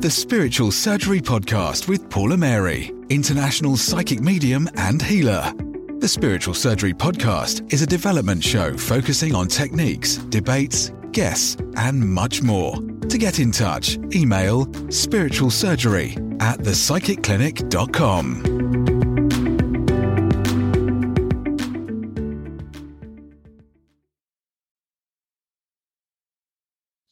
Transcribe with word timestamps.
the 0.00 0.10
Spiritual 0.10 0.70
Surgery 0.70 1.20
Podcast 1.20 1.88
with 1.88 2.08
Paula 2.08 2.36
Mary, 2.36 2.92
international 3.08 3.76
psychic 3.76 4.20
medium 4.20 4.68
and 4.76 5.02
healer. 5.02 5.52
The 5.98 6.06
Spiritual 6.06 6.54
Surgery 6.54 6.94
Podcast 6.94 7.72
is 7.72 7.82
a 7.82 7.86
development 7.86 8.44
show 8.44 8.76
focusing 8.76 9.34
on 9.34 9.48
techniques, 9.48 10.18
debates, 10.28 10.92
guests, 11.10 11.56
and 11.74 11.98
much 11.98 12.42
more. 12.42 12.76
To 12.76 13.18
get 13.18 13.40
in 13.40 13.50
touch, 13.50 13.96
email 14.14 14.66
spiritualsurgery 14.66 16.40
at 16.40 16.60
thepsychicclinic.com. 16.60 18.44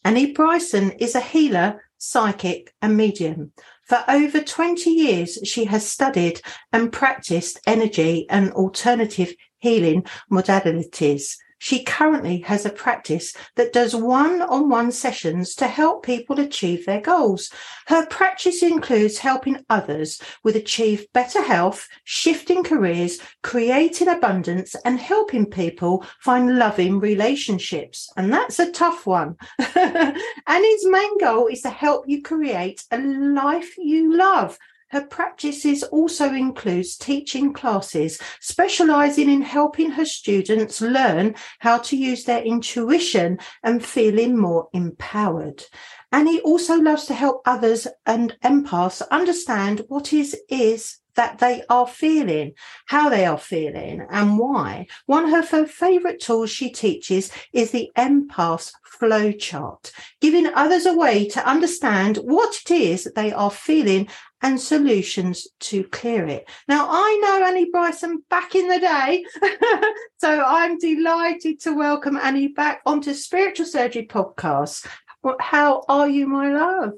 Annie 0.05 0.33
Bryceson 0.33 0.95
is 1.01 1.17
a 1.17 1.21
healer, 1.21 1.83
psychic, 2.07 2.73
and 2.81 2.97
medium. 2.97 3.53
For 3.89 4.05
over 4.09 4.41
20 4.41 4.91
years, 4.91 5.39
she 5.45 5.65
has 5.67 5.89
studied 5.89 6.41
and 6.73 6.93
practiced 6.93 7.61
energy 7.67 8.27
and 8.29 8.53
alternative 8.53 9.35
healing 9.59 10.05
modalities. 10.31 11.37
She 11.59 11.85
currently 11.85 12.41
has 12.41 12.67
a 12.67 12.71
practice 12.71 13.35
that 13.55 13.73
does 13.73 13.95
one 13.97 14.43
on 14.43 14.69
one 14.69 14.93
sessions 14.93 15.55
to 15.57 15.67
help 15.67 16.05
people 16.05 16.39
achieve 16.39 16.85
their 16.85 17.01
goals. 17.01 17.51
Her 17.87 18.07
practice 18.07 18.63
includes 18.63 19.19
helping 19.19 19.65
others 19.71 20.21
with 20.45 20.57
achieve 20.57 21.07
better 21.13 21.43
health, 21.43 21.89
shifting 22.05 22.63
careers, 22.63 23.21
creating 23.43 24.09
abundance, 24.09 24.75
and 24.85 25.01
helping 25.01 25.47
people 25.47 26.05
find 26.21 26.59
loving 26.59 27.01
relationships. 27.01 28.11
And 28.17 28.33
that's 28.33 28.59
a 28.59 28.71
tough 28.71 29.07
one. 29.07 29.37
Annie's 30.47 30.87
main 30.87 31.19
goal 31.19 31.47
is 31.47 31.63
to 31.63 31.71
help 31.71 32.09
you 32.09 32.23
create 32.23 32.85
a 32.91 32.99
life 32.99 33.77
you 33.79 34.17
love 34.17 34.59
her 34.89 35.03
practices 35.03 35.83
also 35.83 36.33
includes 36.33 36.97
teaching 36.97 37.53
classes, 37.53 38.21
specializing 38.41 39.29
in 39.29 39.43
helping 39.43 39.91
her 39.91 40.05
students 40.05 40.81
learn 40.81 41.35
how 41.59 41.79
to 41.79 41.97
use 41.97 42.25
their 42.25 42.43
intuition 42.43 43.39
and 43.63 43.85
feeling 43.85 44.39
more 44.39 44.69
empowered. 44.73 45.65
Annie 46.13 46.41
also 46.41 46.77
loves 46.77 47.07
to 47.07 47.15
help 47.15 47.43
others 47.45 47.87
and 48.07 48.37
empaths 48.45 49.03
understand 49.11 49.83
what 49.89 50.13
is 50.13 50.37
is 50.49 50.99
that 51.17 51.39
they 51.39 51.63
are 51.69 51.87
feeling, 51.87 52.53
how 52.87 53.09
they 53.09 53.25
are 53.25 53.39
feeling, 53.39 54.07
and 54.11 54.39
why. 54.39 54.87
One 55.07 55.33
of 55.33 55.49
her 55.49 55.67
favorite 55.67 56.21
tools 56.21 56.51
she 56.51 56.71
teaches 56.71 57.33
is 57.53 57.71
the 57.71 57.91
empath 57.97 58.71
flow 58.85 59.33
chart, 59.33 59.93
giving 60.21 60.47
others 60.47 60.87
a 60.87 60.95
way 60.95 61.29
to 61.29 61.47
understand 61.47 62.19
what 62.19 62.57
it 62.65 62.71
is 62.71 63.05
that 63.05 63.15
they 63.15 63.33
are 63.33 63.51
feeling 63.51 64.09
and 64.47 64.61
solutions 64.61 65.49
to 65.59 65.83
clear 65.83 66.25
it. 66.25 66.49
Now, 66.69 66.87
I 66.89 67.19
know 67.21 67.45
Annie 67.45 67.69
Bryceson 67.69 68.19
back 68.31 68.55
in 68.55 68.69
the 68.69 68.79
day, 68.79 69.25
so 70.19 70.41
I'm 70.41 70.79
delighted 70.79 71.59
to 71.63 71.73
welcome 71.73 72.17
Annie 72.17 72.49
back 72.49 72.81
onto 72.87 73.13
Spiritual 73.13 73.67
Surgery 73.67 74.07
Podcast. 74.07 74.87
How 75.41 75.83
are 75.89 76.09
you, 76.09 76.29
my 76.29 76.53
love? 76.53 76.93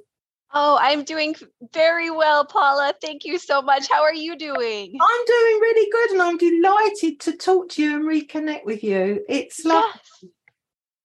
Oh, 0.53 0.79
I'm 0.79 1.05
doing 1.05 1.35
very 1.73 2.11
well, 2.11 2.45
Paula. 2.45 2.93
Thank 3.01 3.25
you 3.25 3.39
so 3.39 3.63
much. 3.63 3.89
How 3.91 4.03
are 4.03 4.15
you 4.15 4.37
doing? 4.37 4.99
I'm 5.01 5.25
doing 5.27 5.61
really 5.61 5.91
good 5.91 6.11
and 6.11 6.23
I'm 6.23 6.37
delighted 6.37 7.21
to 7.21 7.33
talk 7.33 7.71
to 7.71 7.83
you 7.83 7.97
and 7.97 8.05
reconnect 8.05 8.67
with 8.67 8.85
you. 8.85 9.25
It's 9.27 9.65
like 9.65 9.85
yes. 10.23 10.33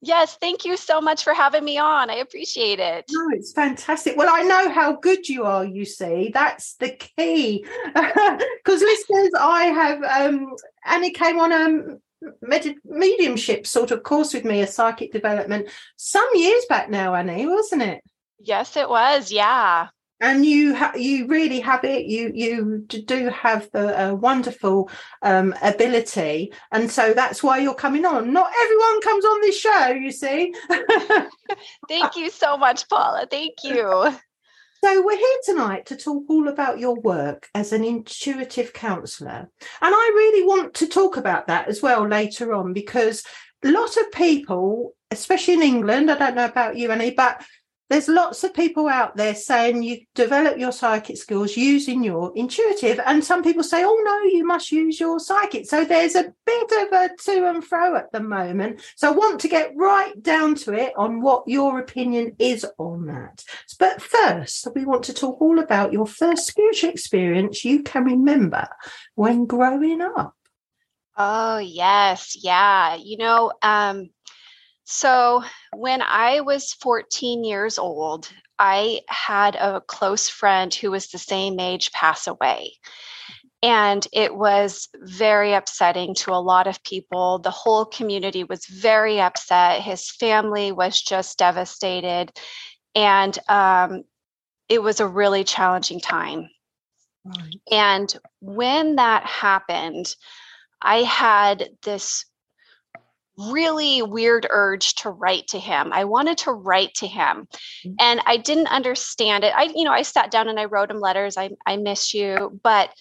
Yes, 0.05 0.37
thank 0.41 0.65
you 0.65 0.75
so 0.75 0.99
much 0.99 1.23
for 1.23 1.33
having 1.33 1.63
me 1.63 1.77
on. 1.77 2.09
I 2.09 2.15
appreciate 2.15 2.79
it. 2.79 3.05
No, 3.09 3.29
it's 3.31 3.53
fantastic. 3.53 4.17
Well, 4.17 4.27
I 4.29 4.41
know 4.43 4.69
how 4.69 4.97
good 4.97 5.29
you 5.29 5.45
are, 5.45 5.63
you 5.63 5.85
see. 5.85 6.29
That's 6.33 6.75
the 6.75 6.89
key. 6.89 7.65
Because 7.95 8.81
listeners, 8.81 9.31
I 9.39 9.65
have 9.65 10.03
um 10.03 10.55
Annie 10.85 11.11
came 11.11 11.39
on 11.39 11.51
a 11.51 12.27
med- 12.41 12.75
mediumship 12.83 13.65
sort 13.67 13.91
of 13.91 14.03
course 14.03 14.33
with 14.33 14.45
me, 14.45 14.61
a 14.61 14.67
psychic 14.67 15.11
development, 15.11 15.69
some 15.95 16.27
years 16.33 16.65
back 16.67 16.89
now, 16.89 17.13
Annie, 17.13 17.47
wasn't 17.47 17.83
it? 17.83 18.01
Yes, 18.39 18.75
it 18.75 18.89
was. 18.89 19.31
Yeah 19.31 19.87
and 20.23 20.45
you 20.45 20.73
ha- 20.73 20.93
you 20.95 21.27
really 21.27 21.59
have 21.59 21.83
it. 21.83 22.05
You 22.05 22.31
you 22.33 22.85
do 22.87 23.27
have 23.27 23.69
the 23.71 24.11
uh, 24.11 24.13
wonderful 24.13 24.89
um, 25.21 25.53
ability. 25.61 26.53
And 26.71 26.89
so 26.89 27.13
that's 27.13 27.43
why 27.43 27.57
you're 27.57 27.75
coming 27.75 28.05
on. 28.05 28.31
Not 28.31 28.49
everyone 28.63 29.01
comes 29.01 29.25
on 29.25 29.41
this 29.41 29.59
show 29.59 29.87
you 29.87 30.11
see. 30.11 30.53
Thank 31.89 32.15
you 32.15 32.29
so 32.29 32.57
much 32.57 32.87
paula. 32.87 33.27
Thank 33.29 33.63
you. 33.63 34.17
So 34.83 35.01
we're 35.01 35.15
here 35.15 35.37
tonight 35.45 35.85
to 35.85 35.95
talk 35.95 36.25
all 36.27 36.49
about 36.49 36.77
your 36.77 36.95
work 36.95 37.47
as 37.55 37.71
an 37.71 37.85
intuitive 37.85 38.73
counselor 38.73 39.49
and 39.81 39.95
i 39.95 40.11
really 40.13 40.45
want 40.45 40.73
to 40.73 40.87
talk 40.87 41.15
about 41.15 41.47
that 41.47 41.69
as 41.69 41.81
well 41.81 42.05
later 42.05 42.53
on 42.53 42.73
because 42.73 43.23
a 43.63 43.71
lot 43.71 43.95
of 43.95 44.11
people 44.11 44.93
especially 45.09 45.53
in 45.53 45.61
england 45.61 46.11
i 46.11 46.17
don't 46.17 46.35
know 46.35 46.43
about 46.43 46.75
you 46.75 46.91
any 46.91 47.11
but 47.11 47.41
there's 47.89 48.07
lots 48.07 48.43
of 48.43 48.53
people 48.53 48.87
out 48.87 49.15
there 49.15 49.35
saying 49.35 49.83
you 49.83 49.99
develop 50.15 50.57
your 50.57 50.71
psychic 50.71 51.17
skills 51.17 51.57
using 51.57 52.03
your 52.03 52.31
intuitive 52.35 52.99
and 53.05 53.23
some 53.23 53.43
people 53.43 53.63
say 53.63 53.83
oh 53.83 54.01
no 54.03 54.21
you 54.23 54.45
must 54.45 54.71
use 54.71 54.99
your 54.99 55.19
psychic. 55.19 55.65
So 55.65 55.83
there's 55.83 56.15
a 56.15 56.33
bit 56.45 56.71
of 56.71 56.91
a 56.91 57.09
to 57.25 57.49
and 57.49 57.63
fro 57.63 57.95
at 57.95 58.11
the 58.11 58.19
moment. 58.19 58.81
So 58.95 59.09
i 59.09 59.11
want 59.11 59.41
to 59.41 59.47
get 59.47 59.73
right 59.75 60.21
down 60.21 60.55
to 60.55 60.73
it 60.73 60.93
on 60.97 61.21
what 61.21 61.43
your 61.47 61.79
opinion 61.79 62.35
is 62.39 62.65
on 62.77 63.05
that. 63.07 63.43
But 63.79 64.01
first 64.01 64.67
we 64.75 64.85
want 64.85 65.03
to 65.03 65.13
talk 65.13 65.41
all 65.41 65.59
about 65.59 65.93
your 65.93 66.07
first 66.07 66.47
spiritual 66.47 66.89
experience 66.89 67.65
you 67.65 67.83
can 67.83 68.05
remember 68.05 68.67
when 69.15 69.45
growing 69.45 70.01
up. 70.01 70.35
Oh 71.15 71.57
yes. 71.57 72.37
Yeah. 72.41 72.95
You 72.95 73.17
know 73.17 73.51
um 73.61 74.09
so, 74.85 75.43
when 75.73 76.01
I 76.01 76.41
was 76.41 76.73
14 76.73 77.43
years 77.43 77.77
old, 77.77 78.29
I 78.59 79.01
had 79.07 79.55
a 79.55 79.81
close 79.81 80.29
friend 80.29 80.73
who 80.73 80.91
was 80.91 81.07
the 81.07 81.17
same 81.17 81.59
age 81.59 81.91
pass 81.91 82.27
away. 82.27 82.73
And 83.61 84.05
it 84.11 84.35
was 84.35 84.89
very 84.95 85.53
upsetting 85.53 86.15
to 86.15 86.31
a 86.31 86.43
lot 86.43 86.67
of 86.67 86.83
people. 86.83 87.39
The 87.39 87.49
whole 87.49 87.85
community 87.85 88.43
was 88.43 88.65
very 88.65 89.21
upset. 89.21 89.81
His 89.81 90.11
family 90.11 90.73
was 90.73 91.01
just 91.01 91.37
devastated. 91.37 92.37
And 92.93 93.39
um, 93.47 94.03
it 94.67 94.83
was 94.83 94.99
a 94.99 95.07
really 95.07 95.45
challenging 95.45 96.01
time. 96.01 96.49
Right. 97.23 97.55
And 97.71 98.13
when 98.41 98.97
that 98.97 99.25
happened, 99.25 100.13
I 100.81 101.03
had 101.03 101.69
this 101.83 102.25
really 103.37 104.01
weird 104.01 104.45
urge 104.49 104.95
to 104.95 105.09
write 105.09 105.47
to 105.47 105.59
him. 105.59 105.91
I 105.91 106.05
wanted 106.05 106.37
to 106.39 106.51
write 106.51 106.93
to 106.95 107.07
him 107.07 107.47
mm-hmm. 107.85 107.93
and 107.99 108.21
I 108.25 108.37
didn't 108.37 108.67
understand 108.67 109.43
it. 109.43 109.53
I, 109.55 109.63
you 109.75 109.83
know, 109.83 109.91
I 109.91 110.03
sat 110.03 110.29
down 110.29 110.47
and 110.47 110.59
I 110.59 110.65
wrote 110.65 110.91
him 110.91 110.99
letters. 110.99 111.37
I, 111.37 111.51
I 111.65 111.77
miss 111.77 112.13
you. 112.13 112.59
But 112.63 112.93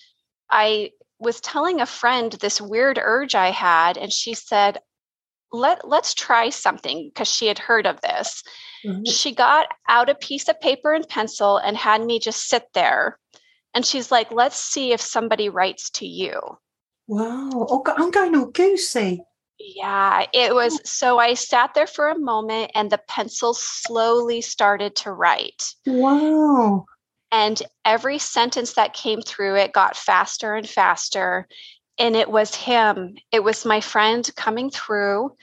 I 0.51 0.93
was 1.19 1.41
telling 1.41 1.81
a 1.81 1.87
friend 1.87 2.33
this 2.33 2.61
weird 2.61 2.99
urge 3.01 3.35
I 3.35 3.51
had, 3.51 3.97
and 3.97 4.13
she 4.13 4.35
said, 4.35 4.79
let, 5.53 5.87
let's 5.87 6.15
try 6.15 6.49
something 6.51 7.09
because 7.09 7.29
she 7.29 7.47
had 7.47 7.59
heard 7.59 7.87
of 7.87 8.01
this. 8.01 8.43
Mm-hmm. 8.85 9.05
She 9.05 9.35
got 9.35 9.69
out 9.89 10.09
a 10.09 10.15
piece 10.15 10.49
of 10.49 10.61
paper 10.61 10.93
and 10.93 11.09
pencil 11.09 11.59
and 11.59 11.77
had 11.77 12.05
me 12.05 12.19
just 12.19 12.49
sit 12.49 12.65
there. 12.75 13.19
And 13.75 13.87
she's 13.87 14.11
like, 14.11 14.33
let's 14.33 14.57
see 14.57 14.93
if 14.93 15.01
somebody 15.01 15.49
writes 15.49 15.91
to 15.91 16.07
you. 16.07 16.41
Wow. 17.07 17.51
Oh, 17.55 17.83
I'm 17.97 18.11
going 18.11 18.35
all 18.35 18.47
goosey. 18.47 19.25
Yeah, 19.65 20.27
it 20.33 20.55
was. 20.55 20.81
So 20.85 21.19
I 21.19 21.35
sat 21.35 21.75
there 21.75 21.87
for 21.87 22.09
a 22.09 22.19
moment 22.19 22.73
and 22.75 22.91
the 22.91 23.01
pencil 23.09 23.55
slowly 23.55 24.41
started 24.41 24.97
to 24.97 25.13
write. 25.13 25.75
Wow. 25.87 26.87
And 27.31 27.63
every 27.85 28.19
sentence 28.19 28.75
that 28.75 28.93
came 28.93 29.23
through 29.23 29.57
it 29.57 29.73
got 29.73 29.97
faster 29.97 30.55
and 30.55 30.69
faster. 30.69 31.47
And 31.99 32.17
it 32.17 32.31
was 32.31 32.55
him, 32.55 33.17
it 33.31 33.45
was 33.45 33.65
my 33.65 33.81
friend 33.81 34.29
coming 34.37 34.71
through. 34.71 35.37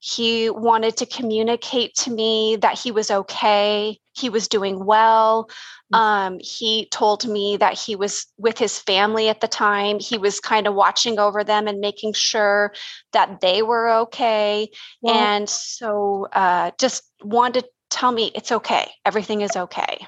He 0.00 0.50
wanted 0.50 0.96
to 0.98 1.06
communicate 1.06 1.94
to 1.96 2.10
me 2.10 2.56
that 2.56 2.78
he 2.78 2.90
was 2.90 3.10
okay, 3.10 3.98
he 4.14 4.30
was 4.30 4.48
doing 4.48 4.84
well. 4.84 5.50
Mm. 5.92 5.98
Um, 5.98 6.38
he 6.40 6.88
told 6.90 7.26
me 7.26 7.56
that 7.58 7.74
he 7.74 7.96
was 7.96 8.26
with 8.38 8.58
his 8.58 8.78
family 8.78 9.28
at 9.28 9.40
the 9.40 9.48
time. 9.48 9.98
He 9.98 10.18
was 10.18 10.40
kind 10.40 10.66
of 10.66 10.74
watching 10.74 11.18
over 11.18 11.44
them 11.44 11.68
and 11.68 11.80
making 11.80 12.14
sure 12.14 12.72
that 13.12 13.40
they 13.40 13.62
were 13.62 13.90
okay. 13.90 14.70
And 15.06 15.48
so 15.48 16.28
uh, 16.32 16.72
just 16.78 17.02
wanted 17.22 17.62
to 17.62 17.68
tell 17.90 18.12
me 18.12 18.32
it's 18.34 18.52
okay, 18.52 18.90
everything 19.04 19.42
is 19.42 19.56
okay. 19.56 20.04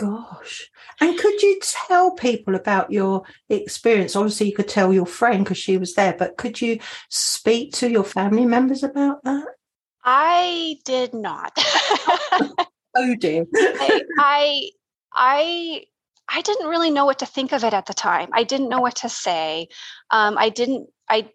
Gosh. 0.00 0.70
And 1.02 1.18
could 1.18 1.42
you 1.42 1.60
tell 1.62 2.12
people 2.12 2.54
about 2.54 2.90
your 2.90 3.22
experience? 3.50 4.16
Obviously, 4.16 4.46
you 4.48 4.54
could 4.54 4.68
tell 4.68 4.94
your 4.94 5.04
friend 5.04 5.44
because 5.44 5.58
she 5.58 5.76
was 5.76 5.94
there, 5.94 6.14
but 6.18 6.38
could 6.38 6.58
you 6.58 6.78
speak 7.10 7.74
to 7.74 7.90
your 7.90 8.04
family 8.04 8.46
members 8.46 8.82
about 8.82 9.22
that? 9.24 9.44
I 10.02 10.78
did 10.86 11.12
not. 11.12 11.52
oh 12.96 13.14
dear. 13.18 13.44
I, 13.54 14.00
I 14.18 14.70
I 15.12 15.82
I 16.30 16.40
didn't 16.40 16.68
really 16.68 16.90
know 16.90 17.04
what 17.04 17.18
to 17.18 17.26
think 17.26 17.52
of 17.52 17.62
it 17.62 17.74
at 17.74 17.84
the 17.84 17.92
time. 17.92 18.30
I 18.32 18.44
didn't 18.44 18.70
know 18.70 18.80
what 18.80 18.96
to 18.96 19.10
say. 19.10 19.68
Um, 20.10 20.38
I 20.38 20.48
didn't. 20.48 20.88
I. 21.10 21.28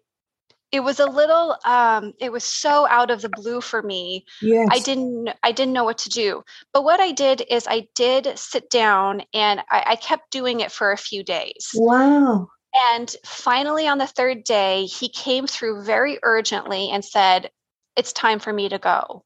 It 0.72 0.80
was 0.80 0.98
a 0.98 1.06
little. 1.06 1.56
Um, 1.64 2.12
it 2.18 2.32
was 2.32 2.44
so 2.44 2.86
out 2.88 3.10
of 3.10 3.22
the 3.22 3.28
blue 3.28 3.60
for 3.60 3.82
me. 3.82 4.24
Yes. 4.42 4.68
I 4.70 4.80
didn't. 4.80 5.30
I 5.42 5.52
didn't 5.52 5.72
know 5.72 5.84
what 5.84 5.98
to 5.98 6.08
do. 6.08 6.42
But 6.72 6.84
what 6.84 7.00
I 7.00 7.12
did 7.12 7.42
is 7.48 7.66
I 7.68 7.88
did 7.94 8.36
sit 8.38 8.68
down 8.68 9.22
and 9.32 9.60
I, 9.70 9.84
I 9.86 9.96
kept 9.96 10.30
doing 10.32 10.60
it 10.60 10.72
for 10.72 10.92
a 10.92 10.98
few 10.98 11.22
days. 11.22 11.70
Wow. 11.74 12.48
And 12.90 13.14
finally, 13.24 13.86
on 13.86 13.98
the 13.98 14.06
third 14.06 14.44
day, 14.44 14.84
he 14.86 15.08
came 15.08 15.46
through 15.46 15.84
very 15.84 16.18
urgently 16.22 16.90
and 16.90 17.04
said, 17.04 17.50
"It's 17.96 18.12
time 18.12 18.40
for 18.40 18.52
me 18.52 18.68
to 18.68 18.78
go. 18.78 19.24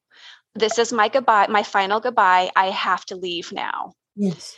This 0.55 0.79
is 0.79 0.93
my 0.93 1.09
goodbye. 1.09 1.47
My 1.49 1.63
final 1.63 2.01
goodbye. 2.01 2.51
I 2.55 2.67
have 2.67 3.07
to 3.07 3.17
leave 3.17 3.51
now." 3.51 3.95
Yes. 4.15 4.57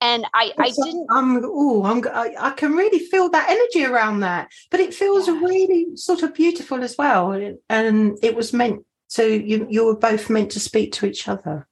And 0.00 0.24
I, 0.34 0.52
I 0.58 0.70
didn't 0.70 1.08
um, 1.10 1.36
I'm. 1.36 1.42
Oh, 1.44 1.84
I'm. 1.84 2.02
I, 2.06 2.34
I 2.38 2.50
can 2.50 2.72
really 2.72 3.00
feel 3.00 3.28
that 3.30 3.48
energy 3.50 3.84
around 3.84 4.20
that, 4.20 4.48
but 4.70 4.80
it 4.80 4.94
feels 4.94 5.28
Yeah. 5.28 5.40
really 5.40 5.96
sort 5.96 6.22
of 6.22 6.34
beautiful 6.34 6.82
as 6.84 6.96
well. 6.96 7.32
And 7.68 8.18
it 8.22 8.34
was 8.36 8.52
meant 8.52 8.84
to. 9.10 9.26
You. 9.26 9.66
You 9.70 9.86
were 9.86 9.96
both 9.96 10.30
meant 10.30 10.52
to 10.52 10.60
speak 10.60 10.92
to 10.94 11.06
each 11.06 11.28
other. 11.28 11.66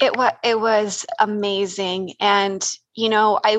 it 0.00 0.16
was 0.16 0.32
it 0.44 0.60
was 0.60 1.06
amazing 1.18 2.14
and 2.20 2.68
you 2.94 3.08
know 3.08 3.38
i 3.44 3.58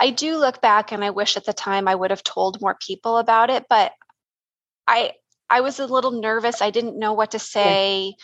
i 0.00 0.10
do 0.10 0.36
look 0.36 0.60
back 0.60 0.92
and 0.92 1.04
i 1.04 1.10
wish 1.10 1.36
at 1.36 1.44
the 1.44 1.52
time 1.52 1.86
i 1.88 1.94
would 1.94 2.10
have 2.10 2.24
told 2.24 2.60
more 2.60 2.76
people 2.80 3.18
about 3.18 3.50
it 3.50 3.64
but 3.68 3.92
i 4.88 5.12
i 5.48 5.60
was 5.60 5.78
a 5.78 5.86
little 5.86 6.10
nervous 6.20 6.60
i 6.62 6.70
didn't 6.70 6.98
know 6.98 7.12
what 7.12 7.30
to 7.32 7.38
say 7.38 8.14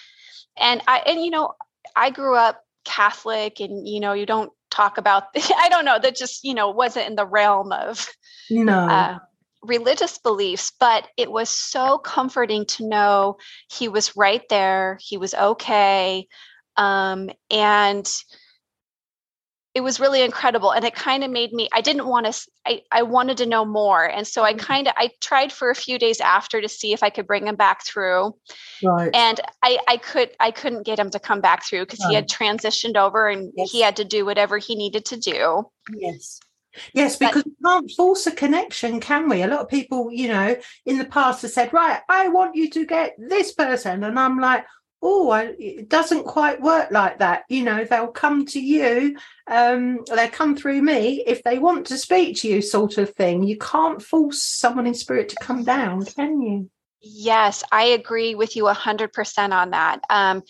and 0.58 0.82
i 0.88 0.99
and 1.06 1.20
you 1.25 1.31
know 1.31 1.52
i 1.94 2.11
grew 2.11 2.34
up 2.37 2.62
catholic 2.84 3.61
and 3.61 3.87
you 3.87 4.00
know 4.00 4.12
you 4.12 4.26
don't 4.26 4.50
talk 4.70 4.98
about 4.98 5.24
i 5.58 5.68
don't 5.68 5.84
know 5.84 5.98
that 5.98 6.16
just 6.16 6.44
you 6.44 6.54
know 6.54 6.70
wasn't 6.70 7.06
in 7.06 7.16
the 7.16 7.26
realm 7.26 7.72
of 7.72 8.08
No. 8.50 8.72
uh, 8.72 9.18
religious 9.62 10.18
beliefs, 10.18 10.72
but 10.78 11.08
it 11.16 11.30
was 11.30 11.50
so 11.50 11.98
comforting 11.98 12.64
to 12.66 12.88
know 12.88 13.36
he 13.70 13.88
was 13.88 14.16
right 14.16 14.42
there, 14.48 14.98
he 15.00 15.16
was 15.16 15.34
okay. 15.34 16.28
Um, 16.76 17.30
and 17.50 18.08
it 19.76 19.82
was 19.82 20.00
really 20.00 20.23
incredible. 20.23 20.70
And 20.73 20.87
it 20.87 20.94
kind 20.94 21.23
of 21.23 21.31
made 21.31 21.52
me, 21.52 21.69
I 21.70 21.82
didn't 21.82 22.06
want 22.06 22.25
to, 22.25 22.50
I, 22.67 22.81
I 22.90 23.02
wanted 23.02 23.37
to 23.37 23.44
know 23.46 23.67
more. 23.67 24.05
And 24.06 24.26
so 24.26 24.43
I 24.43 24.55
Mhm. 24.55 24.58
kind 24.58 24.88
of, 24.88 24.94
I 24.96 25.11
tried 25.20 25.52
for 25.52 25.69
a 25.69 25.75
few 25.75 25.99
days 25.99 26.19
after 26.19 26.62
to 26.62 26.69
see 26.69 26.94
if 26.94 27.02
I 27.02 27.11
could 27.11 27.26
bring 27.26 27.46
him 27.46 27.56
back 27.56 27.84
through 27.84 28.34
right. 28.82 29.11
and 29.14 29.38
I, 29.62 29.78
I 29.87 29.99
could 29.99 30.31
I 30.40 30.50
couldn't 30.50 30.84
get 30.87 30.99
him 30.99 31.11
to 31.11 31.19
come 31.19 31.43
back 31.43 31.62
through 31.67 31.84
because 31.84 32.02
he 32.08 32.14
had 32.14 32.26
transitioned 32.26 32.96
over 32.96 33.28
and 33.28 33.52
Yes. 33.55 33.70
he 33.70 33.82
had 33.82 33.96
to 33.96 34.05
do 34.05 34.25
whatever 34.25 34.56
he 34.56 34.76
needed 34.76 35.05
to 35.06 35.19
do. 35.19 35.69
Yes. 35.94 36.40
Yes, 36.94 37.17
But- 37.19 37.26
because 37.34 37.44
we 37.44 37.52
can't 37.62 37.90
force 37.90 38.26
a 38.26 38.31
connection, 38.32 38.99
can 38.99 39.29
we? 39.29 39.43
A 39.43 39.46
lot 39.46 39.61
of 39.61 39.69
people, 39.69 40.11
you 40.11 40.29
know, 40.29 40.56
in 40.87 40.96
the 40.96 41.05
past 41.05 41.43
have 41.43 41.50
said, 41.50 41.75
right, 41.75 42.00
I 42.08 42.29
want 42.29 42.55
you 42.56 42.70
to 42.70 42.87
get 42.87 43.14
this 43.19 43.52
person. 43.52 44.05
And 44.05 44.19
I'm 44.19 44.38
like, 44.38 44.64
oh, 45.08 45.31
I, 45.31 45.55
it 45.56 45.88
doesn't 45.88 46.25
quite 46.25 46.61
work 46.61 46.91
like 46.91 47.20
that. 47.20 47.44
You 47.49 47.62
know, 47.62 47.85
they'll 47.85 48.08
come 48.08 48.44
to 48.47 48.61
you, 48.61 49.17
um, 49.47 50.00
they'll 50.12 50.29
come 50.29 50.56
through 50.56 50.82
me 50.82 51.23
if 51.25 51.44
they 51.44 51.61
want 51.61 51.87
to 51.87 51.97
speak 51.97 52.38
to 52.38 52.49
you, 52.49 52.61
sort 52.61 52.99
of 52.99 53.14
thing. 53.14 53.44
You 53.44 53.56
can't 53.56 54.03
force 54.03 54.43
someone 54.43 54.87
in 54.87 54.94
spirit 54.94 55.29
to 55.29 55.37
come 55.41 55.62
down, 55.62 56.05
can 56.05 56.43
you? 56.43 56.70
Yes, 57.00 57.62
I 57.70 57.85
agree 57.85 58.35
with 58.35 58.56
you 58.56 58.64
100% 58.64 59.53
on 59.53 59.70
that. 59.70 60.00
Um, 60.11 60.43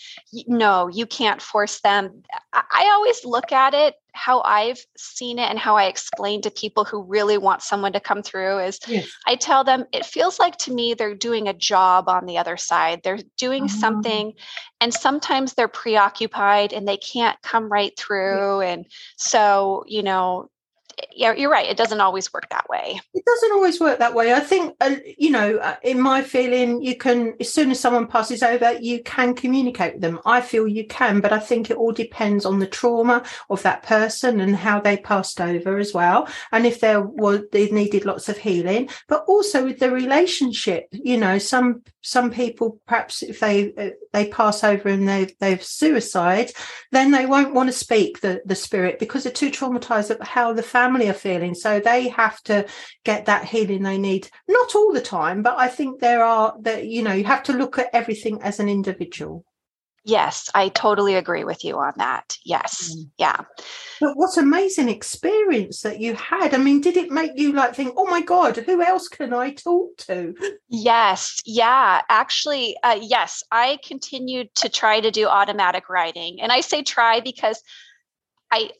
no, 0.47 0.88
you 0.88 1.05
can't 1.05 1.43
force 1.43 1.81
them. 1.81 2.23
I 2.55 2.91
always 2.94 3.26
look 3.26 3.53
at 3.53 3.75
it 3.75 3.94
how 4.16 4.40
I've 4.42 4.78
seen 4.96 5.38
it 5.38 5.50
and 5.50 5.58
how 5.58 5.76
I 5.76 5.84
explain 5.84 6.42
to 6.42 6.50
people 6.50 6.84
who 6.84 7.02
really 7.02 7.38
want 7.38 7.62
someone 7.62 7.92
to 7.92 8.00
come 8.00 8.22
through 8.22 8.60
is 8.60 8.80
Yes. 8.88 9.06
I 9.26 9.36
tell 9.36 9.62
them 9.62 9.84
it 9.92 10.06
feels 10.06 10.38
like 10.38 10.56
to 10.58 10.72
me 10.72 10.94
they're 10.94 11.14
doing 11.14 11.48
a 11.48 11.54
job 11.54 12.08
on 12.08 12.26
the 12.26 12.38
other 12.38 12.56
side. 12.56 13.02
They're 13.04 13.18
doing 13.36 13.64
Oh. 13.64 13.68
something, 13.68 14.32
and 14.80 14.92
sometimes 14.92 15.54
they're 15.54 15.68
preoccupied 15.68 16.72
and 16.72 16.88
they 16.88 16.96
can't 16.96 17.40
come 17.42 17.68
right 17.70 17.92
through. 17.98 18.60
And 18.62 18.86
so, 19.16 19.84
you 19.86 20.02
know, 20.02 20.48
yeah, 21.14 21.34
you're 21.34 21.50
right. 21.50 21.69
It 21.69 21.76
doesn't 21.76 22.00
always 22.00 22.32
work 22.32 22.48
that 22.50 22.69
way. 22.69 23.00
It 23.12 23.25
doesn't 23.25 23.52
always 23.52 23.81
work 23.81 23.98
that 23.98 24.14
way. 24.14 24.32
I 24.32 24.40
think, 24.40 24.75
uh, 24.81 24.96
you 25.19 25.31
know, 25.31 25.56
uh, 25.58 25.76
in 25.82 26.00
my 26.00 26.22
feeling, 26.22 26.82
you 26.82 26.96
can, 26.96 27.34
as 27.40 27.52
soon 27.52 27.70
as 27.70 27.81
someone 27.81 28.06
passes 28.06 28.43
over, 28.43 28.78
you 28.81 29.02
can 29.02 29.34
communicate 29.34 29.94
with 29.94 30.02
them. 30.02 30.20
I 30.25 30.40
feel 30.40 30.66
you 30.66 30.87
can, 30.87 31.20
but 31.20 31.32
I 31.32 31.38
think 31.38 31.70
it 31.70 31.76
all 31.76 31.93
depends 31.93 32.46
on 32.46 32.58
the 32.58 32.66
trauma 32.66 33.25
of 33.50 33.62
that 33.62 33.82
person 33.82 34.40
and 34.40 34.56
how 34.56 34.81
they 34.81 34.96
passed 34.96 35.40
over 35.40 35.78
as 35.78 35.93
well. 35.93 36.28
And 36.52 36.66
if 36.66 36.81
there 36.81 37.02
was, 37.02 37.43
they 37.52 37.69
needed 37.70 38.06
lots 38.06 38.28
of 38.28 38.38
healing, 38.38 38.88
but 39.08 39.25
also 39.28 39.64
with 39.64 39.78
the 39.78 39.90
relationship, 39.90 40.87
you 40.93 41.19
know, 41.19 41.38
some, 41.38 41.82
some 42.02 42.31
people, 42.31 42.81
perhaps 42.87 43.22
if 43.22 43.40
they, 43.40 43.75
uh, 43.75 43.90
they 44.12 44.28
pass 44.28 44.64
over 44.64 44.88
and 44.88 45.08
they, 45.08 45.34
they've 45.40 45.62
suicide, 45.62 46.52
then 46.93 47.10
they 47.10 47.26
won't 47.26 47.54
want 47.54 47.69
to 47.69 47.72
speak 47.72 48.20
the, 48.20 48.40
the 48.46 48.54
spirit 48.54 48.98
because 48.98 49.25
they're 49.25 49.32
too 49.32 49.50
traumatized 49.50 50.10
at 50.10 50.22
how 50.22 50.52
the 50.52 50.62
family 50.62 50.85
are 51.08 51.12
feeling. 51.12 51.54
So 51.54 51.80
they 51.80 52.08
have 52.08 52.40
to 52.44 52.66
get 53.04 53.26
that 53.26 53.44
healing 53.44 53.82
they 53.82 53.98
need. 53.98 54.28
Not 54.46 54.74
all 54.74 54.92
the 54.92 55.00
time, 55.00 55.42
but 55.42 55.58
I 55.58 55.68
think 55.68 56.00
there 56.00 56.22
are 56.22 56.54
that, 56.60 56.86
you 56.86 57.02
know, 57.02 57.12
you 57.12 57.24
have 57.24 57.42
to 57.44 57.52
look 57.52 57.78
at 57.78 57.90
everything 57.92 58.40
as 58.42 58.60
an 58.60 58.68
individual. 58.68 59.44
Yes, 60.08 60.48
I 60.54 60.68
totally 60.68 61.16
agree 61.16 61.42
with 61.42 61.64
you 61.64 61.78
on 61.78 61.92
that. 61.96 62.38
Yes. 62.44 62.94
Mm. 62.94 63.10
Yeah. 63.18 63.40
But 64.00 64.16
what 64.16 64.36
amazing 64.36 64.88
experience 64.88 65.82
that 65.82 65.98
you 65.98 66.14
had. 66.14 66.54
I 66.54 66.58
mean, 66.58 66.80
did 66.80 66.96
it 66.96 67.10
make 67.10 67.32
you 67.34 67.52
like 67.52 67.74
think, 67.74 67.94
oh 67.96 68.06
my 68.06 68.20
God, 68.20 68.56
who 68.56 68.80
else 68.82 69.08
can 69.08 69.34
I 69.34 69.52
talk 69.52 69.96
to? 70.06 70.32
Yes. 70.68 71.40
Yeah. 71.44 72.02
Actually, 72.08 72.76
uh, 72.84 73.00
yes, 73.02 73.42
I 73.50 73.78
continued 73.84 74.54
to 74.56 74.68
try 74.68 75.00
to 75.00 75.10
do 75.10 75.26
automatic 75.26 75.88
writing. 75.88 76.40
And 76.40 76.52
I 76.52 76.60
say 76.60 76.84
try 76.84 77.18
because 77.18 77.60
I, 78.52 78.70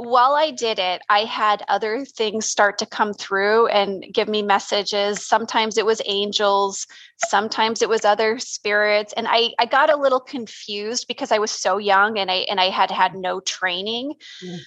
while 0.00 0.34
I 0.34 0.50
did 0.50 0.78
it, 0.78 1.02
I 1.10 1.24
had 1.24 1.62
other 1.68 2.06
things 2.06 2.48
start 2.48 2.78
to 2.78 2.86
come 2.86 3.12
through 3.12 3.66
and 3.66 4.02
give 4.14 4.28
me 4.28 4.40
messages. 4.40 5.26
Sometimes 5.26 5.76
it 5.76 5.84
was 5.84 6.00
angels, 6.06 6.86
sometimes 7.28 7.82
it 7.82 7.88
was 7.88 8.06
other 8.06 8.38
spirits. 8.38 9.12
And 9.14 9.26
I, 9.28 9.50
I 9.58 9.66
got 9.66 9.92
a 9.92 9.96
little 9.96 10.20
confused 10.20 11.06
because 11.06 11.30
I 11.30 11.38
was 11.38 11.50
so 11.50 11.76
young 11.76 12.18
and 12.18 12.30
I 12.30 12.46
and 12.48 12.58
I 12.58 12.70
had 12.70 12.90
had 12.90 13.14
no 13.14 13.40
training. 13.40 14.14
Yes. 14.40 14.60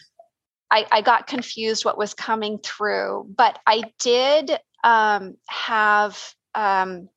I, 0.70 0.86
I 0.92 1.02
got 1.02 1.26
confused 1.26 1.84
what 1.84 1.98
was 1.98 2.14
coming 2.14 2.60
through, 2.60 3.28
but 3.36 3.58
I 3.66 3.84
did 4.00 4.52
um, 4.84 5.36
have 5.48 6.20
um, 6.54 7.10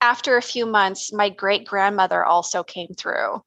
after 0.00 0.36
a 0.36 0.42
few 0.42 0.66
months, 0.66 1.12
my 1.12 1.28
great 1.28 1.64
grandmother 1.64 2.24
also 2.24 2.64
came 2.64 2.94
through. 2.96 3.40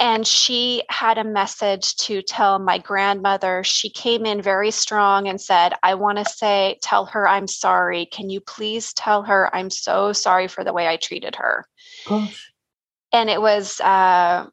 And 0.00 0.24
she 0.24 0.84
had 0.88 1.18
a 1.18 1.24
message 1.24 1.96
to 1.96 2.22
tell 2.22 2.60
my 2.60 2.78
grandmother. 2.78 3.64
She 3.64 3.90
came 3.90 4.26
in 4.26 4.40
very 4.40 4.70
strong 4.70 5.26
and 5.26 5.40
said, 5.40 5.74
I 5.82 5.94
want 5.94 6.18
to 6.18 6.24
say, 6.24 6.78
tell 6.82 7.06
her 7.06 7.28
I'm 7.28 7.48
sorry. 7.48 8.06
Can 8.06 8.30
you 8.30 8.40
please 8.40 8.92
tell 8.92 9.22
her 9.22 9.52
I'm 9.54 9.70
so 9.70 10.12
sorry 10.12 10.46
for 10.46 10.62
the 10.62 10.72
way 10.72 10.86
I 10.86 10.96
treated 10.96 11.34
her? 11.36 11.66
Gosh. 12.06 12.52
And 13.12 13.28
it 13.28 13.40
was, 13.40 13.80
uh, 13.80 14.46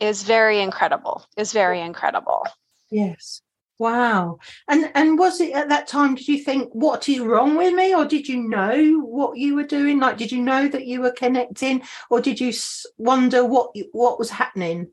it 0.00 0.06
was 0.06 0.24
very 0.24 0.60
incredible. 0.60 1.26
Was 1.36 1.52
very 1.52 1.80
incredible. 1.80 2.44
Yes. 2.90 3.40
Wow. 3.82 4.38
And 4.68 4.92
and 4.94 5.18
was 5.18 5.40
it 5.40 5.54
at 5.54 5.68
that 5.70 5.88
time 5.88 6.14
did 6.14 6.28
you 6.28 6.38
think 6.38 6.70
what 6.72 7.08
is 7.08 7.18
wrong 7.18 7.56
with 7.56 7.74
me 7.74 7.92
or 7.92 8.04
did 8.04 8.28
you 8.28 8.40
know 8.40 9.00
what 9.00 9.36
you 9.36 9.56
were 9.56 9.64
doing 9.64 9.98
like 9.98 10.16
did 10.16 10.30
you 10.30 10.40
know 10.40 10.68
that 10.68 10.86
you 10.86 11.00
were 11.00 11.10
connecting 11.10 11.82
or 12.08 12.20
did 12.20 12.40
you 12.40 12.52
wonder 12.96 13.44
what 13.44 13.72
you- 13.74 13.88
what 13.90 14.20
was 14.20 14.30
happening? 14.30 14.86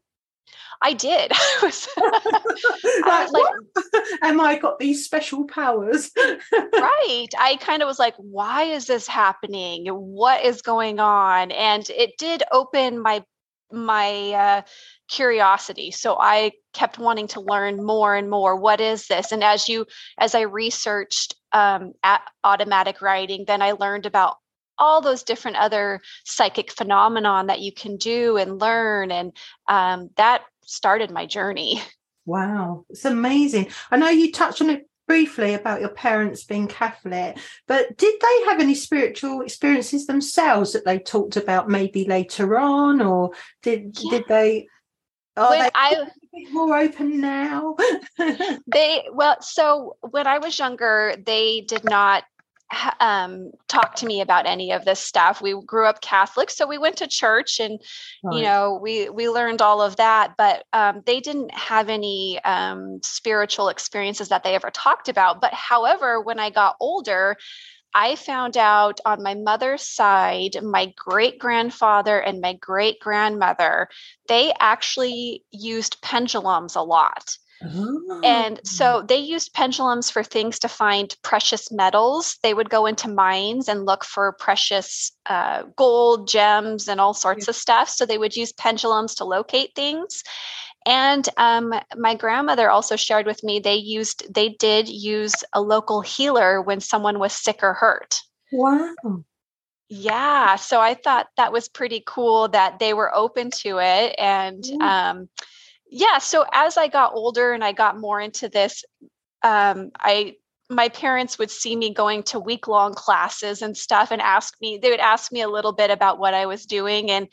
I 0.81 0.93
did. 0.93 1.31
I 1.35 1.59
was- 1.61 1.87
like, 3.05 3.31
like- 3.31 4.03
am 4.23 4.41
I 4.41 4.57
got 4.57 4.79
these 4.79 5.05
special 5.05 5.45
powers? 5.45 6.09
right. 6.17 7.27
I 7.37 7.57
kind 7.61 7.83
of 7.83 7.87
was 7.87 7.99
like, 7.99 8.15
why 8.17 8.63
is 8.63 8.87
this 8.87 9.07
happening? 9.07 9.85
What 9.85 10.43
is 10.43 10.63
going 10.63 10.99
on? 10.99 11.51
And 11.51 11.87
it 11.91 12.17
did 12.17 12.41
open 12.51 12.99
my 12.99 13.23
my 13.71 14.31
uh, 14.31 14.61
curiosity. 15.09 15.91
So 15.91 16.17
I 16.19 16.51
kept 16.73 16.99
wanting 16.99 17.27
to 17.29 17.41
learn 17.41 17.83
more 17.83 18.15
and 18.15 18.29
more. 18.29 18.55
What 18.55 18.79
is 18.79 19.07
this? 19.07 19.31
And 19.31 19.43
as 19.43 19.67
you 19.67 19.85
as 20.17 20.35
I 20.35 20.41
researched 20.41 21.35
um, 21.51 21.93
at 22.03 22.21
automatic 22.43 23.01
writing, 23.01 23.45
then 23.47 23.61
I 23.61 23.71
learned 23.71 24.05
about 24.05 24.37
all 24.77 25.01
those 25.01 25.23
different 25.23 25.57
other 25.57 25.99
psychic 26.23 26.71
phenomenon 26.71 27.47
that 27.47 27.59
you 27.59 27.73
can 27.73 27.97
do 27.97 28.37
and 28.37 28.61
learn, 28.61 29.11
and 29.11 29.33
um, 29.67 30.09
that 30.15 30.43
started 30.63 31.11
my 31.11 31.25
journey. 31.25 31.81
Wow, 32.25 32.85
it's 32.89 33.05
amazing. 33.05 33.67
I 33.91 33.97
know 33.97 34.09
you 34.09 34.31
touched 34.31 34.61
on 34.61 34.69
it 34.69 34.87
briefly 35.07 35.55
about 35.55 35.81
your 35.81 35.89
parents 35.89 36.43
being 36.43 36.67
Catholic, 36.67 37.37
but 37.67 37.97
did 37.97 38.21
they 38.21 38.45
have 38.45 38.61
any 38.61 38.75
spiritual 38.75 39.41
experiences 39.41 40.05
themselves 40.05 40.73
that 40.73 40.85
they 40.85 40.99
talked 40.99 41.35
about 41.35 41.67
maybe 41.67 42.05
later 42.05 42.57
on, 42.57 43.01
or 43.01 43.31
did 43.63 43.97
Yeah. 43.99 44.11
did 44.11 44.27
they? 44.29 44.67
Are 45.39 45.49
when 45.49 45.69
I 45.73 46.07
more 46.51 46.77
open 46.77 47.19
now. 47.19 47.75
they 48.67 49.05
well, 49.11 49.41
so 49.41 49.97
when 50.01 50.27
I 50.27 50.39
was 50.39 50.57
younger, 50.57 51.15
they 51.25 51.61
did 51.61 51.83
not 51.83 52.23
um, 52.99 53.51
talk 53.67 53.95
to 53.95 54.05
me 54.05 54.21
about 54.21 54.45
any 54.45 54.71
of 54.71 54.85
this 54.85 54.99
stuff. 54.99 55.41
We 55.41 55.59
grew 55.65 55.87
up 55.87 56.01
Catholic, 56.01 56.49
so 56.49 56.67
we 56.67 56.77
went 56.77 56.97
to 56.97 57.07
church, 57.07 57.59
and 57.59 57.79
right. 58.23 58.37
you 58.37 58.43
know, 58.43 58.79
we 58.81 59.09
we 59.09 59.29
learned 59.29 59.61
all 59.61 59.81
of 59.81 59.95
that. 59.95 60.35
But 60.37 60.65
um, 60.73 61.01
they 61.05 61.19
didn't 61.19 61.51
have 61.51 61.89
any 61.89 62.39
um, 62.43 62.99
spiritual 63.03 63.69
experiences 63.69 64.29
that 64.29 64.43
they 64.43 64.55
ever 64.55 64.69
talked 64.71 65.09
about. 65.09 65.41
But 65.41 65.53
however, 65.53 66.21
when 66.21 66.39
I 66.39 66.49
got 66.49 66.75
older, 66.79 67.37
I 67.93 68.15
found 68.15 68.57
out 68.57 68.99
on 69.05 69.23
my 69.23 69.35
mother's 69.35 69.83
side, 69.83 70.57
my 70.61 70.93
great 70.95 71.39
grandfather 71.39 72.19
and 72.19 72.41
my 72.41 72.53
great 72.53 72.99
grandmother, 72.99 73.87
they 74.27 74.53
actually 74.59 75.43
used 75.51 76.01
pendulums 76.01 76.75
a 76.75 76.81
lot. 76.81 77.35
Oh. 77.61 78.21
And 78.23 78.61
so 78.63 79.03
they 79.05 79.17
used 79.17 79.53
pendulums 79.53 80.09
for 80.09 80.23
things 80.23 80.59
to 80.59 80.69
find 80.69 81.13
precious 81.23 81.71
metals. 81.71 82.37
They 82.41 82.53
would 82.53 82.69
go 82.69 82.85
into 82.85 83.09
mines 83.09 83.67
and 83.67 83.85
look 83.85 84.05
for 84.05 84.31
precious 84.31 85.11
uh, 85.25 85.63
gold, 85.75 86.29
gems, 86.29 86.87
and 86.87 87.01
all 87.01 87.13
sorts 87.13 87.47
yeah. 87.47 87.51
of 87.51 87.55
stuff. 87.55 87.89
So 87.89 88.05
they 88.05 88.17
would 88.17 88.35
use 88.35 88.53
pendulums 88.53 89.15
to 89.15 89.25
locate 89.25 89.71
things. 89.75 90.23
And 90.85 91.27
um, 91.37 91.73
my 91.97 92.15
grandmother 92.15 92.69
also 92.69 92.95
shared 92.95 93.25
with 93.25 93.43
me 93.43 93.59
they 93.59 93.75
used 93.75 94.33
they 94.33 94.49
did 94.49 94.87
use 94.87 95.35
a 95.53 95.61
local 95.61 96.01
healer 96.01 96.61
when 96.61 96.79
someone 96.79 97.19
was 97.19 97.33
sick 97.33 97.59
or 97.61 97.73
hurt. 97.73 98.21
Wow. 98.51 99.23
Yeah, 99.89 100.55
so 100.55 100.79
I 100.79 100.93
thought 100.93 101.27
that 101.35 101.51
was 101.51 101.67
pretty 101.67 102.03
cool 102.05 102.47
that 102.49 102.77
they 102.77 102.93
were 102.93 103.13
open 103.13 103.49
to 103.61 103.79
it, 103.79 104.15
and 104.19 104.63
mm. 104.63 104.81
um, 104.81 105.29
yeah. 105.89 106.19
So 106.19 106.45
as 106.53 106.77
I 106.77 106.87
got 106.87 107.13
older 107.15 107.53
and 107.53 107.63
I 107.63 107.71
got 107.71 107.99
more 107.99 108.21
into 108.21 108.49
this, 108.49 108.83
um, 109.41 109.91
I 109.99 110.35
my 110.69 110.89
parents 110.89 111.39
would 111.39 111.49
see 111.49 111.75
me 111.75 111.91
going 111.91 112.21
to 112.21 112.39
week 112.39 112.67
long 112.67 112.93
classes 112.93 113.61
and 113.61 113.75
stuff 113.75 114.11
and 114.11 114.21
ask 114.21 114.53
me 114.61 114.77
they 114.77 114.91
would 114.91 114.99
ask 114.99 115.31
me 115.31 115.41
a 115.41 115.49
little 115.49 115.71
bit 115.71 115.89
about 115.89 116.19
what 116.19 116.35
i 116.35 116.45
was 116.45 116.65
doing 116.65 117.09
and 117.09 117.27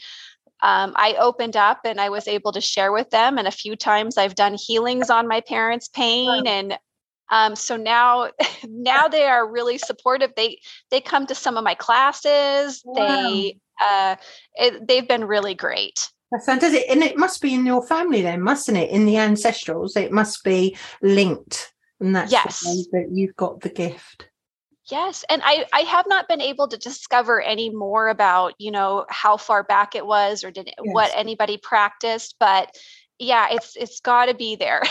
um, 0.63 0.95
I 0.97 1.15
opened 1.19 1.57
up 1.57 1.81
and 1.85 2.01
I 2.01 2.09
was 2.09 2.27
able 2.27 2.53
to 2.53 2.61
share 2.61 2.93
with 2.93 3.11
them. 3.11 3.39
And 3.39 3.47
a 3.47 3.53
few 3.53 3.77
times 3.77 4.17
I've 4.17 4.35
done 4.35 4.55
healings 4.55 5.11
on 5.11 5.29
my 5.29 5.41
parents' 5.41 5.89
pain. 5.89 6.47
And 6.47 6.79
um, 7.31 7.57
so 7.57 7.77
now, 7.77 8.31
now 8.69 9.09
they 9.09 9.25
are 9.25 9.51
really 9.51 9.79
supportive. 9.79 10.33
They 10.37 10.61
they 10.91 11.01
come 11.01 11.27
to 11.27 11.35
some 11.35 11.57
of 11.57 11.65
my 11.65 11.75
classes. 11.75 12.83
Wow. 12.85 13.07
They 13.07 13.59
uh, 13.81 14.17
it, 14.55 14.87
they've 14.87 15.07
been 15.07 15.25
really 15.25 15.55
great. 15.55 16.09
That's 16.33 16.47
fantastic, 16.47 16.85
and 16.89 17.03
it 17.03 17.17
must 17.17 17.41
be 17.41 17.55
in 17.55 17.67
your 17.67 17.87
family 17.87 18.21
then, 18.23 18.43
mustn't 18.43 18.77
it? 18.77 18.91
In 18.91 19.07
the 19.07 19.15
ancestrals, 19.15 19.97
it 19.97 20.11
must 20.11 20.43
be 20.43 20.77
linked, 21.01 21.73
and 22.01 22.17
that's 22.17 22.33
yes. 22.33 22.63
that 22.91 23.11
you've 23.13 23.37
got 23.37 23.61
the 23.61 23.69
gift. 23.69 24.29
Yes, 24.91 25.25
and 25.29 25.43
I 25.45 25.67
I 25.73 25.81
have 25.81 26.07
not 26.09 26.29
been 26.29 26.41
able 26.41 26.69
to 26.69 26.77
discover 26.77 27.41
any 27.41 27.71
more 27.71 28.09
about 28.09 28.55
you 28.59 28.71
know 28.71 29.05
how 29.09 29.37
far 29.37 29.65
back 29.65 29.95
it 29.95 30.07
was 30.07 30.45
or 30.45 30.51
did 30.51 30.67
yes. 30.67 30.95
what 30.95 31.11
anybody 31.15 31.57
practiced, 31.57 32.37
but 32.39 32.77
yeah, 33.19 33.49
it's 33.51 33.77
it's 33.77 34.01
got 34.01 34.27
to 34.27 34.35
be 34.35 34.55
there. 34.55 34.83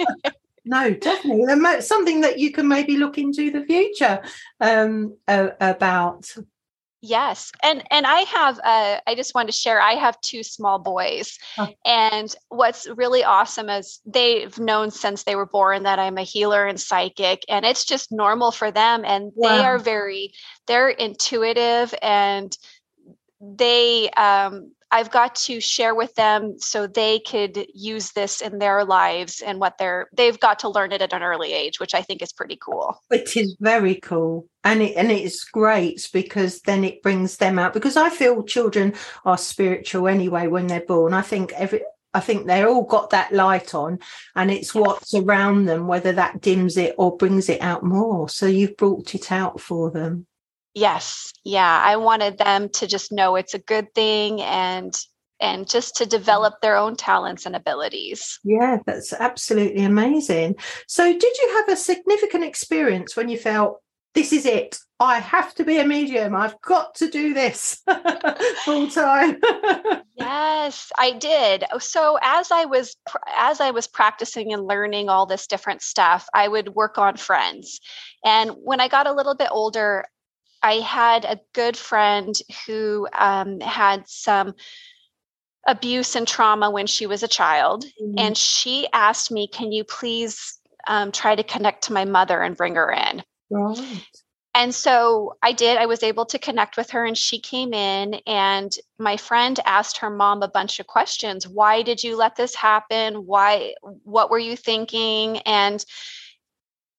no, 0.64 0.94
definitely 0.94 1.80
something 1.80 2.20
that 2.20 2.38
you 2.38 2.52
can 2.52 2.68
maybe 2.68 2.96
look 2.96 3.18
into 3.18 3.50
the 3.50 3.64
future 3.64 4.22
um, 4.60 5.16
uh, 5.26 5.48
about 5.60 6.32
Yes. 7.06 7.52
And 7.62 7.84
and 7.90 8.06
I 8.06 8.20
have 8.20 8.58
uh 8.64 8.98
I 9.06 9.14
just 9.14 9.34
wanted 9.34 9.52
to 9.52 9.58
share 9.58 9.78
I 9.78 9.92
have 9.92 10.18
two 10.22 10.42
small 10.42 10.78
boys. 10.78 11.38
Oh. 11.58 11.68
And 11.84 12.34
what's 12.48 12.88
really 12.88 13.22
awesome 13.22 13.68
is 13.68 14.00
they've 14.06 14.58
known 14.58 14.90
since 14.90 15.24
they 15.24 15.36
were 15.36 15.44
born 15.44 15.82
that 15.82 15.98
I'm 15.98 16.16
a 16.16 16.22
healer 16.22 16.64
and 16.64 16.80
psychic 16.80 17.44
and 17.46 17.66
it's 17.66 17.84
just 17.84 18.10
normal 18.10 18.52
for 18.52 18.70
them 18.70 19.04
and 19.04 19.32
wow. 19.34 19.48
they 19.50 19.64
are 19.66 19.78
very 19.78 20.32
they're 20.66 20.88
intuitive 20.88 21.94
and 22.00 22.56
they 23.38 24.08
um 24.16 24.72
I've 24.94 25.10
got 25.10 25.34
to 25.46 25.60
share 25.60 25.92
with 25.92 26.14
them 26.14 26.56
so 26.60 26.86
they 26.86 27.18
could 27.18 27.66
use 27.74 28.12
this 28.12 28.40
in 28.40 28.60
their 28.60 28.84
lives 28.84 29.42
and 29.44 29.58
what 29.58 29.76
they're 29.76 30.06
they've 30.16 30.38
got 30.38 30.60
to 30.60 30.68
learn 30.68 30.92
it 30.92 31.02
at 31.02 31.12
an 31.12 31.20
early 31.20 31.52
age, 31.52 31.80
which 31.80 31.94
I 31.94 32.02
think 32.02 32.22
is 32.22 32.32
pretty 32.32 32.56
cool. 32.64 33.02
It 33.10 33.36
is 33.36 33.56
very 33.58 33.96
cool. 33.96 34.46
And 34.62 34.82
it 34.82 34.94
and 34.96 35.10
it's 35.10 35.42
great 35.42 36.08
because 36.12 36.60
then 36.60 36.84
it 36.84 37.02
brings 37.02 37.38
them 37.38 37.58
out 37.58 37.74
because 37.74 37.96
I 37.96 38.08
feel 38.08 38.44
children 38.44 38.94
are 39.24 39.36
spiritual 39.36 40.06
anyway 40.06 40.46
when 40.46 40.68
they're 40.68 40.80
born. 40.80 41.12
I 41.12 41.22
think 41.22 41.52
every 41.54 41.82
I 42.14 42.20
think 42.20 42.46
they're 42.46 42.68
all 42.68 42.84
got 42.84 43.10
that 43.10 43.32
light 43.32 43.74
on, 43.74 43.98
and 44.36 44.48
it's 44.48 44.76
what's 44.76 45.12
around 45.12 45.64
them, 45.64 45.88
whether 45.88 46.12
that 46.12 46.40
dims 46.40 46.76
it 46.76 46.94
or 46.98 47.16
brings 47.16 47.48
it 47.48 47.60
out 47.60 47.82
more. 47.82 48.28
So 48.28 48.46
you've 48.46 48.76
brought 48.76 49.16
it 49.16 49.32
out 49.32 49.60
for 49.60 49.90
them. 49.90 50.28
Yes. 50.74 51.32
Yeah. 51.44 51.80
I 51.84 51.96
wanted 51.96 52.38
them 52.38 52.68
to 52.70 52.86
just 52.86 53.12
know 53.12 53.36
it's 53.36 53.54
a 53.54 53.58
good 53.58 53.94
thing 53.94 54.42
and 54.42 54.94
and 55.40 55.68
just 55.68 55.96
to 55.96 56.04
mm. 56.04 56.08
develop 56.08 56.60
their 56.60 56.76
own 56.76 56.96
talents 56.96 57.46
and 57.46 57.56
abilities. 57.56 58.38
Yeah, 58.44 58.78
that's 58.86 59.12
absolutely 59.12 59.84
amazing. 59.84 60.56
So 60.86 61.04
did 61.12 61.22
you 61.22 61.54
have 61.56 61.68
a 61.68 61.76
significant 61.76 62.44
experience 62.44 63.16
when 63.16 63.28
you 63.28 63.38
felt 63.38 63.80
this 64.14 64.32
is 64.32 64.46
it? 64.46 64.78
I 65.00 65.18
have 65.18 65.54
to 65.56 65.64
be 65.64 65.78
a 65.78 65.86
medium. 65.86 66.36
I've 66.36 66.60
got 66.60 66.94
to 66.96 67.10
do 67.10 67.34
this 67.34 67.82
full 68.64 68.88
time. 68.88 69.38
yes, 70.14 70.92
I 70.96 71.12
did. 71.18 71.64
Oh, 71.72 71.78
so 71.78 72.16
as 72.22 72.52
I 72.52 72.64
was 72.64 72.96
as 73.36 73.60
I 73.60 73.72
was 73.72 73.88
practicing 73.88 74.52
and 74.52 74.66
learning 74.66 75.08
all 75.08 75.26
this 75.26 75.48
different 75.48 75.82
stuff, 75.82 76.28
I 76.32 76.46
would 76.46 76.70
work 76.70 76.96
on 76.96 77.16
friends. 77.16 77.80
And 78.24 78.52
when 78.52 78.80
I 78.80 78.86
got 78.86 79.08
a 79.08 79.12
little 79.12 79.34
bit 79.34 79.48
older, 79.50 80.04
I 80.64 80.76
had 80.76 81.26
a 81.26 81.38
good 81.52 81.76
friend 81.76 82.34
who 82.66 83.06
um, 83.12 83.60
had 83.60 84.08
some 84.08 84.54
abuse 85.66 86.16
and 86.16 86.26
trauma 86.26 86.70
when 86.70 86.86
she 86.86 87.06
was 87.06 87.22
a 87.22 87.28
child. 87.28 87.84
Mm-hmm. 87.84 88.18
And 88.18 88.36
she 88.36 88.88
asked 88.92 89.30
me, 89.30 89.46
Can 89.46 89.72
you 89.72 89.84
please 89.84 90.58
um, 90.88 91.12
try 91.12 91.36
to 91.36 91.42
connect 91.42 91.84
to 91.84 91.92
my 91.92 92.06
mother 92.06 92.40
and 92.40 92.56
bring 92.56 92.76
her 92.76 92.90
in? 92.90 93.22
Right. 93.50 94.06
And 94.56 94.74
so 94.74 95.36
I 95.42 95.52
did. 95.52 95.76
I 95.76 95.86
was 95.86 96.02
able 96.02 96.24
to 96.26 96.38
connect 96.38 96.76
with 96.78 96.90
her, 96.90 97.04
and 97.04 97.18
she 97.18 97.40
came 97.40 97.74
in. 97.74 98.14
And 98.26 98.72
my 98.98 99.18
friend 99.18 99.58
asked 99.66 99.98
her 99.98 100.10
mom 100.10 100.42
a 100.42 100.48
bunch 100.48 100.80
of 100.80 100.86
questions. 100.86 101.46
Why 101.46 101.82
did 101.82 102.02
you 102.02 102.16
let 102.16 102.36
this 102.36 102.54
happen? 102.54 103.26
Why? 103.26 103.74
What 103.82 104.30
were 104.30 104.38
you 104.38 104.56
thinking? 104.56 105.38
And 105.38 105.84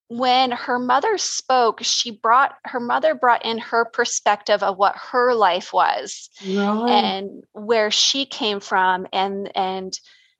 when 0.08 0.52
her 0.52 0.78
mother 0.78 1.18
spoke 1.18 1.80
she 1.82 2.10
brought 2.10 2.54
her 2.64 2.78
mother 2.78 3.14
brought 3.14 3.44
in 3.44 3.58
her 3.58 3.84
perspective 3.84 4.62
of 4.62 4.76
what 4.76 4.94
her 4.96 5.34
life 5.34 5.72
was 5.72 6.30
right. 6.46 6.88
and 6.90 7.42
where 7.52 7.90
she 7.90 8.24
came 8.24 8.60
from 8.60 9.06
and 9.12 9.50
and 9.56 9.98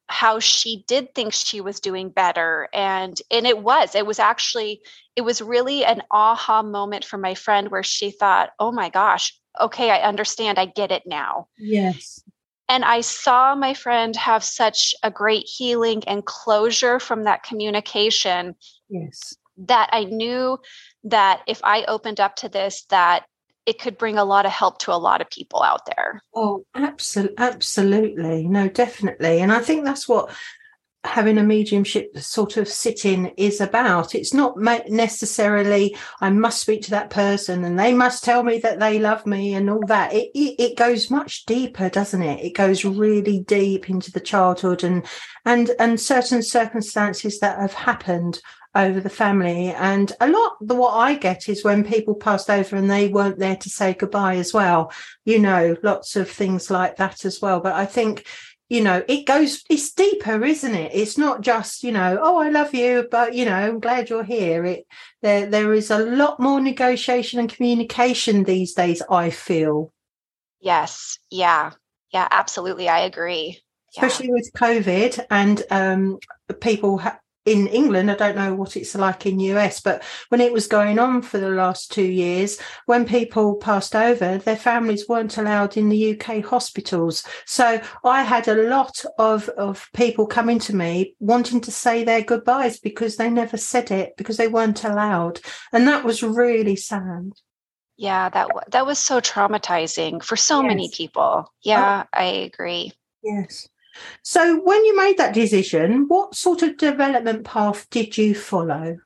how 0.09 0.39
she 0.39 0.85
did 0.87 1.13
think 1.15 1.33
she 1.33 1.61
was 1.61 1.81
doing 1.81 2.11
better 2.11 2.69
and 2.73 3.21
and 3.31 3.45
it 3.45 3.59
was 3.59 3.97
it 3.97 4.07
was 4.07 4.21
actually 4.21 4.81
it 5.17 5.23
was 5.23 5.43
really 5.43 5.85
an 5.85 6.01
aha 6.13 6.63
moment 6.63 7.05
for 7.05 7.19
my 7.19 7.35
friend 7.35 7.69
where 7.69 7.83
she 7.83 8.13
thought 8.13 8.51
oh 8.61 8.71
my 8.71 8.89
gosh 8.89 9.37
okay 9.61 9.91
i 9.91 9.99
understand 9.99 10.61
i 10.61 10.67
get 10.67 10.93
it 10.93 11.03
now 11.07 11.49
yes 11.59 12.23
and 12.69 12.85
I 12.85 13.01
saw 13.01 13.55
my 13.55 13.75
friend 13.75 14.17
have 14.17 14.43
such 14.43 14.93
a 15.05 15.09
great 15.09 15.47
healing 15.47 16.03
and 16.09 16.25
closure 16.25 16.99
from 16.99 17.23
that 17.23 17.45
communication. 17.45 18.57
Yes 18.89 19.37
that 19.59 19.91
I 19.93 20.05
knew 20.05 20.59
that 21.05 21.43
if 21.47 21.61
I 21.65 21.85
opened 21.85 22.21
up 22.21 22.37
to 22.37 22.49
this, 22.49 22.85
that 22.91 23.25
it 23.65 23.81
could 23.81 23.99
bring 23.99 24.17
a 24.17 24.25
lot 24.25 24.47
of 24.47 24.53
help 24.53 24.79
to 24.79 24.93
a 24.93 24.95
lot 24.95 25.21
of 25.21 25.31
people 25.31 25.63
out 25.63 25.87
there. 25.87 26.23
Oh, 26.35 26.65
absolutely, 26.75 27.35
absolutely, 27.39 28.47
no, 28.47 28.69
definitely, 28.69 29.41
and 29.41 29.53
I 29.53 29.59
think 29.61 29.85
that's 29.85 30.09
what 30.09 30.31
having 31.07 31.39
a 31.39 31.43
mediumship 31.43 32.19
sort 32.19 32.57
of 32.57 32.69
sit-in 32.69 33.27
is 33.37 33.61
about. 33.61 34.15
It's 34.15 34.35
not 34.35 34.59
necessarily 34.59 35.97
I 36.21 36.31
must 36.31 36.61
speak 36.61 36.83
to 36.83 36.91
that 36.91 37.11
person 37.11 37.65
and 37.65 37.79
they 37.79 37.95
must 37.95 38.25
tell 38.25 38.43
me 38.43 38.59
that 38.59 38.81
they 38.81 38.99
love 38.99 39.25
me 39.25 39.55
and 39.55 39.71
all 39.71 39.87
that. 39.87 40.13
It, 40.13 40.31
it, 40.35 40.55
it 40.59 40.77
goes 40.77 41.11
much 41.11 41.47
deeper, 41.47 41.89
doesn't 41.89 42.23
it? 42.23 42.45
It 42.45 42.55
goes 42.55 42.85
really 42.85 43.41
deep 43.41 43.89
into 43.89 44.11
the 44.11 44.21
childhood 44.21 44.85
and 44.85 45.07
and 45.45 45.71
and 45.79 46.01
certain 46.01 46.43
circumstances 46.43 47.39
that 47.39 47.59
have 47.59 47.75
happened 47.75 48.41
over 48.77 49.01
the 49.01 49.11
family. 49.11 49.69
And 49.71 50.13
a 50.21 50.29
lot 50.29 50.57
the 50.61 50.75
what 50.75 50.93
I 50.93 51.15
get 51.15 51.49
is 51.49 51.65
when 51.65 51.85
people 51.85 52.15
passed 52.15 52.51
over 52.51 52.77
and 52.77 52.91
they 52.91 53.09
weren't 53.09 53.39
there 53.39 53.57
to 53.57 53.71
say 53.71 53.95
goodbye 53.95 54.37
as 54.37 54.53
well. 54.53 54.93
You 55.25 55.39
know, 55.39 55.77
lots 55.83 56.17
of 56.17 56.31
things 56.31 56.71
like 56.71 56.97
that 56.97 57.25
as 57.25 57.41
well. 57.41 57.61
But 57.61 57.73
I 57.75 57.87
think, 57.87 58.27
you 58.69 58.83
know, 58.83 59.03
it 59.09 59.27
goes 59.27 59.65
it's 59.71 59.93
deeper, 59.93 60.45
isn't 60.45 60.75
it? 60.75 60.93
It's 60.95 61.17
not 61.17 61.41
just, 61.41 61.83
you 61.83 61.93
know, 61.93 62.19
oh 62.21 62.37
I 62.37 62.51
love 62.51 62.75
you, 62.75 63.09
but 63.11 63.35
you 63.35 63.45
know, 63.47 63.55
I'm 63.55 63.81
glad 63.81 64.11
you're 64.11 64.25
here. 64.25 64.65
It 64.65 64.87
there 65.23 65.47
there 65.47 65.73
is 65.73 65.91
a 65.91 65.99
lot 65.99 66.39
more 66.39 66.61
negotiation 66.61 67.41
and 67.41 67.49
communication 67.53 68.45
these 68.45 68.75
days, 68.75 69.03
I 69.11 69.31
feel. 69.31 69.93
Yes. 70.61 71.19
Yeah. 71.31 71.73
Yeah, 72.13 72.29
absolutely. 72.31 72.89
I 72.89 73.01
agree. 73.01 73.61
especially 73.97 74.31
with 74.31 74.51
COVID 74.57 75.25
and 75.31 75.63
um, 75.71 76.19
people 76.61 76.99
ha- 76.99 77.19
in 77.47 77.69
England, 77.69 78.11
I 78.11 78.15
don't 78.15 78.37
know 78.37 78.55
what 78.55 78.77
it's 78.77 78.95
like 78.97 79.25
in 79.25 79.39
US, 79.39 79.81
but 79.81 80.03
when 80.29 80.41
it 80.41 80.53
was 80.53 80.67
going 80.67 80.99
on 80.99 81.23
for 81.23 81.39
the 81.39 81.49
last 81.49 81.93
two 81.93 82.05
years, 82.05 82.59
when 82.87 83.07
people 83.07 83.55
passed 83.55 83.95
over, 83.95 84.39
their 84.39 84.57
families 84.57 85.09
weren't 85.09 85.39
allowed 85.39 85.77
in 85.77 85.89
the 85.89 86.19
UK 86.19 86.45
hospitals. 86.45 87.25
So 87.47 87.81
I 88.05 88.23
had 88.23 88.49
a 88.49 88.69
lot 88.69 89.05
of, 89.19 89.49
of 89.51 89.89
people 89.95 90.27
coming 90.27 90.59
to 90.61 90.75
me 90.75 91.15
wanting 91.21 91.61
to 91.63 91.71
say 91.71 92.03
their 92.03 92.23
goodbyes 92.23 92.81
because 92.81 93.17
they 93.17 93.31
never 93.31 93.57
said 93.57 93.93
it 93.93 94.17
because 94.17 94.37
they 94.37 94.49
weren't 94.49 94.83
allowed. 94.83 95.41
And 95.73 95.87
that 95.87 96.05
was 96.05 96.25
really 96.25 96.77
sad. 96.77 97.31
Yeah, 97.97 98.29
that 98.29 98.49
that 98.73 98.85
was 98.85 98.99
so 98.99 99.21
traumatizing 99.21 100.23
for 100.23 100.37
so 100.37 100.61
yes. 100.61 100.69
many 100.69 100.91
people. 100.91 101.51
Yeah, 101.63 102.03
oh. 102.05 102.09
I 102.13 102.25
agree. 102.25 102.93
Yes. 103.23 103.69
So, 104.23 104.61
when 104.61 104.85
you 104.85 104.97
made 104.97 105.19
that 105.19 105.35
decision, 105.35 106.07
what 106.09 106.35
sort 106.35 106.63
of 106.63 106.77
development 106.77 107.45
path 107.45 107.89
did 107.91 108.17
you 108.17 108.35
follow? 108.35 108.99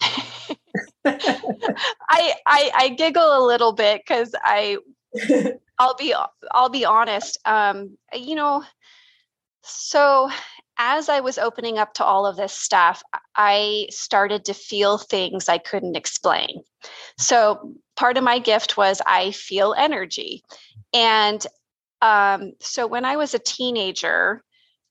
I, 1.04 2.34
I 2.46 2.70
I 2.74 2.94
giggle 2.96 3.38
a 3.38 3.46
little 3.46 3.72
bit 3.72 4.02
because 4.04 4.34
I 4.42 4.78
I'll 5.78 5.94
be 5.96 6.14
I'll 6.50 6.68
be 6.68 6.84
honest. 6.84 7.38
Um, 7.44 7.96
you 8.12 8.34
know, 8.34 8.64
so 9.62 10.30
as 10.78 11.08
I 11.08 11.20
was 11.20 11.38
opening 11.38 11.78
up 11.78 11.94
to 11.94 12.04
all 12.04 12.26
of 12.26 12.36
this 12.36 12.52
stuff, 12.52 13.02
I 13.36 13.86
started 13.90 14.44
to 14.46 14.54
feel 14.54 14.98
things 14.98 15.48
I 15.48 15.58
couldn't 15.58 15.96
explain. 15.96 16.62
So 17.16 17.74
part 17.96 18.16
of 18.16 18.24
my 18.24 18.38
gift 18.38 18.76
was 18.76 19.00
I 19.06 19.30
feel 19.30 19.74
energy, 19.76 20.42
and 20.92 21.46
um, 22.04 22.52
so 22.60 22.86
when 22.86 23.06
I 23.06 23.16
was 23.16 23.32
a 23.32 23.38
teenager, 23.38 24.44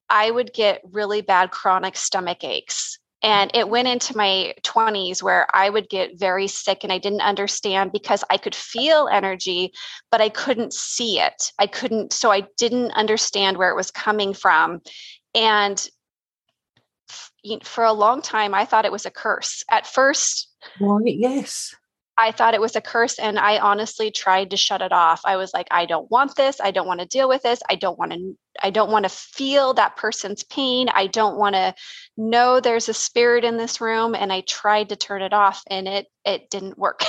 I 0.09 0.31
would 0.31 0.51
get 0.51 0.81
really 0.91 1.21
bad 1.21 1.51
chronic 1.51 1.95
stomach 1.95 2.43
aches. 2.43 2.97
And 3.21 3.51
it 3.53 3.69
went 3.69 3.87
into 3.87 4.17
my 4.17 4.55
20s 4.63 5.21
where 5.21 5.47
I 5.53 5.69
would 5.69 5.89
get 5.89 6.19
very 6.19 6.47
sick 6.47 6.83
and 6.83 6.91
I 6.91 6.97
didn't 6.97 7.21
understand 7.21 7.91
because 7.91 8.23
I 8.31 8.37
could 8.37 8.55
feel 8.55 9.07
energy, 9.07 9.71
but 10.11 10.21
I 10.21 10.29
couldn't 10.29 10.73
see 10.73 11.19
it. 11.19 11.51
I 11.59 11.67
couldn't, 11.67 12.13
so 12.13 12.31
I 12.31 12.47
didn't 12.57 12.91
understand 12.93 13.57
where 13.57 13.69
it 13.69 13.77
was 13.77 13.91
coming 13.91 14.33
from. 14.33 14.81
And 15.35 15.87
for 17.63 17.83
a 17.83 17.93
long 17.93 18.23
time, 18.23 18.55
I 18.55 18.65
thought 18.65 18.85
it 18.85 18.91
was 18.91 19.05
a 19.05 19.11
curse. 19.11 19.63
At 19.69 19.85
first, 19.85 20.49
right, 20.81 21.03
yes. 21.05 21.75
I 22.17 22.31
thought 22.31 22.53
it 22.53 22.61
was 22.61 22.75
a 22.75 22.81
curse 22.81 23.17
and 23.17 23.39
I 23.39 23.57
honestly 23.59 24.11
tried 24.11 24.51
to 24.51 24.57
shut 24.57 24.81
it 24.81 24.91
off. 24.91 25.21
I 25.25 25.37
was 25.37 25.53
like 25.53 25.67
I 25.71 25.85
don't 25.85 26.09
want 26.11 26.35
this. 26.35 26.59
I 26.61 26.71
don't 26.71 26.87
want 26.87 26.99
to 26.99 27.07
deal 27.07 27.27
with 27.27 27.43
this. 27.43 27.61
I 27.69 27.75
don't 27.75 27.97
want 27.97 28.13
to 28.13 28.37
I 28.61 28.69
don't 28.69 28.91
want 28.91 29.05
to 29.05 29.09
feel 29.09 29.73
that 29.73 29.95
person's 29.95 30.43
pain. 30.43 30.89
I 30.89 31.07
don't 31.07 31.37
want 31.37 31.55
to 31.55 31.73
know 32.15 32.59
there's 32.59 32.89
a 32.89 32.93
spirit 32.93 33.43
in 33.43 33.57
this 33.57 33.81
room 33.81 34.13
and 34.15 34.31
I 34.31 34.41
tried 34.41 34.89
to 34.89 34.95
turn 34.95 35.21
it 35.21 35.33
off 35.33 35.63
and 35.67 35.87
it 35.87 36.07
it 36.23 36.49
didn't 36.49 36.77
work. 36.77 37.01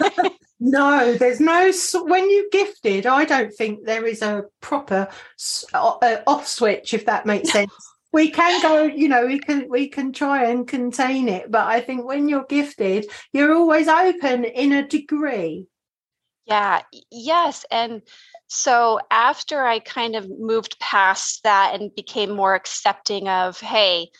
no, 0.60 1.14
there's 1.14 1.40
no 1.40 1.72
when 2.04 2.28
you 2.28 2.48
gifted, 2.52 3.06
I 3.06 3.24
don't 3.24 3.52
think 3.52 3.86
there 3.86 4.04
is 4.04 4.22
a 4.22 4.44
proper 4.60 5.08
uh, 5.72 6.16
off 6.26 6.46
switch 6.46 6.92
if 6.92 7.06
that 7.06 7.26
makes 7.26 7.50
sense 7.52 7.72
we 8.12 8.30
can 8.30 8.60
go 8.62 8.84
you 8.84 9.08
know 9.08 9.26
we 9.26 9.38
can 9.38 9.68
we 9.68 9.88
can 9.88 10.12
try 10.12 10.44
and 10.44 10.68
contain 10.68 11.28
it 11.28 11.50
but 11.50 11.66
i 11.66 11.80
think 11.80 12.04
when 12.04 12.28
you're 12.28 12.44
gifted 12.44 13.06
you're 13.32 13.54
always 13.54 13.88
open 13.88 14.44
in 14.44 14.72
a 14.72 14.86
degree. 14.86 15.66
Yeah 16.46 16.82
yes 17.10 17.64
and 17.70 18.02
so 18.48 19.00
after 19.10 19.64
i 19.64 19.78
kind 19.78 20.16
of 20.16 20.28
moved 20.28 20.78
past 20.78 21.42
that 21.44 21.80
and 21.80 21.94
became 21.94 22.30
more 22.30 22.54
accepting 22.54 23.28
of 23.28 23.58
hey 23.60 24.10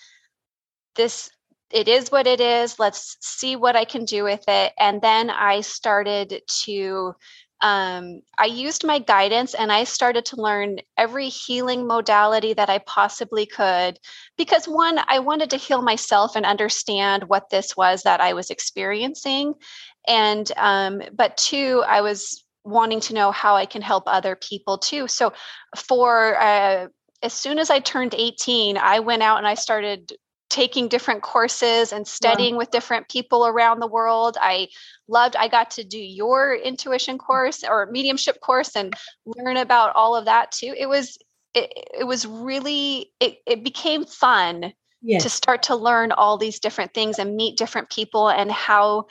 this 0.94 1.30
it 1.70 1.88
is 1.88 2.10
what 2.10 2.26
it 2.26 2.40
is 2.40 2.78
let's 2.78 3.16
see 3.20 3.56
what 3.56 3.76
i 3.76 3.84
can 3.84 4.04
do 4.04 4.24
with 4.24 4.44
it 4.48 4.72
and 4.78 5.02
then 5.02 5.30
i 5.30 5.60
started 5.60 6.42
to 6.46 7.14
um, 7.62 8.22
I 8.38 8.46
used 8.46 8.84
my 8.84 8.98
guidance 8.98 9.54
and 9.54 9.70
I 9.70 9.84
started 9.84 10.24
to 10.26 10.36
learn 10.42 10.80
every 10.96 11.28
healing 11.28 11.86
modality 11.86 12.54
that 12.54 12.68
I 12.68 12.78
possibly 12.78 13.46
could. 13.46 14.00
Because 14.36 14.66
one, 14.66 14.98
I 15.06 15.20
wanted 15.20 15.50
to 15.50 15.56
heal 15.56 15.80
myself 15.80 16.34
and 16.34 16.44
understand 16.44 17.24
what 17.28 17.50
this 17.50 17.76
was 17.76 18.02
that 18.02 18.20
I 18.20 18.32
was 18.32 18.50
experiencing. 18.50 19.54
And, 20.08 20.50
um, 20.56 21.02
but 21.14 21.36
two, 21.36 21.84
I 21.86 22.00
was 22.00 22.44
wanting 22.64 23.00
to 23.00 23.14
know 23.14 23.30
how 23.30 23.54
I 23.54 23.66
can 23.66 23.82
help 23.82 24.04
other 24.06 24.34
people 24.36 24.78
too. 24.78 25.06
So 25.06 25.32
for, 25.76 26.40
uh, 26.40 26.88
as 27.22 27.32
soon 27.32 27.60
as 27.60 27.70
I 27.70 27.78
turned 27.78 28.14
18, 28.14 28.76
I 28.76 28.98
went 28.98 29.22
out 29.22 29.38
and 29.38 29.46
I 29.46 29.54
started 29.54 30.12
taking 30.52 30.86
different 30.86 31.22
courses 31.22 31.92
and 31.92 32.06
studying 32.06 32.54
yeah. 32.54 32.58
with 32.58 32.70
different 32.70 33.08
people 33.08 33.46
around 33.46 33.80
the 33.80 33.86
world. 33.86 34.36
I 34.38 34.68
loved 35.08 35.34
I 35.34 35.48
got 35.48 35.70
to 35.72 35.84
do 35.84 35.98
your 35.98 36.54
intuition 36.54 37.16
mm. 37.16 37.20
course 37.26 37.64
or 37.64 37.86
mediumship 37.90 38.38
course 38.40 38.76
and 38.76 38.92
learn 39.24 39.56
about 39.56 39.96
all 39.96 40.14
of 40.14 40.26
that 40.26 40.52
too. 40.52 40.74
It 40.78 40.90
was 40.90 41.16
it, 41.54 41.72
it 41.98 42.06
was 42.06 42.26
really 42.26 43.10
it, 43.18 43.38
it 43.46 43.64
became 43.64 44.04
fun 44.04 44.74
yes. 45.00 45.22
to 45.22 45.30
start 45.30 45.62
to 45.64 45.74
learn 45.74 46.12
all 46.12 46.36
these 46.36 46.60
different 46.60 46.92
things 46.92 47.18
and 47.18 47.34
meet 47.34 47.56
different 47.56 47.88
people 47.88 48.28
and 48.28 48.52
how 48.52 49.06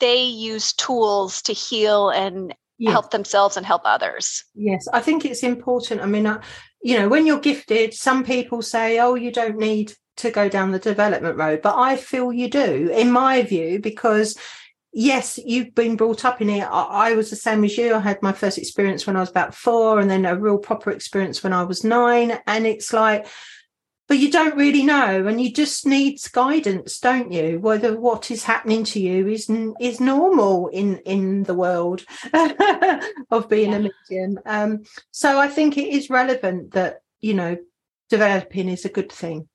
they 0.00 0.22
use 0.22 0.72
tools 0.72 1.42
to 1.42 1.52
heal 1.52 2.08
and 2.08 2.54
yes. 2.78 2.92
help 2.92 3.10
themselves 3.10 3.58
and 3.58 3.66
help 3.66 3.82
others. 3.84 4.44
Yes, 4.54 4.88
I 4.90 5.00
think 5.00 5.26
it's 5.26 5.42
important. 5.42 6.00
I 6.00 6.06
mean, 6.06 6.26
I, 6.26 6.40
you 6.82 6.98
know, 6.98 7.08
when 7.08 7.26
you're 7.26 7.40
gifted, 7.40 7.94
some 7.94 8.24
people 8.24 8.60
say, 8.62 8.98
oh, 8.98 9.14
you 9.14 9.30
don't 9.30 9.58
need 9.58 9.92
to 10.16 10.30
go 10.30 10.48
down 10.48 10.72
the 10.72 10.78
development 10.78 11.36
road. 11.36 11.62
But 11.62 11.78
I 11.78 11.96
feel 11.96 12.32
you 12.32 12.48
do, 12.48 12.90
in 12.92 13.10
my 13.10 13.42
view, 13.42 13.78
because 13.80 14.36
yes, 14.92 15.38
you've 15.42 15.74
been 15.74 15.96
brought 15.96 16.24
up 16.24 16.40
in 16.40 16.50
it. 16.50 16.62
I, 16.62 17.14
was 17.14 17.30
the 17.30 17.36
same 17.36 17.64
as 17.64 17.78
you. 17.78 17.94
I 17.94 18.00
had 18.00 18.22
my 18.22 18.32
first 18.32 18.58
experience 18.58 19.06
when 19.06 19.16
I 19.16 19.20
was 19.20 19.30
about 19.30 19.54
four, 19.54 20.00
and 20.00 20.10
then 20.10 20.26
a 20.26 20.36
real 20.36 20.58
proper 20.58 20.90
experience 20.90 21.42
when 21.42 21.52
I 21.52 21.62
was 21.62 21.84
nine. 21.84 22.38
And 22.46 22.66
it's 22.66 22.92
like, 22.92 23.26
but 24.08 24.18
you 24.18 24.30
don't 24.30 24.56
really 24.56 24.82
know, 24.82 25.26
and 25.26 25.40
you 25.40 25.52
just 25.52 25.86
need 25.86 26.18
guidance, 26.32 26.98
don't 26.98 27.32
you? 27.32 27.58
Whether 27.60 27.98
what 27.98 28.30
is 28.30 28.44
happening 28.44 28.84
to 28.84 29.00
you 29.00 29.28
is 29.28 29.50
is 29.80 30.00
normal 30.00 30.68
in 30.68 30.98
in 30.98 31.44
the 31.44 31.54
world 31.54 32.04
of 33.30 33.48
being 33.48 33.70
yeah. 33.70 33.76
a 33.76 33.80
medium. 33.80 34.38
Um, 34.44 34.82
so 35.10 35.38
I 35.38 35.48
think 35.48 35.78
it 35.78 35.88
is 35.88 36.10
relevant 36.10 36.72
that 36.72 37.02
you 37.20 37.34
know 37.34 37.56
developing 38.10 38.68
is 38.68 38.84
a 38.84 38.90
good 38.90 39.10
thing. 39.10 39.48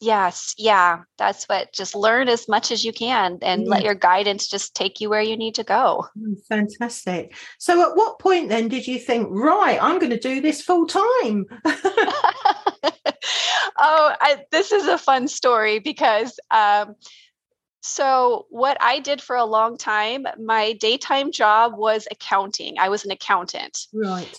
Yes, 0.00 0.54
yeah, 0.58 1.00
that's 1.16 1.44
what. 1.44 1.72
Just 1.72 1.94
learn 1.94 2.28
as 2.28 2.46
much 2.46 2.70
as 2.70 2.84
you 2.84 2.92
can, 2.92 3.38
and 3.40 3.66
let 3.66 3.84
your 3.84 3.94
guidance 3.94 4.46
just 4.48 4.74
take 4.74 5.00
you 5.00 5.08
where 5.08 5.22
you 5.22 5.36
need 5.36 5.54
to 5.54 5.64
go. 5.64 6.06
Mm, 6.18 6.36
fantastic. 6.46 7.34
So, 7.58 7.80
at 7.80 7.96
what 7.96 8.18
point 8.18 8.50
then 8.50 8.68
did 8.68 8.86
you 8.86 8.98
think, 8.98 9.28
right, 9.30 9.78
I'm 9.80 9.98
going 9.98 10.10
to 10.10 10.18
do 10.18 10.40
this 10.42 10.60
full 10.60 10.86
time? 10.86 11.46
oh, 13.78 14.14
I, 14.20 14.44
this 14.50 14.72
is 14.72 14.86
a 14.86 14.98
fun 14.98 15.28
story 15.28 15.78
because 15.78 16.38
um, 16.50 16.96
so 17.82 18.46
what 18.48 18.78
I 18.80 19.00
did 19.00 19.20
for 19.20 19.36
a 19.36 19.44
long 19.44 19.76
time, 19.76 20.26
my 20.42 20.72
daytime 20.72 21.32
job 21.32 21.74
was 21.76 22.08
accounting. 22.10 22.76
I 22.78 22.88
was 22.88 23.04
an 23.04 23.10
accountant. 23.10 23.78
Right. 23.92 24.34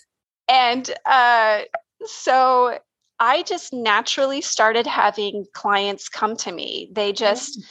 And 0.47 0.89
uh, 1.05 1.61
so 2.05 2.79
I 3.19 3.43
just 3.43 3.71
naturally 3.71 4.41
started 4.41 4.87
having 4.87 5.45
clients 5.53 6.09
come 6.09 6.35
to 6.37 6.51
me. 6.51 6.89
They 6.91 7.13
just 7.13 7.63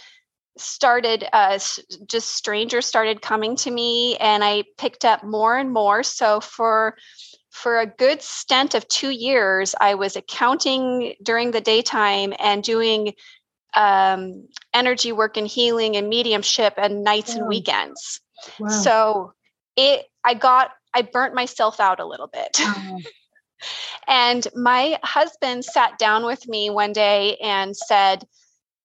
started 0.56 1.26
uh, 1.32 1.58
just 2.06 2.36
strangers 2.36 2.86
started 2.86 3.20
coming 3.20 3.56
to 3.56 3.70
me 3.70 4.16
and 4.18 4.44
I 4.44 4.64
picked 4.78 5.04
up 5.04 5.24
more 5.24 5.56
and 5.56 5.72
more. 5.72 6.02
So 6.02 6.40
for 6.40 6.96
for 7.54 7.78
a 7.78 7.86
good 7.86 8.20
stint 8.20 8.74
of 8.74 8.86
two 8.88 9.10
years, 9.10 9.76
I 9.80 9.94
was 9.94 10.16
accounting 10.16 11.14
during 11.22 11.52
the 11.52 11.60
daytime 11.60 12.34
and 12.40 12.64
doing 12.64 13.14
um, 13.74 14.48
energy 14.74 15.12
work 15.12 15.36
and 15.36 15.46
healing 15.46 15.96
and 15.96 16.08
mediumship 16.08 16.74
and 16.76 17.04
nights 17.04 17.32
wow. 17.32 17.38
and 17.38 17.48
weekends. 17.48 18.20
Wow. 18.58 18.68
So 18.68 19.32
it, 19.76 20.04
I 20.24 20.34
got, 20.34 20.72
I 20.92 21.02
burnt 21.02 21.36
myself 21.36 21.78
out 21.78 22.00
a 22.00 22.04
little 22.04 22.26
bit. 22.26 22.58
Wow. 22.58 22.98
and 24.08 24.48
my 24.56 24.98
husband 25.04 25.64
sat 25.64 25.96
down 25.96 26.26
with 26.26 26.48
me 26.48 26.70
one 26.70 26.92
day 26.92 27.36
and 27.36 27.76
said, 27.76 28.26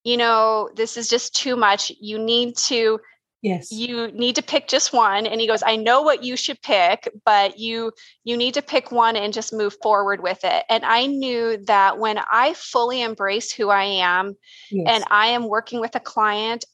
you 0.04 0.16
know, 0.16 0.70
this 0.76 0.96
is 0.96 1.10
just 1.10 1.36
too 1.36 1.56
much. 1.56 1.92
You 2.00 2.20
need 2.20 2.56
to 2.68 3.00
yes 3.42 3.72
you 3.72 4.12
need 4.12 4.36
to 4.36 4.42
pick 4.42 4.68
just 4.68 4.92
one 4.94 5.26
and 5.26 5.40
he 5.40 5.48
goes 5.48 5.64
i 5.66 5.76
know 5.76 6.02
what 6.02 6.24
you 6.24 6.36
should 6.36 6.62
pick 6.62 7.08
but 7.26 7.58
you 7.58 7.92
you 8.24 8.36
need 8.36 8.54
to 8.54 8.62
pick 8.62 8.92
one 8.92 9.16
and 9.16 9.34
just 9.34 9.54
move 9.54 9.76
forward 9.82 10.22
with 10.22 10.40
it 10.44 10.64
and 10.70 10.84
i 10.86 11.06
knew 11.06 11.58
that 11.66 11.98
when 11.98 12.20
i 12.32 12.54
fully 12.54 13.02
embrace 13.02 13.52
who 13.52 13.70
i 13.70 13.84
am 13.84 14.36
yes. 14.72 14.88
and 14.90 15.04
i 15.10 15.28
am 15.28 15.48
working 15.48 15.80
with 15.80 15.96
a 15.96 16.00
client 16.00 16.66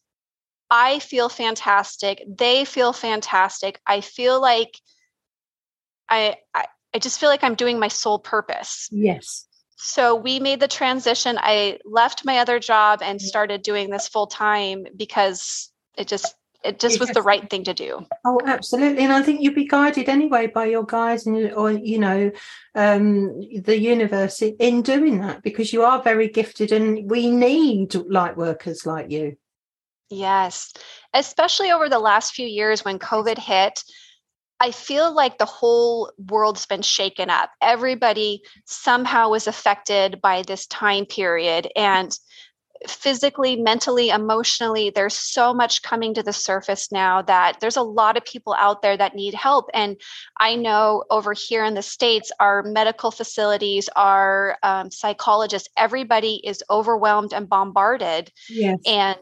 i 0.72 1.00
feel 1.00 1.30
fantastic 1.30 2.24
they 2.28 2.66
feel 2.66 2.94
fantastic 2.94 3.80
i 3.86 4.02
feel 4.02 4.42
like 4.42 4.80
I, 6.08 6.36
I 6.54 6.66
I 6.96 6.98
just 6.98 7.20
feel 7.20 7.28
like 7.28 7.44
I'm 7.44 7.56
doing 7.56 7.78
my 7.78 7.90
sole 7.90 8.20
purpose. 8.20 8.88
Yes. 8.90 9.46
So 9.76 10.16
we 10.16 10.40
made 10.40 10.62
the 10.62 10.68
transition. 10.70 11.38
I 11.38 11.78
left 11.84 12.24
my 12.24 12.40
other 12.40 12.58
job 12.58 13.02
and 13.04 13.22
started 13.22 13.64
doing 13.64 13.90
this 13.90 14.08
full 14.08 14.28
time 14.28 14.86
because 14.96 15.70
it 15.98 16.08
just 16.08 16.34
it 16.66 16.80
just 16.80 17.00
was 17.00 17.10
the 17.10 17.22
right 17.22 17.50
thing 17.50 17.64
to 17.66 17.74
do. 17.74 18.06
Oh, 18.26 18.40
absolutely. 18.46 19.04
And 19.04 19.14
I 19.14 19.22
think 19.22 19.42
you'd 19.42 19.56
be 19.56 19.68
guided 19.68 20.10
anyway 20.10 20.48
by 20.48 20.66
your 20.66 20.84
guides 20.84 21.26
and 21.26 21.54
or 21.54 21.72
you 21.72 22.00
know, 22.00 22.32
um, 22.74 23.40
the 23.62 23.78
universe 23.78 24.42
in 24.42 24.82
doing 24.82 25.22
that 25.22 25.44
because 25.44 25.72
you 25.72 25.84
are 25.84 26.02
very 26.02 26.28
gifted 26.28 26.72
and 26.72 27.10
we 27.10 27.30
need 27.30 27.94
light 27.96 28.36
workers 28.36 28.86
like 28.86 29.12
you. 29.12 29.38
Yes. 30.10 30.74
Especially 31.14 31.72
over 31.72 31.90
the 31.90 32.00
last 32.00 32.34
few 32.34 32.48
years 32.48 32.84
when 32.84 33.00
COVID 33.00 33.38
hit, 33.38 33.84
I 34.60 34.72
feel 34.72 35.14
like 35.14 35.38
the 35.38 35.46
whole 35.46 36.12
world's 36.18 36.66
been 36.66 36.82
shaken 36.82 37.30
up. 37.30 37.52
Everybody 37.62 38.42
somehow 38.66 39.30
was 39.30 39.48
affected 39.48 40.22
by 40.22 40.44
this 40.44 40.66
time 40.68 41.06
period. 41.06 41.68
And 41.76 42.18
physically, 42.88 43.56
mentally, 43.56 44.10
emotionally, 44.10 44.90
there's 44.90 45.16
so 45.16 45.54
much 45.54 45.82
coming 45.82 46.14
to 46.14 46.24
the 46.24 46.34
surface 46.34 46.92
now 46.92 47.22
that 47.22 47.60
there's 47.60 47.78
a 47.78 47.82
lot 47.82 48.18
of 48.18 48.26
people 48.26 48.54
out 48.54 48.82
there 48.82 48.98
that 48.98 49.16
need 49.16 49.34
help. 49.34 49.70
And 49.74 50.00
I 50.40 50.56
know 50.56 51.04
over 51.10 51.34
here 51.34 51.64
in 51.64 51.74
the 51.74 51.82
States, 51.82 52.32
our 52.40 52.64
medical 52.64 53.12
facilities, 53.12 53.90
our 53.96 54.58
um, 54.64 54.92
psychologists, 54.92 55.70
everybody 55.78 56.42
is 56.44 56.64
overwhelmed 56.70 57.34
and 57.34 57.50
bombarded. 57.50 58.32
Yes. 58.50 58.80
And 58.86 59.20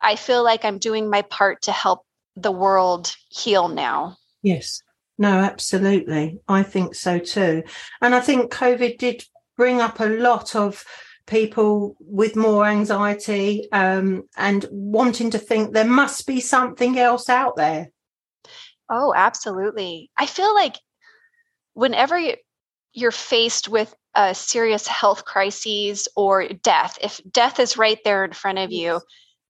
I 0.00 0.16
feel 0.16 0.42
like 0.42 0.64
I'm 0.64 0.78
doing 0.78 1.08
my 1.08 1.22
part 1.22 1.62
to 1.62 1.72
help 1.72 2.04
the 2.36 2.52
world 2.52 3.14
heal 3.28 3.68
now. 3.68 4.16
Yes. 4.42 4.82
No, 5.16 5.38
absolutely. 5.38 6.40
I 6.48 6.64
think 6.64 6.94
so 6.94 7.18
too. 7.18 7.62
And 8.00 8.14
I 8.14 8.20
think 8.20 8.52
COVID 8.52 8.98
did 8.98 9.24
bring 9.56 9.80
up 9.80 10.00
a 10.00 10.06
lot 10.06 10.56
of 10.56 10.84
people 11.26 11.96
with 12.00 12.36
more 12.36 12.66
anxiety 12.66 13.68
um, 13.72 14.24
and 14.36 14.66
wanting 14.70 15.30
to 15.30 15.38
think 15.38 15.72
there 15.72 15.84
must 15.84 16.26
be 16.26 16.40
something 16.40 16.98
else 16.98 17.28
out 17.28 17.56
there. 17.56 17.88
Oh, 18.90 19.14
absolutely. 19.16 20.10
I 20.16 20.26
feel 20.26 20.54
like 20.54 20.76
whenever 21.72 22.20
you're 22.92 23.10
faced 23.10 23.68
with 23.68 23.94
a 24.14 24.34
serious 24.34 24.86
health 24.86 25.24
crisis 25.24 26.06
or 26.16 26.48
death, 26.48 26.98
if 27.00 27.20
death 27.30 27.58
is 27.58 27.78
right 27.78 27.98
there 28.04 28.24
in 28.24 28.32
front 28.32 28.58
of 28.58 28.70
you, 28.70 29.00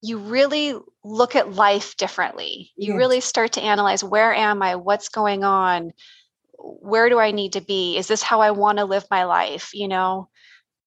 you 0.00 0.18
really 0.18 0.74
look 1.02 1.34
at 1.34 1.54
life 1.54 1.96
differently. 1.96 2.72
You 2.76 2.92
yes. 2.92 2.98
really 2.98 3.20
start 3.20 3.52
to 3.52 3.62
analyze 3.62 4.04
where 4.04 4.32
am 4.34 4.62
I? 4.62 4.76
What's 4.76 5.08
going 5.08 5.44
on? 5.44 5.92
Where 6.58 7.08
do 7.08 7.18
I 7.18 7.30
need 7.30 7.54
to 7.54 7.60
be? 7.60 7.96
Is 7.96 8.06
this 8.06 8.22
how 8.22 8.40
I 8.40 8.52
want 8.52 8.78
to 8.78 8.84
live 8.84 9.04
my 9.10 9.24
life? 9.24 9.70
You 9.74 9.88
know, 9.88 10.28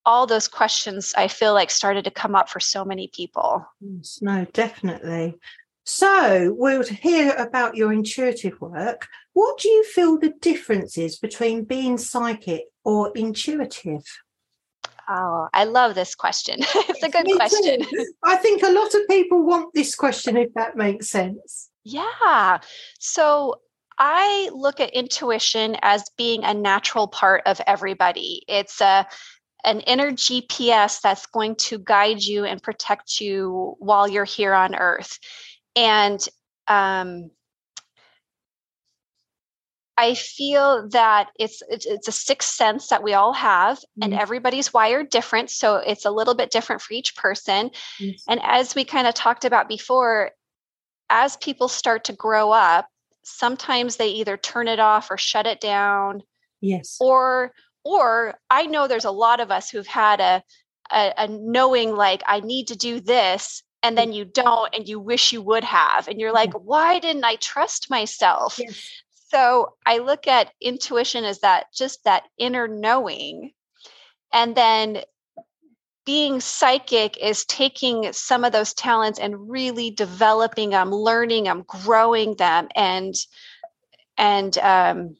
all 0.08 0.26
those 0.26 0.48
questions 0.48 1.14
I 1.18 1.28
feel 1.28 1.54
like 1.54 1.70
started 1.70 2.06
to 2.06 2.12
come 2.12 2.34
up 2.34 2.50
for 2.50 2.62
so 2.62 2.86
many 2.86 3.10
people. 3.14 3.66
Yes, 3.82 4.20
no, 4.22 4.46
definitely. 4.54 5.36
So 5.84 6.56
we'll 6.58 6.84
hear 6.84 7.36
about 7.36 7.76
your 7.76 7.92
intuitive 7.92 8.60
work. 8.62 9.08
What 9.34 9.60
do 9.60 9.68
you 9.70 9.84
feel 9.84 10.18
the 10.18 10.34
difference 10.42 10.98
is 10.98 11.20
between 11.20 11.66
being 11.66 11.98
psychic 11.98 12.64
or 12.86 13.12
intuitive? 13.16 14.04
Oh, 15.10 15.50
I 15.54 15.66
love 15.66 15.94
this 15.94 16.16
question. 16.16 16.60
it's 16.62 17.04
a 17.04 17.10
good 17.10 17.26
Me 17.26 17.36
question. 17.36 17.82
Too. 17.84 18.14
I 18.24 18.38
think 18.38 18.64
a 18.64 18.72
lot 18.72 18.94
of 18.96 19.08
people 19.10 19.46
want 19.46 19.74
this 19.74 19.94
question, 19.94 20.38
if 20.38 20.54
that 20.54 20.78
makes 20.78 21.10
sense. 21.10 21.70
Yeah. 21.84 22.60
So 23.00 23.60
I 23.98 24.50
look 24.54 24.80
at 24.80 24.92
intuition 24.92 25.78
as 25.82 26.04
being 26.18 26.44
a 26.44 26.54
natural 26.54 27.08
part 27.08 27.44
of 27.46 27.60
everybody. 27.66 28.44
It's 28.48 28.80
a 28.82 29.08
an 29.64 29.82
inner 29.82 30.12
GPS 30.12 31.02
that's 31.02 31.26
going 31.26 31.56
to 31.56 31.80
guide 31.80 32.22
you 32.22 32.46
and 32.46 32.62
protect 32.62 33.20
you 33.20 33.76
while 33.80 34.08
you're 34.08 34.26
here 34.26 34.54
on 34.54 34.76
earth. 34.76 35.20
And 35.76 36.26
um, 36.68 37.32
I 39.98 40.14
feel 40.14 40.88
that 40.90 41.30
it's, 41.40 41.62
it's, 41.70 41.86
it's 41.86 42.08
a 42.08 42.12
sixth 42.12 42.54
sense 42.54 42.88
that 42.90 43.04
we 43.04 43.14
all 43.14 43.34
have, 43.34 43.78
mm-hmm. 43.80 44.04
and 44.04 44.14
everybody's 44.14 44.74
wired 44.74 45.10
different, 45.10 45.50
so 45.50 45.78
it's 45.78 46.06
a 46.06 46.12
little 46.12 46.36
bit 46.36 46.52
different 46.52 46.82
for 46.82 46.94
each 46.94 47.16
person. 47.16 47.72
And 48.28 48.40
as 48.44 48.76
we 48.76 48.86
kind 48.86 49.08
of 49.08 49.16
talked 49.16 49.44
about 49.44 49.68
before, 49.68 50.32
as 51.10 51.38
people 51.38 51.68
start 51.68 52.04
to 52.06 52.14
grow 52.14 52.52
up, 52.52 52.88
sometimes 53.24 53.96
they 53.96 54.10
either 54.10 54.38
turn 54.38 54.68
it 54.68 54.80
off 54.80 55.10
or 55.10 55.18
shut 55.18 55.48
it 55.48 55.60
down. 55.60 56.22
Yes. 56.62 56.98
Or 57.00 57.52
or 57.88 58.40
I 58.50 58.66
know 58.66 58.88
there's 58.88 59.06
a 59.06 59.12
lot 59.12 59.40
of 59.40 59.52
us 59.52 59.70
who've 59.70 59.88
had 59.88 60.20
a 60.20 60.44
a, 60.92 61.14
a 61.18 61.28
knowing 61.28 61.96
like 61.96 62.24
I 62.26 62.40
need 62.40 62.68
to 62.68 62.78
do 62.78 63.00
this 63.00 63.64
and 63.84 63.98
then 63.98 64.14
you 64.14 64.26
don't 64.26 64.74
and 64.74 64.88
you 64.88 65.00
wish 65.00 65.34
you 65.34 65.42
would 65.42 65.64
have 65.64 66.08
and 66.08 66.20
you're 66.20 66.32
like 66.32 66.54
why 66.54 67.00
didn't 67.00 67.26
i 67.26 67.36
trust 67.36 67.90
myself 67.90 68.58
yes. 68.58 68.90
So 69.30 69.74
I 69.86 69.98
look 69.98 70.28
at 70.28 70.54
intuition 70.62 71.26
as 71.26 71.40
that 71.42 71.74
just 71.74 72.04
that 72.06 72.24
inner 72.38 72.68
knowing. 72.68 73.52
And 74.32 74.56
then 74.56 75.02
being 76.06 76.40
psychic 76.40 77.18
is 77.18 77.46
taking 77.46 78.14
some 78.14 78.46
of 78.46 78.54
those 78.54 78.74
talents 78.74 79.20
and 79.20 79.50
really 79.50 79.92
developing 79.92 80.70
them, 80.70 80.92
learning 80.92 81.44
them, 81.44 81.66
growing 81.68 82.36
them, 82.36 82.70
and 82.76 83.14
and 84.18 84.58
um, 84.60 85.18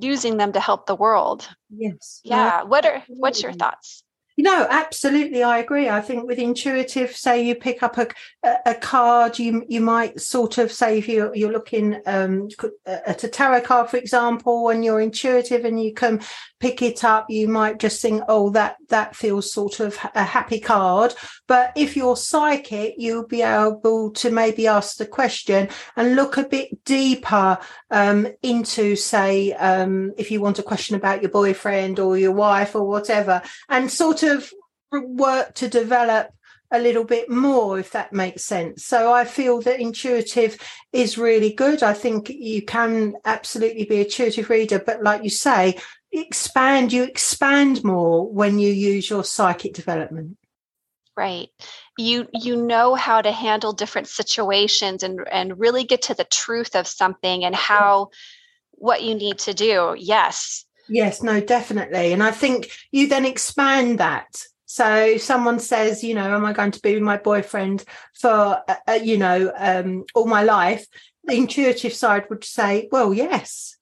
using 0.00 0.36
them 0.36 0.52
to 0.52 0.60
help 0.60 0.86
the 0.86 0.96
world. 0.96 1.48
Yes. 1.70 2.20
Yeah. 2.24 2.62
What 2.62 2.86
are 2.86 3.02
what's 3.08 3.42
your 3.42 3.52
thoughts? 3.52 4.02
No, 4.38 4.66
absolutely, 4.70 5.42
I 5.42 5.58
agree. 5.58 5.90
I 5.90 6.00
think 6.00 6.26
with 6.26 6.38
intuitive, 6.38 7.14
say 7.14 7.44
you 7.44 7.54
pick 7.54 7.82
up 7.82 7.98
a 7.98 8.08
a 8.64 8.74
card, 8.74 9.38
you 9.38 9.64
you 9.68 9.80
might 9.82 10.20
sort 10.20 10.56
of 10.56 10.72
say 10.72 10.98
if 10.98 11.06
you're 11.06 11.34
you're 11.34 11.52
looking 11.52 12.00
um, 12.06 12.48
at 12.86 13.24
a 13.24 13.28
tarot 13.28 13.60
card, 13.62 13.90
for 13.90 13.98
example, 13.98 14.70
and 14.70 14.84
you're 14.84 15.00
intuitive 15.02 15.66
and 15.66 15.82
you 15.82 15.92
can 15.92 16.22
pick 16.62 16.80
it 16.80 17.02
up, 17.02 17.26
you 17.28 17.48
might 17.48 17.80
just 17.80 18.00
think, 18.00 18.22
oh, 18.28 18.48
that 18.50 18.76
that 18.88 19.16
feels 19.16 19.52
sort 19.52 19.80
of 19.80 19.98
a 20.14 20.22
happy 20.22 20.60
card. 20.60 21.12
But 21.48 21.72
if 21.74 21.96
you're 21.96 22.16
psychic, 22.16 22.94
you'll 22.98 23.26
be 23.26 23.42
able 23.42 24.12
to 24.12 24.30
maybe 24.30 24.68
ask 24.68 24.96
the 24.96 25.06
question 25.06 25.68
and 25.96 26.14
look 26.14 26.36
a 26.36 26.44
bit 26.44 26.84
deeper 26.84 27.58
um, 27.90 28.28
into, 28.42 28.94
say, 28.94 29.52
um, 29.54 30.12
if 30.16 30.30
you 30.30 30.40
want 30.40 30.60
a 30.60 30.62
question 30.62 30.94
about 30.94 31.20
your 31.20 31.32
boyfriend 31.32 31.98
or 31.98 32.16
your 32.16 32.32
wife 32.32 32.76
or 32.76 32.86
whatever, 32.86 33.42
and 33.68 33.90
sort 33.90 34.22
of 34.22 34.52
work 34.92 35.54
to 35.54 35.68
develop 35.68 36.30
a 36.70 36.78
little 36.78 37.04
bit 37.04 37.28
more, 37.28 37.78
if 37.78 37.90
that 37.90 38.12
makes 38.12 38.44
sense. 38.44 38.86
So 38.86 39.12
I 39.12 39.24
feel 39.24 39.60
that 39.62 39.80
intuitive 39.80 40.56
is 40.92 41.18
really 41.18 41.52
good. 41.52 41.82
I 41.82 41.92
think 41.92 42.30
you 42.30 42.62
can 42.62 43.14
absolutely 43.24 43.84
be 43.84 43.96
a 43.96 44.04
intuitive 44.04 44.48
reader, 44.48 44.78
but 44.78 45.02
like 45.02 45.22
you 45.22 45.30
say, 45.30 45.78
expand 46.20 46.92
you 46.92 47.04
expand 47.04 47.82
more 47.82 48.30
when 48.30 48.58
you 48.58 48.72
use 48.72 49.08
your 49.08 49.24
psychic 49.24 49.74
development. 49.74 50.36
Right. 51.16 51.48
You 51.98 52.26
you 52.32 52.56
know 52.56 52.94
how 52.94 53.20
to 53.20 53.32
handle 53.32 53.72
different 53.72 54.08
situations 54.08 55.02
and 55.02 55.20
and 55.30 55.58
really 55.58 55.84
get 55.84 56.02
to 56.02 56.14
the 56.14 56.24
truth 56.24 56.74
of 56.74 56.86
something 56.86 57.44
and 57.44 57.54
how 57.54 58.10
what 58.72 59.02
you 59.02 59.14
need 59.14 59.38
to 59.40 59.54
do. 59.54 59.94
Yes. 59.98 60.64
Yes 60.88 61.22
no 61.22 61.40
definitely. 61.40 62.12
And 62.12 62.22
i 62.22 62.30
think 62.30 62.70
you 62.90 63.08
then 63.08 63.26
expand 63.26 63.98
that. 63.98 64.42
So 64.64 65.18
someone 65.18 65.58
says 65.58 66.02
you 66.02 66.14
know 66.14 66.34
am 66.34 66.46
i 66.46 66.52
going 66.54 66.70
to 66.70 66.80
be 66.80 66.94
with 66.94 67.02
my 67.02 67.18
boyfriend 67.18 67.84
for 68.14 68.62
uh, 68.68 68.74
uh 68.88 68.92
you 68.92 69.18
know 69.18 69.52
um 69.56 70.04
all 70.14 70.26
my 70.26 70.42
life? 70.42 70.86
The 71.24 71.34
intuitive 71.34 71.92
side 71.92 72.24
would 72.30 72.42
say 72.42 72.88
well 72.90 73.12
yes 73.12 73.76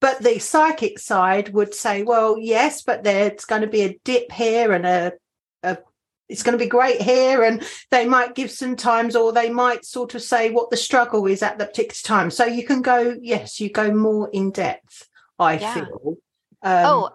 but 0.00 0.22
the 0.22 0.38
psychic 0.38 0.98
side 0.98 1.50
would 1.50 1.74
say, 1.74 2.02
well, 2.02 2.38
yes, 2.38 2.82
but 2.82 3.04
there's 3.04 3.44
going 3.44 3.62
to 3.62 3.68
be 3.68 3.82
a 3.82 3.98
dip 4.04 4.32
here 4.32 4.72
and 4.72 4.86
a, 4.86 5.12
a 5.62 5.78
it's 6.28 6.42
going 6.42 6.56
to 6.56 6.64
be 6.64 6.68
great 6.68 7.02
here. 7.02 7.42
And 7.42 7.62
they 7.90 8.06
might 8.06 8.34
give 8.34 8.50
some 8.50 8.76
times, 8.76 9.16
or 9.16 9.32
they 9.32 9.50
might 9.50 9.84
sort 9.84 10.14
of 10.14 10.22
say 10.22 10.50
what 10.50 10.70
the 10.70 10.76
struggle 10.76 11.26
is 11.26 11.42
at 11.42 11.58
the 11.58 11.66
particular 11.66 12.00
time. 12.02 12.30
So 12.30 12.44
you 12.44 12.64
can 12.64 12.82
go, 12.82 13.16
yes, 13.20 13.60
you 13.60 13.68
go 13.70 13.92
more 13.92 14.30
in 14.32 14.52
depth, 14.52 15.08
I 15.38 15.58
yeah. 15.58 15.74
feel. 15.74 16.16
Um, 16.62 16.86
oh, 16.86 17.10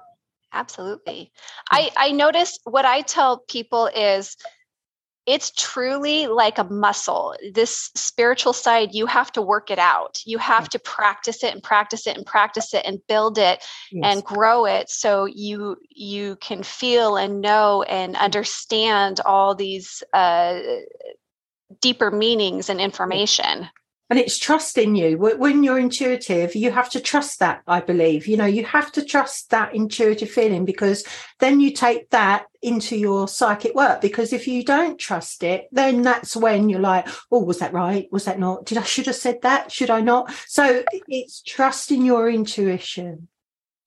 absolutely. 0.51 1.31
I, 1.71 1.91
I 1.97 2.11
notice 2.11 2.59
what 2.65 2.85
I 2.85 3.01
tell 3.01 3.39
people 3.39 3.87
is 3.87 4.35
it's 5.25 5.51
truly 5.51 6.27
like 6.27 6.59
a 6.59 6.63
muscle. 6.65 7.35
This 7.53 7.89
spiritual 7.95 8.53
side, 8.53 8.93
you 8.93 9.07
have 9.07 9.31
to 9.31 9.41
work 9.41 9.71
it 9.71 9.79
out. 9.79 10.19
You 10.25 10.37
have 10.37 10.69
to 10.69 10.79
practice 10.79 11.43
it 11.43 11.51
and 11.51 11.63
practice 11.63 12.05
it 12.05 12.15
and 12.15 12.25
practice 12.25 12.73
it 12.73 12.85
and 12.85 12.99
build 13.07 13.37
it 13.37 13.63
yes. 13.91 14.03
and 14.03 14.23
grow 14.23 14.65
it 14.65 14.89
so 14.89 15.25
you 15.25 15.77
you 15.89 16.35
can 16.37 16.61
feel 16.61 17.17
and 17.17 17.41
know 17.41 17.81
and 17.83 18.15
understand 18.15 19.19
all 19.25 19.55
these 19.55 20.03
uh, 20.13 20.59
deeper 21.81 22.11
meanings 22.11 22.69
and 22.69 22.79
information. 22.79 23.67
And 24.09 24.19
it's 24.19 24.37
trust 24.37 24.77
in 24.77 24.95
you. 24.95 25.17
When 25.17 25.63
you're 25.63 25.79
intuitive 25.79 26.55
you 26.55 26.71
have 26.71 26.89
to 26.91 26.99
trust 26.99 27.39
that 27.39 27.61
i 27.67 27.79
believe. 27.79 28.27
You 28.27 28.37
know 28.37 28.45
you 28.45 28.63
have 28.65 28.91
to 28.93 29.03
trust 29.03 29.49
that 29.49 29.73
intuitive 29.73 30.29
feeling 30.29 30.65
because 30.65 31.05
then 31.39 31.59
you 31.59 31.71
take 31.71 32.09
that 32.11 32.45
into 32.61 32.95
your 32.95 33.27
psychic 33.27 33.75
work. 33.75 34.01
Because 34.01 34.33
if 34.33 34.47
you 34.47 34.63
don't 34.63 34.99
trust 34.99 35.43
it 35.43 35.67
then 35.71 36.01
that's 36.01 36.35
when 36.35 36.69
you're 36.69 36.79
like 36.79 37.07
oh 37.31 37.43
was 37.43 37.59
that 37.59 37.73
right? 37.73 38.07
Was 38.11 38.25
that 38.25 38.39
not? 38.39 38.65
Did 38.65 38.77
i 38.77 38.83
should 38.83 39.07
have 39.07 39.15
said 39.15 39.41
that? 39.41 39.71
Should 39.71 39.89
i 39.89 40.01
not? 40.01 40.31
So 40.47 40.83
it's 41.07 41.41
trusting 41.41 42.05
your 42.05 42.29
intuition. 42.29 43.27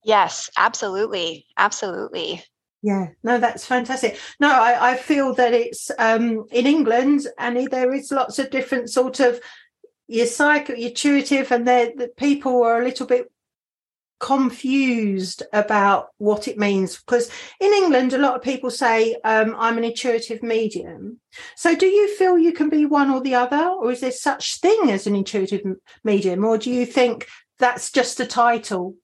Yes 0.03 0.49
absolutely. 0.57 1.45
Absolutely. 1.57 2.43
Yeah, 2.81 3.07
no, 3.23 3.39
that's 3.39 3.65
fantastic. 3.65 4.17
No, 4.39 4.49
I, 4.49 4.91
I 4.91 4.95
feel 4.95 5.33
that 5.35 5.53
it's 5.53 5.91
um, 5.99 6.45
in 6.51 6.65
England, 6.65 7.27
and 7.37 7.67
there 7.69 7.93
is 7.93 8.09
lots 8.09 8.39
of 8.39 8.51
different 8.51 8.89
sort 8.89 9.19
of 9.19 9.41
your 10.09 10.25
psycho, 10.25 10.73
your 10.73 10.89
intuitive, 10.89 11.51
and 11.51 11.67
the 11.67 12.11
people 12.17 12.63
are 12.63 12.81
a 12.81 12.83
little 12.83 13.05
bit 13.05 13.31
confused 14.19 15.43
about 15.53 16.07
what 16.17 16.47
it 16.47 16.57
means 16.57 16.97
because 16.97 17.29
in 17.61 17.71
England, 17.73 18.11
a 18.11 18.17
lot 18.17 18.35
of 18.35 18.41
people 18.41 18.71
say 18.71 19.15
um, 19.23 19.55
I'm 19.57 19.77
an 19.77 19.85
intuitive 19.85 20.43
medium. 20.43 21.19
So, 21.55 21.75
do 21.75 21.85
you 21.85 22.13
feel 22.17 22.37
you 22.37 22.53
can 22.53 22.69
be 22.69 22.85
one 22.85 23.11
or 23.11 23.21
the 23.21 23.35
other, 23.35 23.67
or 23.67 23.91
is 23.91 24.01
there 24.01 24.11
such 24.11 24.59
thing 24.59 24.89
as 24.89 25.05
an 25.05 25.15
intuitive 25.15 25.61
medium, 26.03 26.43
or 26.43 26.57
do 26.57 26.71
you 26.71 26.87
think 26.87 27.27
that's 27.59 27.91
just 27.91 28.19
a 28.19 28.25
title? 28.25 28.95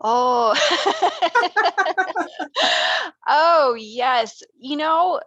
Oh, 0.00 0.56
oh 3.28 3.76
yes. 3.78 4.42
You 4.58 4.76
know, 4.76 5.20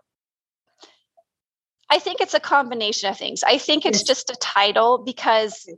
I 1.89 1.99
think 1.99 2.21
it's 2.21 2.33
a 2.33 2.39
combination 2.39 3.09
of 3.09 3.17
things. 3.17 3.43
I 3.43 3.57
think 3.57 3.85
it's 3.85 4.03
just 4.03 4.29
a 4.29 4.35
title 4.35 4.99
because. 4.99 5.69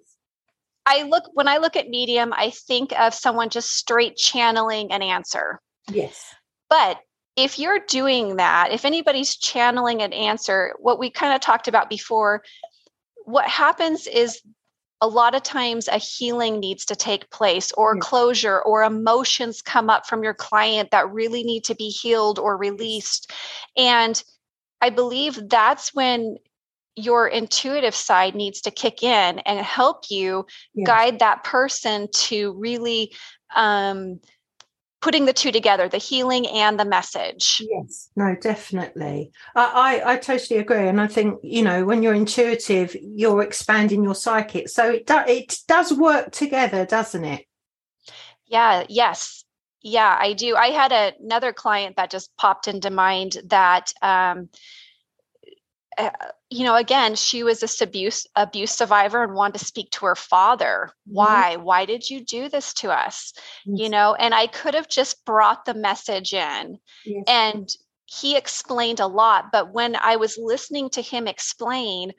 I 0.86 1.04
look 1.04 1.26
when 1.34 1.48
I 1.48 1.58
look 1.58 1.76
at 1.76 1.89
medium, 1.89 2.34
I 2.34 2.50
think 2.50 3.00
of 3.00 3.13
someone 3.13 3.50
just 3.50 3.76
straight 3.76 4.15
channeling 4.15 4.91
an 4.91 5.04
answer. 5.04 5.60
Yes. 5.91 6.34
But 6.67 7.00
if 7.36 7.60
you're 7.60 7.80
doing 7.88 8.38
that, 8.38 8.72
if 8.72 8.86
anybody's 8.86 9.36
channeling 9.36 10.02
an 10.02 10.13
answer, 10.13 10.74
what 10.80 11.00
we 11.00 11.10
kind 11.10 11.34
of 11.34 11.41
talked 11.41 11.67
about 11.67 11.89
before, 11.89 12.43
what 13.26 13.48
happens 13.48 14.08
is 14.08 14.41
a 15.02 15.08
lot 15.08 15.36
of 15.36 15.43
times 15.43 15.88
a 15.88 15.98
healing 15.98 16.60
needs 16.60 16.86
to 16.86 16.95
take 16.95 17.30
place 17.30 17.72
or 17.74 17.95
yes. 17.95 18.04
closure 18.04 18.62
or 18.62 18.84
emotions 18.84 19.62
come 19.62 19.89
up 19.89 20.06
from 20.06 20.24
your 20.24 20.34
client 20.34 20.91
that 20.91 21.12
really 21.12 21.43
need 21.43 21.63
to 21.65 21.76
be 21.76 21.89
healed 21.89 22.39
or 22.39 22.58
released. 22.58 23.32
And 23.78 24.22
I 24.82 24.89
believe 24.89 25.50
that's 25.50 25.94
when 25.94 26.38
your 26.96 27.28
intuitive 27.28 27.96
side 27.96 28.36
needs 28.36 28.62
to 28.62 28.72
kick 28.72 29.04
in 29.04 29.39
and 29.39 29.60
help 29.60 30.06
you 30.10 30.46
yes. 30.74 30.86
guide 30.86 31.20
that 31.20 31.44
person 31.44 32.08
to 32.12 32.54
really 32.54 33.13
um, 33.56 34.20
putting 35.02 35.26
the 35.26 35.34
two 35.34 35.52
together 35.52 35.88
the 35.88 35.98
healing 35.98 36.46
and 36.48 36.80
the 36.80 36.86
message. 36.86 37.62
Yes 37.70 38.10
no 38.15 38.36
definitely. 38.39 39.32
I, 39.56 40.02
I, 40.06 40.13
I 40.13 40.18
totally 40.18 40.60
agree 40.60 40.88
and 40.88 41.00
i 41.00 41.08
think 41.08 41.39
you 41.44 41.63
know 41.63 41.86
when 41.86 42.04
you're 42.04 42.13
intuitive 42.13 42.96
you're 43.02 43.42
expanding 43.42 44.04
your 44.04 44.15
psychic 44.15 44.70
so 44.70 44.92
it, 44.92 45.08
do, 45.08 45.20
it 45.28 45.58
does 45.68 45.94
work 45.94 46.32
together 46.32 46.86
doesn't 46.86 47.26
it? 47.26 47.46
Yeah 48.46 48.84
yes 48.89 49.46
yeah, 49.82 50.18
I 50.20 50.34
do. 50.34 50.56
I 50.56 50.68
had 50.68 50.92
a, 50.92 51.13
another 51.22 51.54
client 51.54 51.96
that 51.96 52.12
just 52.12 52.36
popped 52.38 52.68
into 52.68 52.89
mind 52.89 53.38
that, 53.46 53.94
um, 54.02 54.50
uh, 55.98 56.10
you 56.50 56.63
know, 56.63 56.76
again, 56.76 57.15
she 57.15 57.44
was 57.44 57.63
a 57.63 57.84
abuse 57.84 58.28
abuse 58.36 58.72
survivor 58.72 59.24
and 59.24 59.34
wanted 59.34 59.60
to 59.60 59.65
speak 59.65 59.92
to 59.92 60.06
her 60.06 60.15
father. 60.15 60.92
Mm-hmm. 60.92 61.15
Why? 61.15 61.56
Why 61.58 61.86
did 61.86 62.10
you 62.10 62.24
do 62.24 62.50
this 62.50 62.74
to 62.76 62.92
us? 62.92 63.34
Yes. 63.65 63.80
You 63.80 63.89
know, 63.89 64.15
and 64.15 64.34
I 64.34 64.48
could 64.48 64.74
have 64.74 64.89
just 64.89 65.24
brought 65.26 65.65
the 65.65 65.74
message 65.74 66.34
in, 66.34 66.80
yes. 67.06 67.24
and 67.28 67.70
he 68.06 68.36
explained 68.36 69.00
a 69.00 69.08
lot. 69.08 69.52
But 69.52 69.74
when 69.74 69.96
I 69.96 70.18
was 70.18 70.38
listening 70.38 70.89
to 70.92 71.02
him 71.02 71.28
explain, 71.28 72.13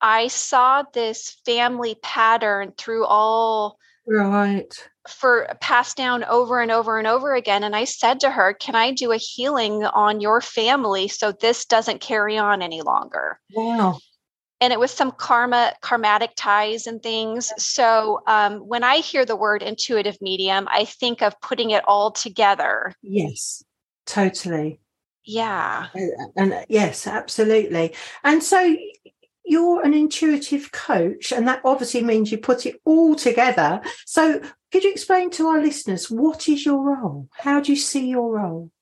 I 0.00 0.28
saw 0.28 0.82
this 0.92 1.36
family 1.44 1.94
pattern 2.02 2.72
through 2.76 3.06
all 3.06 3.78
right 4.06 4.88
for 5.08 5.48
passed 5.60 5.96
down 5.96 6.24
over 6.24 6.60
and 6.60 6.70
over 6.70 6.98
and 6.98 7.06
over 7.06 7.34
again 7.34 7.62
and 7.62 7.76
i 7.76 7.84
said 7.84 8.20
to 8.20 8.30
her 8.30 8.54
can 8.54 8.74
i 8.74 8.90
do 8.90 9.12
a 9.12 9.16
healing 9.16 9.84
on 9.84 10.20
your 10.20 10.40
family 10.40 11.08
so 11.08 11.32
this 11.32 11.64
doesn't 11.64 12.00
carry 12.00 12.38
on 12.38 12.62
any 12.62 12.82
longer? 12.82 13.38
Wow. 13.54 13.98
And 14.60 14.72
it 14.72 14.80
was 14.80 14.90
some 14.90 15.10
karma 15.10 15.74
karmatic 15.82 16.30
ties 16.36 16.86
and 16.86 17.02
things. 17.02 17.52
So 17.58 18.22
um, 18.26 18.60
when 18.60 18.82
i 18.84 18.96
hear 18.96 19.24
the 19.24 19.36
word 19.36 19.62
intuitive 19.62 20.16
medium 20.20 20.66
i 20.70 20.84
think 20.84 21.22
of 21.22 21.38
putting 21.40 21.70
it 21.70 21.84
all 21.86 22.10
together. 22.10 22.94
Yes 23.02 23.62
totally. 24.06 24.80
Yeah. 25.24 25.86
And, 25.94 26.12
and 26.36 26.66
yes 26.68 27.06
absolutely. 27.06 27.94
And 28.22 28.42
so 28.42 28.76
you're 29.44 29.84
an 29.84 29.92
intuitive 29.92 30.72
coach, 30.72 31.30
and 31.30 31.46
that 31.46 31.60
obviously 31.64 32.02
means 32.02 32.32
you 32.32 32.38
put 32.38 32.64
it 32.66 32.80
all 32.84 33.14
together. 33.14 33.82
So, 34.06 34.40
could 34.74 34.82
you 34.82 34.90
explain 34.90 35.30
to 35.30 35.46
our 35.46 35.62
listeners 35.62 36.10
what 36.10 36.48
is 36.48 36.66
your 36.66 36.82
role? 36.82 37.28
How 37.38 37.60
do 37.60 37.70
you 37.70 37.76
see 37.76 38.08
your 38.08 38.36
role? 38.36 38.72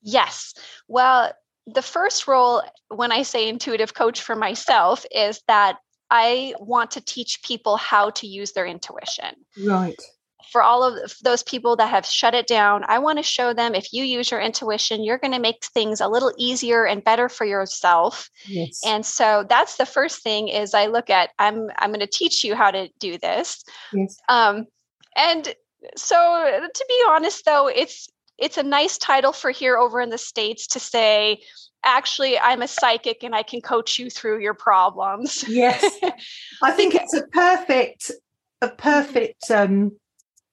Yes. 0.00 0.54
Well, 0.88 1.30
the 1.66 1.82
first 1.82 2.26
role, 2.26 2.62
when 2.88 3.12
I 3.12 3.22
say 3.22 3.50
intuitive 3.50 3.92
coach 3.92 4.22
for 4.22 4.34
myself, 4.34 5.04
is 5.10 5.42
that 5.48 5.76
I 6.10 6.54
want 6.58 6.92
to 6.92 7.02
teach 7.02 7.42
people 7.42 7.76
how 7.76 8.08
to 8.12 8.26
use 8.26 8.52
their 8.52 8.64
intuition. 8.64 9.44
Right 9.62 10.00
for 10.50 10.62
all 10.62 10.82
of 10.82 11.14
those 11.22 11.42
people 11.42 11.76
that 11.76 11.88
have 11.88 12.04
shut 12.04 12.34
it 12.34 12.46
down, 12.46 12.84
I 12.86 12.98
want 12.98 13.18
to 13.18 13.22
show 13.22 13.54
them 13.54 13.74
if 13.74 13.90
you 13.92 14.04
use 14.04 14.30
your 14.30 14.40
intuition, 14.40 15.02
you're 15.02 15.16
going 15.16 15.32
to 15.32 15.38
make 15.38 15.64
things 15.64 16.00
a 16.00 16.08
little 16.08 16.32
easier 16.36 16.84
and 16.84 17.02
better 17.02 17.30
for 17.30 17.46
yourself. 17.46 18.28
Yes. 18.46 18.80
And 18.84 19.06
so 19.06 19.46
that's 19.48 19.76
the 19.76 19.86
first 19.86 20.22
thing 20.22 20.48
is 20.48 20.74
I 20.74 20.86
look 20.86 21.08
at 21.08 21.30
I'm 21.38 21.70
I'm 21.78 21.90
going 21.90 22.00
to 22.00 22.06
teach 22.06 22.44
you 22.44 22.54
how 22.54 22.70
to 22.70 22.88
do 22.98 23.16
this. 23.16 23.64
Yes. 23.94 24.18
Um, 24.28 24.66
and 25.16 25.54
so 25.96 26.68
to 26.74 26.84
be 26.88 27.04
honest 27.08 27.44
though, 27.44 27.68
it's 27.68 28.08
it's 28.38 28.56
a 28.56 28.62
nice 28.62 28.98
title 28.98 29.32
for 29.32 29.50
here 29.50 29.76
over 29.76 30.00
in 30.00 30.10
the 30.10 30.18
states 30.18 30.66
to 30.66 30.80
say 30.80 31.40
actually 31.84 32.38
i'm 32.38 32.62
a 32.62 32.68
psychic 32.68 33.22
and 33.22 33.34
i 33.34 33.42
can 33.42 33.60
coach 33.60 33.98
you 33.98 34.08
through 34.08 34.40
your 34.40 34.54
problems. 34.54 35.44
Yes. 35.48 35.84
I 36.62 36.70
think 36.72 36.94
it's 36.94 37.14
a 37.14 37.26
perfect 37.26 38.10
a 38.60 38.68
perfect 38.68 39.50
um 39.50 39.92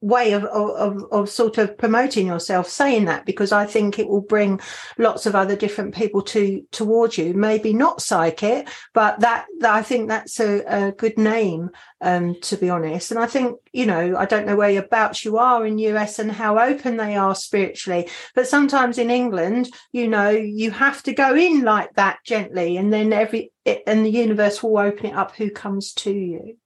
way 0.02 0.34
of, 0.34 0.46
of 0.46 1.04
of 1.12 1.30
sort 1.30 1.58
of 1.58 1.78
promoting 1.78 2.28
yourself 2.28 2.70
saying 2.70 3.06
that 3.06 3.26
because 3.26 3.52
i 3.52 3.66
think 3.66 4.00
it 4.00 4.08
will 4.08 4.22
bring 4.22 4.60
lots 4.98 5.26
of 5.26 5.36
other 5.36 5.56
different 5.56 5.94
people 5.94 6.22
to 6.22 6.66
towards 6.72 7.18
you. 7.18 7.34
Maybe 7.34 7.74
not 7.74 8.02
psychic 8.02 8.68
but 8.94 9.20
that, 9.20 9.46
that 9.60 9.74
i 9.74 9.82
think 9.82 10.08
that's 10.08 10.40
a, 10.40 10.64
a 10.68 10.92
good 10.92 11.18
name 11.18 11.70
um, 12.02 12.36
to 12.42 12.56
be 12.56 12.70
honest. 12.70 13.12
And 13.12 13.20
i 13.20 13.26
think 13.26 13.58
you 13.74 13.86
know 13.86 14.16
i 14.18 14.26
don't 14.26 14.46
know 14.46 14.56
where 14.56 14.70
whereabouts 14.70 15.26
you 15.26 15.38
are 15.38 15.66
in 15.66 15.80
us 15.80 16.20
and 16.20 16.32
how 16.32 16.60
open 16.60 16.98
they 16.98 17.16
are 17.16 17.36
spiritually 17.36 18.10
but 18.36 18.48
sometimes 18.48 18.98
in 18.98 19.10
england 19.10 19.70
you 19.92 20.08
know 20.08 20.30
you 20.30 20.72
have 20.72 21.02
to 21.04 21.14
go 21.14 21.36
in 21.36 21.64
like 21.64 21.94
that 21.96 22.20
gently 22.26 22.78
and 22.78 22.94
then 22.94 23.12
every 23.14 23.52
and 23.66 24.06
the 24.06 24.10
universe 24.10 24.62
will 24.62 24.78
open 24.78 25.08
it 25.08 25.16
up 25.16 25.36
who 25.36 25.50
comes 25.50 25.94
to 25.94 26.12
you 26.12 26.58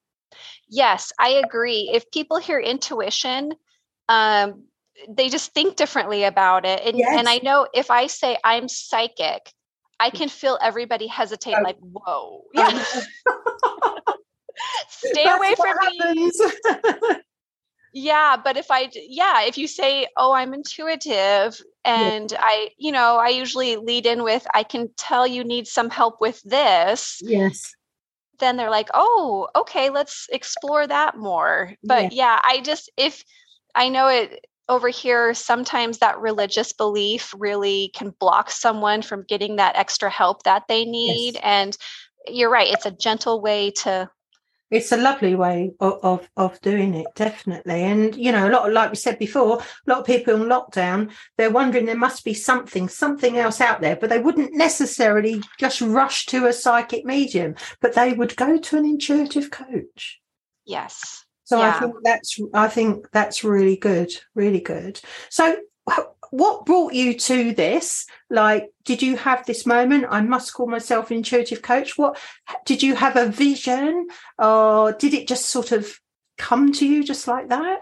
yes, 0.73 1.11
I 1.19 1.41
agree. 1.43 1.91
If 1.93 2.09
people 2.11 2.37
hear 2.37 2.59
intuition, 2.59 3.53
um, 4.09 4.63
they 5.07 5.29
just 5.29 5.53
think 5.53 5.75
differently 5.75 6.23
about 6.23 6.65
it. 6.65 6.81
And, 6.85 6.97
yes. 6.97 7.17
and 7.17 7.29
I 7.29 7.39
know 7.43 7.67
if 7.73 7.91
I 7.91 8.07
say 8.07 8.37
I'm 8.43 8.67
psychic, 8.67 9.53
I 9.99 10.09
can 10.09 10.29
feel 10.29 10.57
everybody 10.61 11.07
hesitate, 11.07 11.55
like, 11.63 11.77
whoa. 11.79 12.41
Yeah. 12.55 12.83
Stay 14.89 15.23
That's 15.23 15.37
away 15.37 15.55
from 15.55 15.75
me. 16.15 16.31
yeah, 17.93 18.37
but 18.41 18.55
if 18.55 18.67
I, 18.69 18.89
yeah, 18.93 19.43
if 19.43 19.57
you 19.57 19.67
say, 19.67 20.07
oh, 20.17 20.33
I'm 20.33 20.53
intuitive, 20.53 21.59
and. 21.85 22.33
I, 22.37 22.69
you 22.77 22.91
know, 22.91 23.17
I 23.17 23.29
usually 23.29 23.75
lead 23.75 24.05
in 24.05 24.23
with, 24.23 24.45
I 24.53 24.63
can 24.63 24.89
tell 24.97 25.27
you 25.27 25.43
need 25.43 25.67
some 25.67 25.89
help 25.89 26.21
with 26.21 26.41
this. 26.43 27.19
Yes 27.21 27.73
then 28.39 28.57
they're 28.57 28.69
like, 28.69 28.89
oh, 28.93 29.47
okay, 29.55 29.89
let's 29.89 30.27
explore 30.31 30.85
that 30.87 31.17
more. 31.17 31.73
But 31.83 32.13
yeah, 32.13 32.35
yeah 32.35 32.39
I 32.43 32.61
just, 32.61 32.91
if 32.97 33.23
I 33.75 33.89
know 33.89 34.07
it 34.07 34.45
over 34.69 34.89
here, 34.89 35.33
sometimes 35.33 35.99
that 35.99 36.19
religious 36.19 36.73
belief 36.73 37.33
really 37.37 37.91
can 37.95 38.13
block 38.19 38.49
someone 38.49 39.01
from 39.01 39.25
getting 39.27 39.57
that 39.57 39.75
extra 39.75 40.09
help 40.09 40.43
that 40.43 40.63
they 40.67 40.85
need. 40.85 41.35
Yes. 41.35 41.43
And 41.43 41.77
you're 42.27 42.49
right, 42.49 42.71
it's 42.71 42.85
a 42.85 42.91
gentle 42.91 43.41
way 43.41 43.71
to 43.71 44.09
it's 44.73 44.91
a 44.91 44.97
lovely 44.97 45.35
way 45.35 45.71
of, 45.79 45.99
of, 46.01 46.29
of 46.35 46.59
doing 46.61 46.95
it 46.95 47.05
definitely. 47.15 47.83
And 47.83 48.15
you 48.15 48.31
know 48.31 48.49
a 48.49 48.51
lot 48.51 48.67
of, 48.67 48.73
like 48.73 48.89
we 48.89 48.95
said 48.95 49.19
before 49.19 49.59
a 49.59 49.89
lot 49.89 49.99
of 49.99 50.05
people 50.05 50.33
in 50.33 50.49
lockdown 50.49 51.11
they're 51.37 51.51
wondering 51.51 51.85
there 51.85 51.95
must 51.95 52.25
be 52.25 52.33
something 52.33 52.89
something 52.89 53.37
else 53.37 53.61
out 53.61 53.81
there 53.81 53.95
but 53.95 54.09
they 54.09 54.19
wouldn't 54.19 54.53
necessarily 54.53 55.41
just 55.59 55.79
rush 55.79 56.25
to 56.25 56.47
a 56.47 56.53
psychic 56.53 57.05
medium 57.05 57.55
but 57.81 57.93
they 57.93 58.13
would 58.13 58.35
go 58.35 58.57
to 58.57 58.77
an 58.77 58.85
intuitive 58.85 59.51
coach. 59.51 60.19
Yes. 60.65 61.25
So 61.45 61.59
yeah. 61.59 61.75
i 61.75 61.79
think 61.79 61.95
that's 62.03 62.39
i 62.53 62.67
think 62.67 63.11
that's 63.11 63.43
really 63.43 63.77
good 63.77 64.11
really 64.33 64.61
good. 64.61 64.99
So 65.29 65.57
what 66.33 66.65
brought 66.65 66.95
you 66.95 67.13
to 67.13 67.53
this 67.53 68.07
like 68.31 68.71
did 68.85 69.03
you 69.03 69.15
have 69.15 69.45
this 69.45 69.67
moment 69.67 70.03
i 70.09 70.19
must 70.19 70.51
call 70.51 70.65
myself 70.65 71.11
intuitive 71.11 71.61
coach 71.61 71.95
what 71.95 72.19
did 72.65 72.81
you 72.81 72.95
have 72.95 73.15
a 73.15 73.27
vision 73.27 74.07
or 74.39 74.93
did 74.93 75.13
it 75.13 75.27
just 75.27 75.47
sort 75.47 75.71
of 75.71 75.99
come 76.39 76.71
to 76.71 76.87
you 76.87 77.03
just 77.03 77.27
like 77.27 77.49
that 77.49 77.81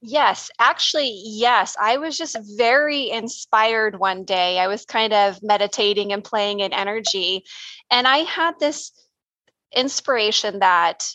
Yes, 0.00 0.48
actually, 0.60 1.20
yes. 1.24 1.74
I 1.80 1.96
was 1.96 2.16
just 2.16 2.36
very 2.56 3.10
inspired 3.10 3.98
one 3.98 4.22
day. 4.22 4.60
I 4.60 4.68
was 4.68 4.84
kind 4.84 5.12
of 5.12 5.42
meditating 5.42 6.12
and 6.12 6.22
playing 6.22 6.60
in 6.60 6.72
energy. 6.72 7.42
And 7.90 8.06
I 8.06 8.18
had 8.18 8.60
this 8.60 8.92
inspiration 9.74 10.60
that 10.60 11.08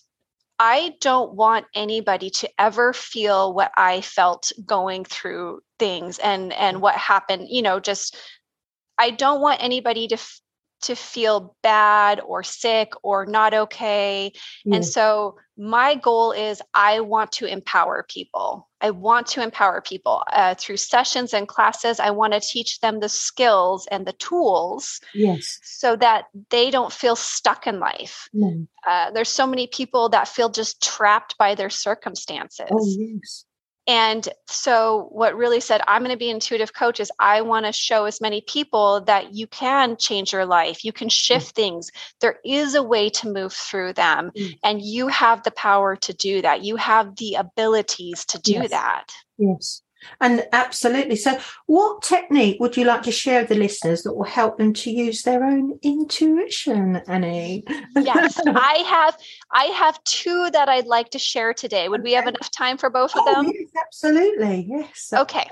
I 0.60 0.96
don't 1.02 1.34
want 1.34 1.66
anybody 1.74 2.30
to 2.30 2.50
ever 2.60 2.94
feel 2.94 3.54
what 3.54 3.72
I 3.76 4.02
felt 4.02 4.52
going 4.66 5.04
through 5.04 5.62
things 5.80 6.20
and 6.20 6.54
and 6.54 6.78
mm. 6.78 6.82
what 6.82 6.96
happened, 6.96 7.48
you 7.50 7.62
know, 7.62 7.80
just 7.80 8.16
I 8.98 9.10
don't 9.10 9.42
want 9.42 9.64
anybody 9.64 10.08
to 10.10 10.18
to 10.84 10.96
feel 10.96 11.56
bad 11.62 12.20
or 12.20 12.44
sick 12.44 12.94
or 13.04 13.26
not 13.26 13.54
okay. 13.54 14.32
And 14.72 14.86
so 14.86 15.38
my 15.58 15.96
goal 15.96 16.32
is 16.32 16.62
I 16.74 17.00
want 17.02 17.32
to 17.34 17.46
empower 17.46 18.06
people. 18.08 18.68
I 18.82 18.92
want 18.92 19.28
to 19.28 19.44
empower 19.44 19.82
people 19.82 20.24
uh, 20.32 20.56
through 20.56 20.78
sessions 20.78 21.34
and 21.34 21.48
classes. 21.48 22.00
I 22.00 22.12
want 22.12 22.34
to 22.34 22.40
teach 22.40 22.80
them 22.80 23.00
the 23.00 23.10
skills 23.10 23.88
and 23.92 24.06
the 24.06 24.14
tools, 24.14 25.00
yes, 25.14 25.60
so 25.64 25.96
that 25.96 26.26
they 26.50 26.72
don't 26.72 26.92
feel 26.92 27.16
stuck 27.16 27.68
in 27.68 27.80
life. 27.80 28.30
Mm. 28.36 28.68
Uh, 28.86 29.12
there's 29.12 29.30
so 29.30 29.48
many 29.48 29.68
people 29.68 30.10
that 30.10 30.28
feel 30.28 30.50
just 30.50 30.82
trapped 30.82 31.38
by 31.38 31.56
their 31.56 31.70
circumstances. 31.70 32.68
Oh 32.70 32.86
yes, 32.86 33.46
and 33.86 34.28
so, 34.48 35.10
what 35.12 35.36
really 35.36 35.60
said, 35.60 35.82
I'm 35.88 36.04
going 36.04 36.12
to 36.12 36.18
be 36.18 36.30
intuitive 36.30 36.74
coach 36.74 37.02
is 37.02 37.12
I 37.20 37.42
want 37.42 37.66
to 37.66 37.74
show 37.74 38.06
as 38.06 38.22
many 38.22 38.42
people 38.42 39.02
that 39.02 39.34
you 39.34 39.46
can 39.48 39.98
change 39.98 40.32
your 40.32 40.46
life. 40.46 40.86
You 40.86 40.94
can 40.94 41.10
mm. 41.10 41.12
shift 41.12 41.52
mm. 41.52 41.56
things. 41.56 41.92
There 42.22 42.40
is 42.46 42.76
a 42.76 42.84
way 42.84 43.10
to 43.10 43.30
move 43.30 43.52
through 43.52 43.94
them, 43.94 44.32
mm. 44.38 44.58
and 44.64 44.82
you 44.82 45.08
have 45.10 45.44
the 45.44 45.52
power 45.52 45.98
to 45.98 46.14
do 46.14 46.42
that. 46.42 46.64
You 46.64 46.78
have 46.78 47.18
the 47.18 47.36
abilities 47.36 48.26
to 48.26 48.40
do 48.40 48.54
yes. 48.54 48.70
that. 48.72 49.06
Yes. 49.38 49.83
And 50.22 50.46
absolutely. 50.52 51.16
So, 51.16 51.40
what 51.66 52.02
technique 52.02 52.60
would 52.60 52.78
you 52.78 52.86
like 52.86 53.04
to 53.04 53.12
share 53.12 53.42
with 53.42 53.50
the 53.50 53.56
listeners 53.56 54.04
that 54.04 54.14
will 54.14 54.24
help 54.24 54.58
them 54.58 54.74
to 54.74 54.92
use 54.92 55.24
their 55.24 55.44
own 55.44 55.80
intuition, 55.82 57.02
Annie? 57.08 57.64
yes, 57.96 58.40
I 58.46 58.84
have. 58.88 59.18
I 59.52 59.66
have 59.66 60.04
two 60.04 60.50
that 60.52 60.70
I'd 60.70 60.88
like 60.88 61.10
to 61.12 61.20
share 61.20 61.54
today. 61.54 61.90
Would 61.90 62.02
okay. 62.02 62.10
we 62.10 62.14
have 62.14 62.28
enough 62.28 62.52
time 62.52 62.78
for 62.78 62.90
both 62.90 63.16
of 63.16 63.24
oh, 63.26 63.34
them? 63.34 63.52
Yes, 63.54 63.70
absolutely. 63.86 64.68
Yes. 64.70 65.14
Okay. 65.14 65.50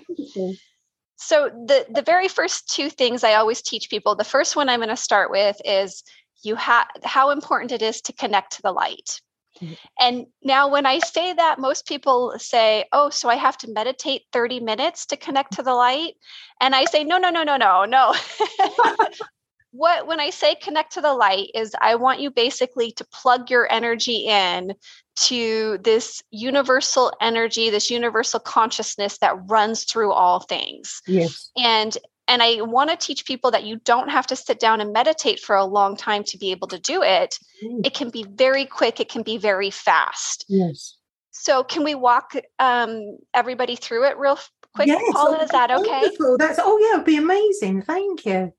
So 1.17 1.49
the 1.49 1.85
the 1.89 2.01
very 2.01 2.27
first 2.27 2.67
two 2.67 2.89
things 2.89 3.23
I 3.23 3.35
always 3.35 3.61
teach 3.61 3.89
people. 3.89 4.15
The 4.15 4.23
first 4.23 4.55
one 4.55 4.69
I'm 4.69 4.79
going 4.79 4.89
to 4.89 4.97
start 4.97 5.29
with 5.29 5.61
is 5.63 6.03
you 6.43 6.55
have 6.55 6.87
how 7.03 7.29
important 7.29 7.71
it 7.71 7.81
is 7.81 8.01
to 8.01 8.13
connect 8.13 8.53
to 8.53 8.61
the 8.63 8.71
light. 8.71 9.21
Mm-hmm. 9.61 9.73
And 9.99 10.25
now, 10.43 10.67
when 10.69 10.85
I 10.85 10.99
say 10.99 11.33
that, 11.33 11.59
most 11.59 11.87
people 11.87 12.33
say, 12.37 12.85
Oh, 12.91 13.09
so 13.09 13.29
I 13.29 13.35
have 13.35 13.57
to 13.59 13.71
meditate 13.71 14.23
30 14.33 14.59
minutes 14.59 15.05
to 15.07 15.17
connect 15.17 15.53
to 15.53 15.63
the 15.63 15.73
light. 15.73 16.13
And 16.59 16.75
I 16.75 16.85
say, 16.85 17.03
No, 17.03 17.17
no, 17.17 17.29
no, 17.29 17.43
no, 17.43 17.57
no, 17.57 17.85
no. 17.85 18.13
what, 19.71 20.07
when 20.07 20.19
I 20.19 20.29
say 20.29 20.55
connect 20.55 20.93
to 20.93 21.01
the 21.01 21.13
light, 21.13 21.49
is 21.55 21.73
I 21.81 21.95
want 21.95 22.19
you 22.19 22.31
basically 22.31 22.91
to 22.93 23.05
plug 23.05 23.49
your 23.49 23.71
energy 23.71 24.25
in 24.27 24.73
to 25.15 25.77
this 25.83 26.23
universal 26.31 27.11
energy, 27.21 27.69
this 27.69 27.89
universal 27.89 28.39
consciousness 28.39 29.17
that 29.19 29.35
runs 29.47 29.83
through 29.83 30.11
all 30.11 30.39
things. 30.39 31.01
Yes. 31.07 31.51
And 31.57 31.97
and 32.27 32.41
I 32.41 32.61
want 32.61 32.89
to 32.89 32.95
teach 32.95 33.25
people 33.25 33.51
that 33.51 33.63
you 33.63 33.77
don't 33.83 34.09
have 34.09 34.27
to 34.27 34.35
sit 34.35 34.59
down 34.59 34.81
and 34.81 34.93
meditate 34.93 35.39
for 35.39 35.55
a 35.55 35.65
long 35.65 35.97
time 35.97 36.23
to 36.25 36.37
be 36.37 36.51
able 36.51 36.67
to 36.69 36.79
do 36.79 37.01
it. 37.03 37.37
Mm. 37.63 37.85
It 37.85 37.93
can 37.93 38.09
be 38.09 38.25
very 38.29 38.65
quick, 38.65 38.99
it 38.99 39.09
can 39.09 39.23
be 39.23 39.37
very 39.37 39.69
fast. 39.69 40.45
Yes. 40.47 40.97
So, 41.31 41.63
can 41.63 41.83
we 41.83 41.95
walk 41.95 42.33
um, 42.59 43.17
everybody 43.33 43.75
through 43.75 44.05
it 44.05 44.17
real 44.17 44.37
quick, 44.75 44.87
yes, 44.87 45.01
Paula? 45.13 45.37
Oh, 45.39 45.43
is 45.43 45.49
that 45.51 45.71
okay? 45.71 46.01
Wonderful. 46.01 46.37
That's 46.37 46.59
oh 46.61 46.77
yeah, 46.79 46.95
it'd 46.95 47.05
be 47.05 47.17
amazing. 47.17 47.81
Thank 47.81 48.25
you. 48.25 48.53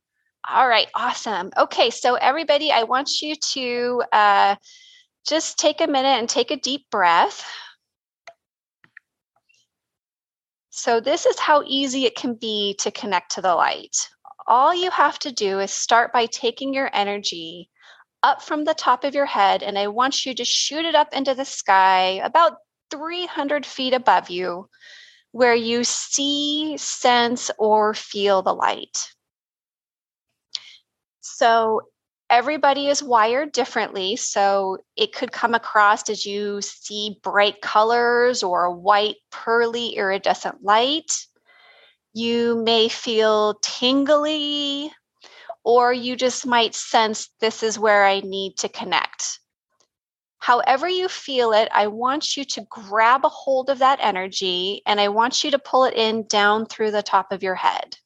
All 0.51 0.67
right, 0.67 0.89
awesome. 0.95 1.51
Okay, 1.57 1.91
so 1.91 2.15
everybody, 2.17 2.73
I 2.73 2.83
want 2.83 3.23
you 3.23 3.37
to 3.37 4.03
uh, 4.13 4.57
just 5.27 5.59
take 5.59 5.81
a 5.81 5.87
minute 5.87 6.19
and 6.19 6.29
take 6.29 6.51
a 6.51 6.57
deep 6.57 6.91
breath. 6.91 7.45
So, 10.75 11.01
this 11.01 11.27
is 11.27 11.39
how 11.39 11.63
easy 11.67 12.07
it 12.07 12.17
can 12.17 12.33
be 12.33 12.75
to 12.79 12.91
connect 12.91 13.33
to 13.33 13.43
the 13.43 13.55
light. 13.55 14.09
All 14.47 14.75
you 14.75 14.91
have 14.91 15.19
to 15.19 15.31
do 15.31 15.59
is 15.59 15.71
start 15.71 16.15
by 16.15 16.25
taking 16.25 16.73
your 16.73 16.89
energy 16.95 17.69
up 18.23 18.41
from 18.41 18.65
the 18.65 18.73
top 18.73 19.05
of 19.05 19.15
your 19.15 19.27
head, 19.27 19.63
and 19.63 19.79
I 19.79 19.89
want 19.89 20.25
you 20.25 20.35
to 20.35 20.45
shoot 20.47 20.87
it 20.87 20.95
up 20.95 21.13
into 21.13 21.35
the 21.35 21.45
sky 21.45 22.23
about 22.25 22.57
300 22.91 23.67
feet 23.67 23.93
above 23.93 24.31
you, 24.31 24.71
where 25.33 25.55
you 25.55 25.85
see, 25.85 26.79
sense, 26.79 27.51
or 27.59 27.93
feel 27.93 28.41
the 28.41 28.55
light. 28.55 29.13
So, 31.21 31.83
everybody 32.33 32.89
is 32.89 33.03
wired 33.03 33.53
differently. 33.53 34.17
So 34.17 34.79
it 34.97 35.15
could 35.15 35.31
come 35.31 35.55
across 35.55 36.09
as 36.09 36.25
you 36.25 36.63
see 36.63 37.21
bright 37.23 37.61
colors 37.61 38.43
or 38.43 38.65
a 38.65 38.73
white, 38.73 39.17
pearly, 39.31 39.91
iridescent 39.91 40.65
light. 40.65 41.27
You 42.15 42.63
may 42.65 42.89
feel 42.89 43.59
tingly, 43.63 44.91
or 45.63 45.93
you 45.93 46.17
just 46.17 46.47
might 46.47 46.75
sense 46.75 47.29
this 47.41 47.63
is 47.63 47.79
where 47.79 48.05
I 48.07 48.21
need 48.21 48.57
to 48.59 48.69
connect. 48.69 49.39
However, 50.39 50.89
you 50.89 51.09
feel 51.09 51.53
it, 51.53 51.69
I 51.71 51.87
want 51.87 52.37
you 52.37 52.45
to 52.47 52.67
grab 52.69 53.25
a 53.25 53.29
hold 53.29 53.69
of 53.71 53.79
that 53.79 54.01
energy 54.03 54.83
and 54.87 55.01
I 55.01 55.09
want 55.09 55.45
you 55.45 55.51
to 55.53 55.59
pull 55.59 55.85
it 55.85 55.95
in 55.95 56.27
down 56.27 56.67
through 56.67 56.91
the 56.93 57.03
top 57.03 57.31
of 57.31 57.43
your 57.43 57.55
head. 57.55 57.97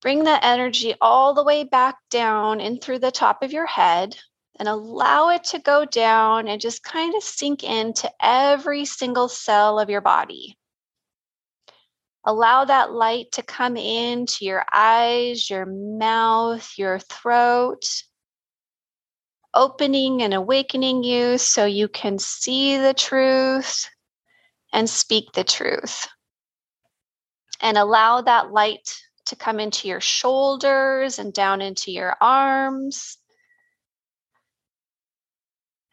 Bring 0.00 0.24
that 0.24 0.44
energy 0.44 0.94
all 1.00 1.34
the 1.34 1.44
way 1.44 1.64
back 1.64 1.96
down 2.10 2.60
in 2.60 2.78
through 2.78 3.00
the 3.00 3.10
top 3.10 3.42
of 3.42 3.52
your 3.52 3.66
head 3.66 4.16
and 4.58 4.68
allow 4.68 5.28
it 5.28 5.44
to 5.44 5.58
go 5.58 5.84
down 5.84 6.48
and 6.48 6.60
just 6.60 6.82
kind 6.82 7.14
of 7.14 7.22
sink 7.22 7.62
into 7.64 8.10
every 8.20 8.84
single 8.84 9.28
cell 9.28 9.78
of 9.78 9.90
your 9.90 10.00
body. 10.00 10.56
Allow 12.24 12.66
that 12.66 12.92
light 12.92 13.32
to 13.32 13.42
come 13.42 13.76
into 13.76 14.44
your 14.44 14.64
eyes, 14.72 15.48
your 15.48 15.66
mouth, 15.66 16.70
your 16.76 16.98
throat, 16.98 17.84
opening 19.54 20.22
and 20.22 20.34
awakening 20.34 21.02
you 21.02 21.38
so 21.38 21.64
you 21.64 21.88
can 21.88 22.18
see 22.18 22.76
the 22.76 22.94
truth 22.94 23.88
and 24.72 24.88
speak 24.88 25.32
the 25.32 25.44
truth. 25.44 26.06
And 27.60 27.76
allow 27.76 28.20
that 28.22 28.52
light 28.52 28.94
to 29.26 29.36
come 29.36 29.60
into 29.60 29.88
your 29.88 30.00
shoulders 30.00 31.18
and 31.18 31.32
down 31.32 31.60
into 31.60 31.92
your 31.92 32.16
arms. 32.20 33.16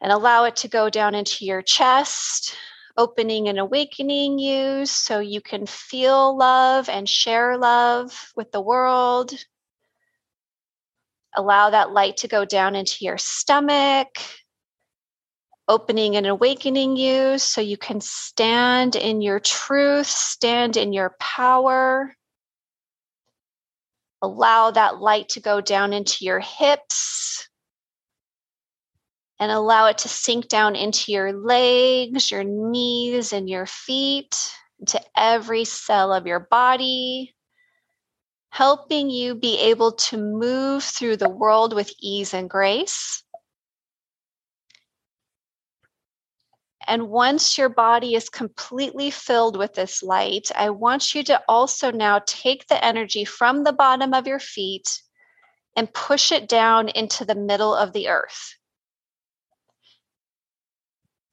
And 0.00 0.12
allow 0.12 0.44
it 0.44 0.56
to 0.56 0.68
go 0.68 0.90
down 0.90 1.14
into 1.14 1.44
your 1.44 1.62
chest, 1.62 2.56
opening 2.96 3.48
and 3.48 3.58
awakening 3.58 4.38
you 4.38 4.86
so 4.86 5.20
you 5.20 5.40
can 5.40 5.66
feel 5.66 6.36
love 6.36 6.88
and 6.88 7.08
share 7.08 7.56
love 7.56 8.32
with 8.36 8.52
the 8.52 8.60
world. 8.60 9.32
Allow 11.36 11.70
that 11.70 11.92
light 11.92 12.18
to 12.18 12.28
go 12.28 12.44
down 12.44 12.74
into 12.74 13.04
your 13.04 13.18
stomach, 13.18 14.18
opening 15.68 16.16
and 16.16 16.26
awakening 16.26 16.96
you 16.96 17.38
so 17.38 17.60
you 17.60 17.76
can 17.76 18.00
stand 18.00 18.96
in 18.96 19.20
your 19.20 19.38
truth, 19.38 20.06
stand 20.06 20.76
in 20.76 20.92
your 20.92 21.14
power. 21.20 22.14
Allow 24.20 24.72
that 24.72 25.00
light 25.00 25.28
to 25.30 25.40
go 25.40 25.60
down 25.60 25.92
into 25.92 26.24
your 26.24 26.40
hips 26.40 27.48
and 29.38 29.52
allow 29.52 29.86
it 29.86 29.98
to 29.98 30.08
sink 30.08 30.48
down 30.48 30.74
into 30.74 31.12
your 31.12 31.32
legs, 31.32 32.30
your 32.30 32.44
knees, 32.44 33.32
and 33.32 33.48
your 33.48 33.66
feet, 33.66 34.52
into 34.80 35.00
every 35.16 35.64
cell 35.64 36.12
of 36.12 36.26
your 36.26 36.40
body, 36.40 37.34
helping 38.50 39.10
you 39.10 39.34
be 39.34 39.58
able 39.58 39.92
to 39.92 40.16
move 40.16 40.82
through 40.82 41.16
the 41.16 41.28
world 41.28 41.72
with 41.72 41.92
ease 42.00 42.34
and 42.34 42.50
grace. 42.50 43.22
And 46.88 47.10
once 47.10 47.58
your 47.58 47.68
body 47.68 48.14
is 48.14 48.30
completely 48.30 49.10
filled 49.10 49.58
with 49.58 49.74
this 49.74 50.02
light, 50.02 50.50
I 50.56 50.70
want 50.70 51.14
you 51.14 51.22
to 51.24 51.42
also 51.46 51.90
now 51.90 52.22
take 52.24 52.66
the 52.66 52.82
energy 52.82 53.26
from 53.26 53.62
the 53.62 53.74
bottom 53.74 54.14
of 54.14 54.26
your 54.26 54.38
feet 54.38 55.02
and 55.76 55.92
push 55.92 56.32
it 56.32 56.48
down 56.48 56.88
into 56.88 57.26
the 57.26 57.34
middle 57.34 57.74
of 57.74 57.92
the 57.92 58.08
earth. 58.08 58.54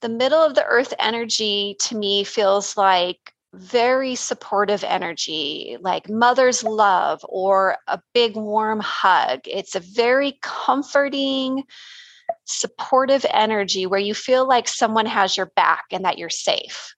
The 0.02 0.10
middle 0.10 0.42
of 0.42 0.56
the 0.56 0.66
earth 0.66 0.94
energy 1.00 1.78
to 1.80 1.96
me 1.96 2.26
feels 2.26 2.76
like 2.76 3.34
very 3.54 4.16
supportive 4.16 4.84
energy, 4.84 5.78
like 5.80 6.10
mother's 6.10 6.66
love 6.66 7.26
or 7.30 7.78
a 7.88 8.02
big 8.14 8.36
warm 8.36 8.82
hug. 8.82 9.40
It's 9.46 9.76
a 9.76 9.80
very 9.80 10.38
comforting, 10.42 11.64
supportive 12.46 13.26
energy 13.30 13.86
where 13.86 14.00
you 14.00 14.14
feel 14.14 14.48
like 14.48 14.68
someone 14.68 15.06
has 15.06 15.36
your 15.36 15.52
back 15.56 15.86
and 15.92 16.06
that 16.06 16.18
you're 16.18 16.30
safe. 16.30 16.96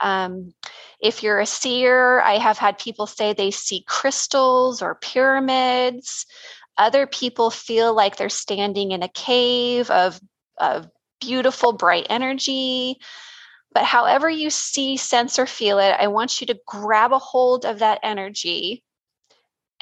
Um, 0.00 0.54
if 1.00 1.22
you're 1.22 1.40
a 1.40 1.46
seer, 1.46 2.20
I 2.20 2.38
have 2.38 2.58
had 2.58 2.78
people 2.78 3.06
say 3.06 3.32
they 3.32 3.50
see 3.50 3.84
crystals 3.86 4.82
or 4.82 4.96
pyramids. 4.96 6.26
Other 6.76 7.06
people 7.06 7.50
feel 7.50 7.94
like 7.94 8.16
they're 8.16 8.28
standing 8.28 8.92
in 8.92 9.02
a 9.02 9.08
cave 9.08 9.90
of, 9.90 10.20
of 10.58 10.88
beautiful, 11.20 11.72
bright 11.72 12.06
energy. 12.10 12.98
But 13.72 13.84
however 13.84 14.28
you 14.28 14.50
see, 14.50 14.96
sense, 14.96 15.38
or 15.38 15.46
feel 15.46 15.78
it, 15.78 15.96
I 15.98 16.08
want 16.08 16.40
you 16.40 16.46
to 16.48 16.60
grab 16.66 17.12
a 17.12 17.18
hold 17.18 17.64
of 17.64 17.78
that 17.78 18.00
energy 18.02 18.82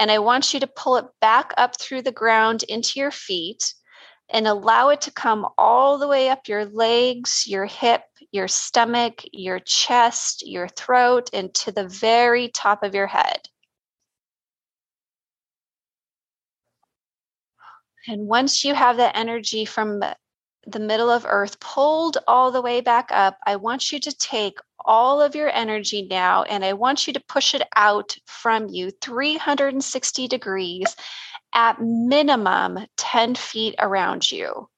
and 0.01 0.11
I 0.11 0.19
want 0.19 0.55
you 0.55 0.61
to 0.61 0.67
pull 0.67 0.97
it 0.97 1.05
back 1.21 1.53
up 1.59 1.79
through 1.79 2.03
the 2.03 2.13
ground 2.13 2.63
into 2.63 2.99
your 2.99 3.11
feet 3.11 3.75
and 4.33 4.47
allow 4.47 4.91
it 4.91 5.01
to 5.03 5.11
come 5.11 5.47
all 5.59 5.99
the 5.99 6.09
way 6.09 6.29
up 6.29 6.49
your 6.49 6.65
legs, 6.65 7.45
your 7.47 7.67
hip, 7.67 8.03
your 8.33 8.49
stomach, 8.49 9.23
your 9.33 9.59
chest, 9.59 10.47
your 10.47 10.69
throat, 10.69 11.31
and 11.33 11.53
to 11.55 11.73
the 11.73 11.89
very 11.89 12.49
top 12.49 12.83
of 12.83 12.95
your 12.95 13.09
head. 13.09 13.41
And 18.07 18.27
once 18.27 18.65
you 18.65 18.75
have 18.75 18.97
that 18.97 19.17
energy 19.17 19.65
from 19.65 20.03
the 20.67 20.79
middle 20.79 21.11
of 21.11 21.27
earth 21.29 21.59
pulled 21.61 22.19
all 22.27 22.51
the 22.51 22.63
way 22.63 22.81
back 22.81 23.09
up, 23.11 23.39
I 23.47 23.57
want 23.57 23.93
you 23.93 24.01
to 24.01 24.17
take 24.17 24.59
all 24.85 25.21
of 25.21 25.35
your 25.35 25.51
energy 25.51 26.07
now 26.09 26.43
and 26.45 26.65
I 26.65 26.73
want 26.73 27.07
you 27.07 27.13
to 27.13 27.21
push 27.21 27.55
it 27.55 27.63
out 27.77 28.17
from 28.27 28.69
you 28.69 28.91
360 29.03 30.29
degrees 30.29 30.97
at 31.55 31.81
minimum 31.81 32.87
10 32.97 33.35
feet 33.35 33.75
around 33.79 34.31
you. 34.31 34.69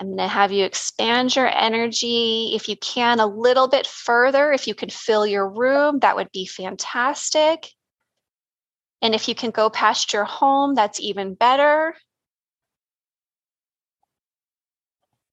I'm 0.00 0.06
going 0.06 0.18
to 0.18 0.28
have 0.28 0.50
you 0.50 0.64
expand 0.64 1.36
your 1.36 1.46
energy 1.46 2.52
if 2.54 2.70
you 2.70 2.76
can 2.76 3.20
a 3.20 3.26
little 3.26 3.68
bit 3.68 3.86
further. 3.86 4.50
If 4.50 4.66
you 4.66 4.74
can 4.74 4.88
fill 4.88 5.26
your 5.26 5.46
room, 5.46 5.98
that 5.98 6.16
would 6.16 6.32
be 6.32 6.46
fantastic. 6.46 7.68
And 9.02 9.14
if 9.14 9.28
you 9.28 9.34
can 9.34 9.50
go 9.50 9.68
past 9.68 10.14
your 10.14 10.24
home, 10.24 10.74
that's 10.74 11.00
even 11.00 11.34
better. 11.34 11.94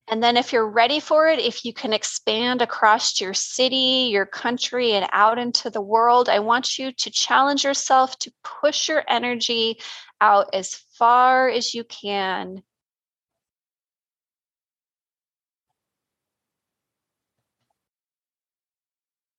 And 0.09 0.23
then, 0.23 0.37
if 0.37 0.53
you're 0.53 0.69
ready 0.69 0.99
for 1.01 1.27
it, 1.27 1.39
if 1.39 1.65
you 1.65 1.73
can 1.73 1.91
expand 1.93 2.61
across 2.61 3.19
your 3.19 3.33
city, 3.33 4.09
your 4.11 4.25
country, 4.25 4.93
and 4.93 5.07
out 5.11 5.37
into 5.37 5.69
the 5.69 5.81
world, 5.81 6.29
I 6.29 6.39
want 6.39 6.77
you 6.79 6.91
to 6.93 7.09
challenge 7.09 7.63
yourself 7.65 8.17
to 8.19 8.31
push 8.43 8.87
your 8.87 9.03
energy 9.09 9.79
out 10.21 10.49
as 10.53 10.75
far 10.75 11.49
as 11.49 11.73
you 11.73 11.83
can. 11.83 12.63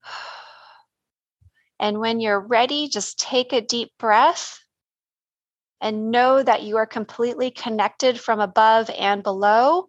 And 1.81 2.01
when 2.01 2.21
you're 2.21 2.41
ready, 2.41 2.89
just 2.89 3.19
take 3.19 3.53
a 3.53 3.61
deep 3.61 3.93
breath 3.99 4.61
and 5.81 6.11
know 6.11 6.43
that 6.43 6.63
you 6.63 6.77
are 6.77 6.87
completely 6.87 7.51
connected 7.53 8.19
from 8.19 8.41
above 8.41 8.91
and 8.91 9.23
below. 9.23 9.88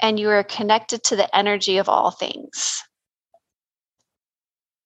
And 0.00 0.20
you 0.20 0.28
are 0.28 0.42
connected 0.44 1.02
to 1.04 1.16
the 1.16 1.34
energy 1.36 1.78
of 1.78 1.88
all 1.88 2.10
things. 2.10 2.82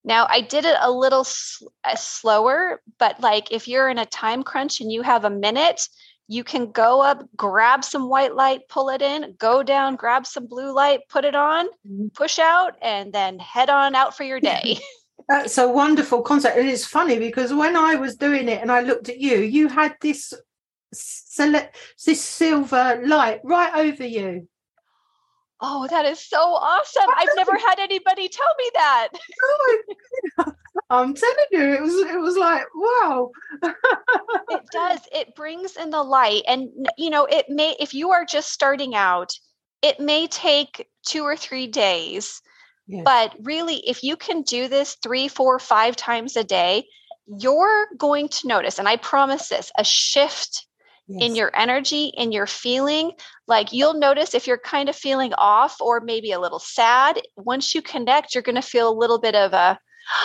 Now, 0.02 0.26
I 0.30 0.40
did 0.40 0.64
it 0.64 0.76
a 0.80 0.90
little 0.90 1.24
sl- 1.24 1.66
uh, 1.84 1.94
slower, 1.94 2.80
but 2.98 3.20
like 3.20 3.52
if 3.52 3.68
you're 3.68 3.90
in 3.90 3.98
a 3.98 4.06
time 4.06 4.42
crunch 4.42 4.80
and 4.80 4.90
you 4.90 5.02
have 5.02 5.24
a 5.24 5.30
minute, 5.30 5.82
you 6.26 6.44
can 6.44 6.70
go 6.70 7.02
up, 7.02 7.28
grab 7.36 7.84
some 7.84 8.08
white 8.08 8.34
light, 8.34 8.62
pull 8.68 8.88
it 8.88 9.02
in, 9.02 9.34
go 9.38 9.62
down, 9.62 9.96
grab 9.96 10.26
some 10.26 10.46
blue 10.46 10.72
light, 10.72 11.00
put 11.08 11.24
it 11.24 11.34
on, 11.34 11.66
mm-hmm. 11.66 12.06
push 12.14 12.38
out, 12.38 12.76
and 12.80 13.12
then 13.12 13.38
head 13.38 13.68
on 13.68 13.94
out 13.94 14.16
for 14.16 14.22
your 14.22 14.40
day. 14.40 14.78
That's 15.28 15.58
a 15.58 15.68
wonderful 15.68 16.22
concept. 16.22 16.56
And 16.56 16.68
It 16.68 16.72
is 16.72 16.86
funny 16.86 17.18
because 17.18 17.52
when 17.52 17.76
I 17.76 17.96
was 17.96 18.16
doing 18.16 18.48
it 18.48 18.62
and 18.62 18.72
I 18.72 18.80
looked 18.80 19.08
at 19.08 19.18
you, 19.18 19.38
you 19.38 19.68
had 19.68 19.96
this 20.00 20.32
select 20.92 21.76
this 22.04 22.24
silver 22.24 23.00
light 23.04 23.40
right 23.44 23.74
over 23.74 24.06
you. 24.06 24.48
Oh, 25.62 25.86
that 25.88 26.06
is 26.06 26.18
so 26.18 26.38
awesome. 26.38 27.04
I've 27.16 27.28
never 27.36 27.56
had 27.56 27.78
anybody 27.78 28.28
tell 28.28 28.54
me 28.58 28.70
that. 28.74 29.08
Oh 29.42 29.82
I'm 30.90 31.14
telling 31.14 31.46
you, 31.50 31.74
it 31.74 31.82
was 31.82 31.94
it 31.94 32.20
was 32.20 32.36
like, 32.36 32.64
wow. 32.74 33.30
it 33.62 34.62
does. 34.72 35.00
It 35.12 35.34
brings 35.34 35.76
in 35.76 35.90
the 35.90 36.02
light. 36.02 36.42
And 36.48 36.70
you 36.96 37.10
know, 37.10 37.26
it 37.26 37.46
may 37.48 37.76
if 37.78 37.94
you 37.94 38.10
are 38.10 38.24
just 38.24 38.52
starting 38.52 38.94
out, 38.94 39.32
it 39.82 40.00
may 40.00 40.26
take 40.26 40.88
two 41.06 41.22
or 41.22 41.36
three 41.36 41.66
days. 41.66 42.40
Yes. 42.86 43.02
But 43.04 43.36
really, 43.42 43.76
if 43.88 44.02
you 44.02 44.16
can 44.16 44.42
do 44.42 44.66
this 44.66 44.96
three, 45.02 45.28
four, 45.28 45.58
five 45.58 45.94
times 45.94 46.36
a 46.36 46.42
day, 46.42 46.86
you're 47.38 47.86
going 47.96 48.28
to 48.28 48.48
notice, 48.48 48.78
and 48.78 48.88
I 48.88 48.96
promise 48.96 49.48
this, 49.48 49.70
a 49.78 49.84
shift 49.84 50.66
yes. 51.10 51.22
in 51.22 51.36
your 51.36 51.50
energy, 51.54 52.12
in 52.16 52.32
your 52.32 52.46
feeling. 52.46 53.12
Like 53.46 53.72
you'll 53.72 53.98
notice 53.98 54.34
if 54.34 54.46
you're 54.46 54.58
kind 54.58 54.88
of 54.88 54.96
feeling 54.96 55.32
off 55.34 55.80
or 55.80 56.00
maybe 56.00 56.32
a 56.32 56.40
little 56.40 56.58
sad, 56.58 57.20
once 57.36 57.74
you 57.74 57.82
connect, 57.82 58.34
you're 58.34 58.42
going 58.42 58.54
to 58.54 58.62
feel 58.62 58.90
a 58.90 58.98
little 58.98 59.18
bit 59.18 59.34
of 59.34 59.52
a 59.52 59.78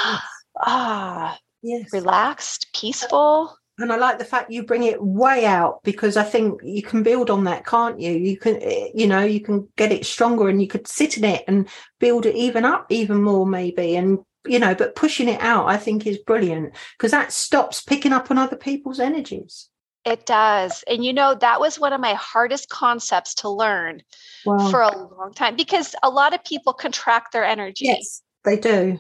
yes. 0.06 0.22
ah, 0.62 1.40
yes. 1.62 1.92
relaxed, 1.92 2.68
peaceful. 2.74 3.58
And 3.78 3.92
I 3.92 3.98
like 3.98 4.20
the 4.20 4.26
fact 4.26 4.52
you 4.52 4.64
bring 4.64 4.84
it 4.84 5.04
way 5.04 5.46
out 5.46 5.82
because 5.84 6.16
I 6.16 6.24
think 6.24 6.62
you 6.64 6.82
can 6.82 7.04
build 7.04 7.30
on 7.30 7.44
that, 7.44 7.66
can't 7.66 8.00
you? 8.00 8.12
You 8.12 8.38
can, 8.38 8.58
eh, 8.62 8.90
you 8.94 9.06
know, 9.06 9.22
you 9.22 9.42
can 9.42 9.68
get 9.76 9.92
it 9.92 10.06
stronger 10.06 10.48
and 10.48 10.62
you 10.62 10.68
could 10.68 10.88
sit 10.88 11.18
in 11.18 11.26
it 11.26 11.44
and 11.48 11.68
build 12.00 12.26
it 12.26 12.36
even 12.36 12.64
up 12.64 12.86
even 12.90 13.22
more, 13.22 13.46
maybe. 13.46 13.98
And 13.98 14.20
you 14.48 14.60
know, 14.60 14.76
but 14.76 14.96
pushing 14.96 15.28
it 15.28 15.42
out, 15.42 15.68
I 15.68 15.76
think 15.76 16.06
is 16.06 16.20
brilliant 16.20 16.74
because 16.98 17.12
that 17.12 17.34
stops 17.34 17.82
picking 17.82 18.14
up 18.14 18.32
on 18.32 18.38
other 18.38 18.56
people's 18.56 19.00
energies. 19.00 19.68
It 20.06 20.26
does. 20.26 20.84
And 20.88 21.04
you 21.04 21.14
know, 21.14 21.34
that 21.36 21.60
was 21.60 21.80
one 21.80 21.92
of 21.92 22.00
my 22.00 22.14
hardest 22.14 22.70
concepts 22.70 23.34
to 23.36 23.50
learn 23.50 24.04
wow. 24.46 24.70
for 24.70 24.82
a 24.82 24.96
long 24.96 25.34
time 25.36 25.56
because 25.56 25.96
a 26.04 26.10
lot 26.10 26.34
of 26.34 26.44
people 26.44 26.74
contract 26.74 27.34
their 27.34 27.44
energy. 27.44 27.86
Yes, 27.86 28.22
they 28.44 28.58
do. 28.58 29.00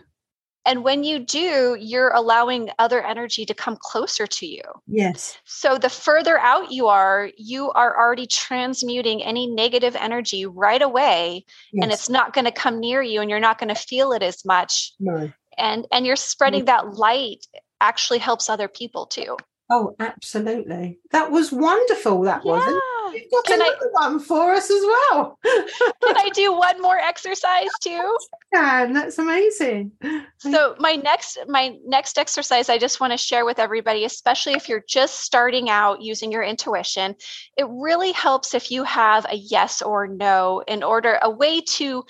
And 0.66 0.84
when 0.84 1.03
you 1.03 1.20
do, 1.20 1.78
you're 1.80 2.10
allowing 2.10 2.72
other 2.80 3.06
energy 3.06 3.45
to 3.45 3.53
come 3.53 3.78
closer 3.80 4.26
to 4.26 4.47
you. 4.47 4.64
Yes. 4.88 5.38
So 5.45 5.78
the 5.78 5.89
further 5.89 6.39
out 6.39 6.72
you 6.72 6.88
are, 6.88 7.30
you 7.38 7.70
are 7.72 7.95
already 7.95 8.26
transmuting 8.26 9.24
any 9.24 9.45
negative 9.45 9.95
energy 9.95 10.47
right 10.47 10.82
away 10.82 11.45
yes. 11.72 11.84
and 11.84 11.91
it's 11.91 12.10
not 12.10 12.34
going 12.34 12.45
to 12.45 12.51
come 12.51 12.80
near 12.80 13.03
you 13.03 13.22
and 13.22 13.30
you're 13.30 13.39
not 13.39 13.60
going 13.60 13.70
to 13.70 13.80
feel 13.80 14.12
it 14.12 14.24
as 14.24 14.43
much. 14.43 14.93
No. 14.99 15.32
And 15.58 15.86
and 15.91 16.06
you're 16.06 16.16
spreading 16.16 16.66
no. 16.66 16.66
that 16.66 16.95
light 16.95 17.45
actually 17.80 18.20
helps 18.20 18.49
other 18.49 18.68
people 18.68 19.06
too. 19.06 19.38
Oh, 19.70 19.95
absolutely. 19.99 20.99
That 21.11 21.32
was 21.32 21.51
wonderful. 21.51 22.22
That 22.24 22.41
yeah. 22.45 22.51
wasn't. 22.51 22.82
You've 23.13 23.32
got 23.32 23.45
Can 23.45 23.61
another 23.61 23.91
I, 23.99 24.09
one 24.09 24.20
for 24.20 24.53
us 24.53 24.70
as 24.70 24.82
well. 24.82 25.39
Can 25.43 26.18
I 26.18 26.30
do 26.34 26.51
one 26.57 26.82
more 26.82 26.97
exercise 26.97 27.70
too? 27.82 28.18
Can 28.53 28.93
that's 28.93 29.18
amazing. 29.18 29.91
So 30.38 30.76
my 30.80 30.95
next 30.95 31.38
my 31.47 31.78
next 31.86 32.18
exercise 32.18 32.70
I 32.70 32.78
just 32.78 32.99
want 32.99 33.11
to 33.13 33.18
share 33.18 33.45
with 33.45 33.57
everybody, 33.57 34.03
especially 34.05 34.53
if 34.53 34.68
you're 34.68 34.84
just 34.88 35.22
starting 35.22 35.70
out 35.70 36.01
using 36.01 36.32
your 36.32 36.43
intuition. 36.43 37.16
It 37.57 37.68
really 37.70 38.11
helps 38.11 38.53
if 38.53 38.70
you 38.70 38.84
have 38.84 39.26
a 39.30 39.36
yes 39.36 39.82
or 39.82 40.07
no 40.07 40.63
in 40.68 40.84
order 40.84 41.18
a 41.22 41.30
way 41.30 41.61
to 41.61 42.03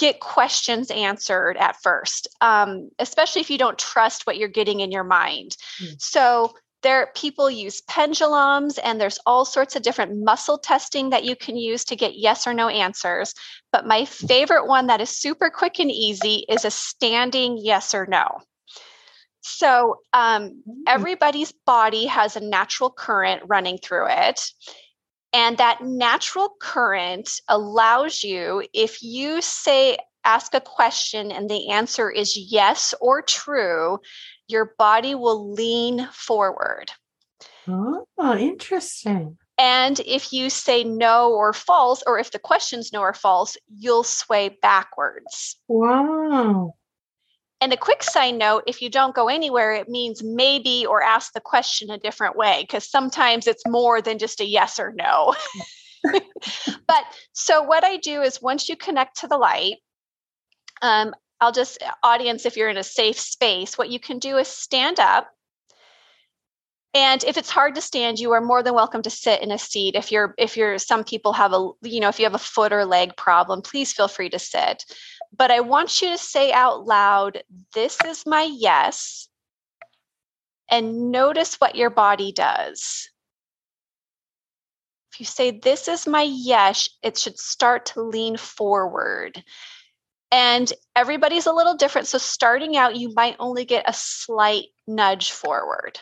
get 0.00 0.18
questions 0.20 0.90
answered 0.90 1.56
at 1.58 1.80
first, 1.82 2.26
um, 2.40 2.90
especially 2.98 3.42
if 3.42 3.50
you 3.50 3.58
don't 3.58 3.78
trust 3.78 4.26
what 4.26 4.38
you're 4.38 4.48
getting 4.48 4.80
in 4.80 4.90
your 4.90 5.04
mind. 5.04 5.56
Mm. 5.80 6.00
So 6.00 6.54
there 6.82 7.12
people 7.14 7.50
use 7.50 7.82
pendulums 7.82 8.78
and 8.78 8.98
there's 8.98 9.18
all 9.26 9.44
sorts 9.44 9.76
of 9.76 9.82
different 9.82 10.24
muscle 10.24 10.58
testing 10.58 11.10
that 11.10 11.24
you 11.24 11.36
can 11.36 11.56
use 11.56 11.84
to 11.84 11.94
get 11.94 12.16
yes 12.16 12.46
or 12.46 12.54
no 12.54 12.68
answers 12.68 13.34
but 13.70 13.86
my 13.86 14.06
favorite 14.06 14.66
one 14.66 14.86
that 14.86 14.98
is 14.98 15.10
super 15.10 15.50
quick 15.50 15.78
and 15.78 15.90
easy 15.90 16.46
is 16.48 16.64
a 16.64 16.70
standing 16.70 17.58
yes 17.60 17.94
or 17.94 18.06
no 18.06 18.40
So, 19.42 19.96
um, 20.12 20.62
everybody's 20.86 21.52
body 21.66 22.06
has 22.06 22.36
a 22.36 22.40
natural 22.40 22.90
current 22.90 23.42
running 23.46 23.78
through 23.78 24.06
it. 24.08 24.40
And 25.32 25.58
that 25.58 25.82
natural 25.82 26.54
current 26.60 27.40
allows 27.48 28.24
you, 28.24 28.64
if 28.72 29.02
you 29.02 29.40
say, 29.42 29.96
ask 30.24 30.54
a 30.54 30.60
question 30.60 31.30
and 31.32 31.48
the 31.48 31.70
answer 31.70 32.10
is 32.10 32.36
yes 32.36 32.92
or 33.00 33.22
true, 33.22 33.98
your 34.48 34.74
body 34.78 35.14
will 35.14 35.52
lean 35.52 36.08
forward. 36.12 36.90
Oh, 37.68 38.04
interesting. 38.36 39.38
And 39.56 40.00
if 40.00 40.32
you 40.32 40.50
say 40.50 40.84
no 40.84 41.32
or 41.32 41.52
false, 41.52 42.02
or 42.06 42.18
if 42.18 42.30
the 42.30 42.38
question's 42.38 42.92
no 42.92 43.00
or 43.00 43.12
false, 43.12 43.56
you'll 43.68 44.04
sway 44.04 44.56
backwards. 44.62 45.60
Wow. 45.68 46.74
And 47.60 47.72
a 47.74 47.76
quick 47.76 48.02
side 48.02 48.36
note 48.36 48.64
if 48.66 48.80
you 48.80 48.88
don't 48.88 49.14
go 49.14 49.28
anywhere, 49.28 49.72
it 49.72 49.88
means 49.88 50.22
maybe 50.22 50.86
or 50.86 51.02
ask 51.02 51.32
the 51.32 51.40
question 51.40 51.90
a 51.90 51.98
different 51.98 52.36
way, 52.36 52.62
because 52.62 52.90
sometimes 52.90 53.46
it's 53.46 53.66
more 53.66 54.00
than 54.00 54.18
just 54.18 54.40
a 54.40 54.46
yes 54.46 54.78
or 54.78 54.92
no. 54.92 55.34
but 56.86 57.04
so 57.32 57.62
what 57.62 57.84
I 57.84 57.98
do 57.98 58.22
is 58.22 58.40
once 58.40 58.68
you 58.68 58.76
connect 58.76 59.20
to 59.20 59.28
the 59.28 59.36
light, 59.36 59.76
um, 60.80 61.14
I'll 61.40 61.52
just, 61.52 61.82
audience, 62.02 62.46
if 62.46 62.56
you're 62.56 62.70
in 62.70 62.78
a 62.78 62.82
safe 62.82 63.18
space, 63.18 63.76
what 63.76 63.90
you 63.90 64.00
can 64.00 64.18
do 64.18 64.38
is 64.38 64.48
stand 64.48 64.98
up. 64.98 65.28
And 66.92 67.22
if 67.22 67.36
it's 67.36 67.50
hard 67.50 67.76
to 67.76 67.80
stand 67.80 68.18
you 68.18 68.32
are 68.32 68.40
more 68.40 68.62
than 68.62 68.74
welcome 68.74 69.02
to 69.02 69.10
sit 69.10 69.42
in 69.42 69.52
a 69.52 69.58
seat. 69.58 69.94
If 69.94 70.10
you're 70.10 70.34
if 70.38 70.56
you're 70.56 70.76
some 70.78 71.04
people 71.04 71.32
have 71.34 71.52
a 71.52 71.70
you 71.82 72.00
know 72.00 72.08
if 72.08 72.18
you 72.18 72.24
have 72.24 72.34
a 72.34 72.38
foot 72.38 72.72
or 72.72 72.84
leg 72.84 73.16
problem 73.16 73.62
please 73.62 73.92
feel 73.92 74.08
free 74.08 74.28
to 74.30 74.40
sit 74.40 74.84
but 75.36 75.50
i 75.50 75.60
want 75.60 76.02
you 76.02 76.10
to 76.10 76.18
say 76.18 76.52
out 76.52 76.84
loud 76.84 77.42
this 77.74 77.98
is 78.06 78.26
my 78.26 78.42
yes 78.42 79.28
and 80.70 81.10
notice 81.10 81.56
what 81.56 81.76
your 81.76 81.90
body 81.90 82.32
does 82.32 83.10
if 85.12 85.20
you 85.20 85.26
say 85.26 85.50
this 85.50 85.88
is 85.88 86.06
my 86.06 86.22
yes 86.22 86.88
it 87.02 87.18
should 87.18 87.38
start 87.38 87.86
to 87.86 88.02
lean 88.02 88.36
forward 88.36 89.42
and 90.32 90.72
everybody's 90.94 91.46
a 91.46 91.52
little 91.52 91.74
different 91.74 92.06
so 92.06 92.18
starting 92.18 92.76
out 92.76 92.96
you 92.96 93.12
might 93.14 93.36
only 93.38 93.64
get 93.64 93.88
a 93.88 93.92
slight 93.92 94.66
nudge 94.86 95.32
forward 95.32 95.98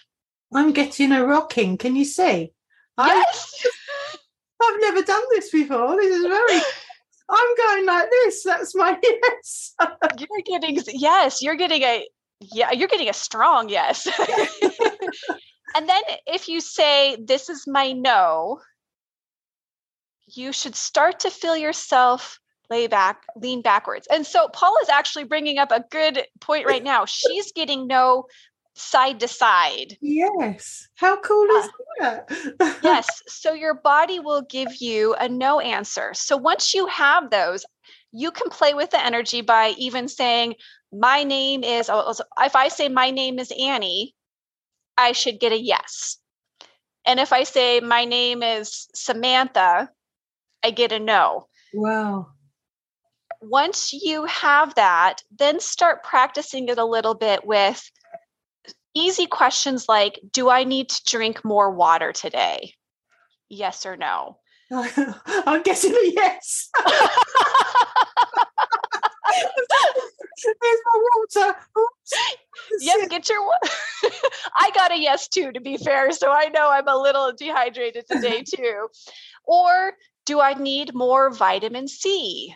I'm 0.54 0.72
getting 0.72 1.12
a 1.12 1.24
rocking. 1.24 1.76
Can 1.76 1.96
you 1.96 2.04
see? 2.04 2.52
Yes. 2.98 3.66
I, 4.62 4.70
have 4.72 4.80
never 4.80 5.02
done 5.02 5.22
this 5.30 5.50
before. 5.50 5.96
This 5.96 6.16
is 6.16 6.24
very. 6.24 6.60
I'm 7.30 7.56
going 7.56 7.86
like 7.86 8.10
this. 8.10 8.42
That's 8.42 8.74
my 8.74 8.98
yes. 9.02 9.74
you're 10.18 10.42
getting 10.46 10.80
yes. 10.88 11.42
You're 11.42 11.56
getting 11.56 11.82
a 11.82 12.06
yeah. 12.40 12.72
You're 12.72 12.88
getting 12.88 13.08
a 13.08 13.14
strong 13.14 13.68
yes. 13.68 14.06
and 15.76 15.88
then 15.88 16.02
if 16.26 16.48
you 16.48 16.60
say 16.60 17.16
this 17.22 17.48
is 17.48 17.66
my 17.66 17.92
no, 17.92 18.60
you 20.26 20.52
should 20.52 20.74
start 20.74 21.20
to 21.20 21.30
feel 21.30 21.56
yourself 21.56 22.38
lay 22.70 22.86
back, 22.86 23.22
lean 23.36 23.62
backwards. 23.62 24.06
And 24.10 24.26
so 24.26 24.48
Paula 24.48 24.78
is 24.82 24.88
actually 24.88 25.24
bringing 25.24 25.58
up 25.58 25.72
a 25.72 25.84
good 25.90 26.26
point 26.40 26.66
right 26.66 26.82
now. 26.82 27.04
She's 27.06 27.52
getting 27.52 27.86
no 27.86 28.26
side 28.78 29.20
to 29.20 29.28
side. 29.28 29.96
Yes. 30.00 30.88
How 30.94 31.20
cool 31.20 31.46
is 31.58 31.66
uh, 31.66 31.70
that? 32.00 32.78
yes. 32.82 33.22
So 33.26 33.52
your 33.52 33.74
body 33.74 34.20
will 34.20 34.42
give 34.42 34.76
you 34.76 35.14
a 35.14 35.28
no 35.28 35.60
answer. 35.60 36.12
So 36.14 36.36
once 36.36 36.74
you 36.74 36.86
have 36.86 37.30
those, 37.30 37.64
you 38.12 38.30
can 38.30 38.50
play 38.50 38.74
with 38.74 38.90
the 38.90 39.04
energy 39.04 39.40
by 39.40 39.74
even 39.78 40.08
saying, 40.08 40.54
My 40.92 41.24
name 41.24 41.64
is, 41.64 41.90
oh, 41.92 42.14
if 42.40 42.56
I 42.56 42.68
say 42.68 42.88
my 42.88 43.10
name 43.10 43.38
is 43.38 43.52
Annie, 43.58 44.14
I 44.96 45.12
should 45.12 45.40
get 45.40 45.52
a 45.52 45.60
yes. 45.60 46.18
And 47.06 47.20
if 47.20 47.32
I 47.32 47.44
say 47.44 47.80
my 47.80 48.04
name 48.04 48.42
is 48.42 48.88
Samantha, 48.94 49.90
I 50.62 50.70
get 50.70 50.92
a 50.92 50.98
no. 50.98 51.48
Wow. 51.72 52.28
Once 53.40 53.92
you 53.92 54.24
have 54.24 54.74
that, 54.74 55.22
then 55.38 55.60
start 55.60 56.02
practicing 56.02 56.68
it 56.68 56.78
a 56.78 56.84
little 56.84 57.14
bit 57.14 57.46
with 57.46 57.90
easy 58.94 59.26
questions 59.26 59.86
like 59.88 60.20
Do 60.32 60.50
I 60.50 60.64
need 60.64 60.88
to 60.88 61.02
drink 61.06 61.44
more 61.44 61.70
water 61.70 62.12
today? 62.12 62.74
Yes 63.48 63.86
or 63.86 63.96
no? 63.96 64.38
I'm 64.70 65.62
guessing 65.62 65.94
a 65.94 66.12
yes. 66.12 66.70
There's 70.44 70.78
my 70.84 71.14
water. 71.16 71.56
Oops. 71.78 72.14
Yep, 72.80 73.10
get 73.10 73.28
your 73.28 73.44
water. 73.44 73.72
I 74.56 74.70
got 74.74 74.92
a 74.92 74.98
yes 74.98 75.28
too, 75.28 75.52
to 75.52 75.60
be 75.60 75.76
fair. 75.76 76.12
So 76.12 76.30
I 76.30 76.48
know 76.48 76.70
I'm 76.70 76.88
a 76.88 76.96
little 76.96 77.32
dehydrated 77.32 78.04
today 78.10 78.42
too. 78.42 78.88
Or 79.44 79.92
do 80.26 80.40
I 80.40 80.54
need 80.54 80.94
more 80.94 81.30
vitamin 81.30 81.88
C? 81.88 82.54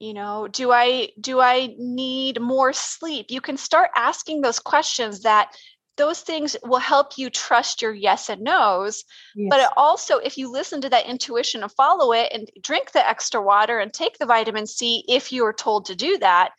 You 0.00 0.14
know 0.14 0.48
do 0.48 0.72
i 0.72 1.08
do 1.20 1.40
i 1.40 1.74
need 1.78 2.40
more 2.40 2.72
sleep? 2.72 3.26
You 3.28 3.40
can 3.40 3.56
start 3.56 3.90
asking 3.94 4.40
those 4.40 4.58
questions 4.58 5.20
that 5.22 5.54
those 5.96 6.22
things 6.22 6.56
will 6.64 6.78
help 6.78 7.18
you 7.18 7.28
trust 7.28 7.82
your 7.82 7.92
yes 7.92 8.30
and 8.30 8.42
no's 8.42 9.04
yes. 9.36 9.48
but 9.50 9.72
also 9.76 10.16
if 10.18 10.38
you 10.38 10.50
listen 10.50 10.80
to 10.80 10.88
that 10.88 11.06
intuition 11.06 11.62
and 11.62 11.70
follow 11.72 12.12
it 12.12 12.32
and 12.32 12.48
drink 12.62 12.92
the 12.92 13.06
extra 13.06 13.40
water 13.40 13.78
and 13.78 13.92
take 13.92 14.16
the 14.18 14.26
vitamin 14.26 14.66
c 14.66 15.04
if 15.08 15.30
you 15.30 15.44
are 15.44 15.52
told 15.52 15.84
to 15.84 15.94
do 15.94 16.16
that 16.18 16.50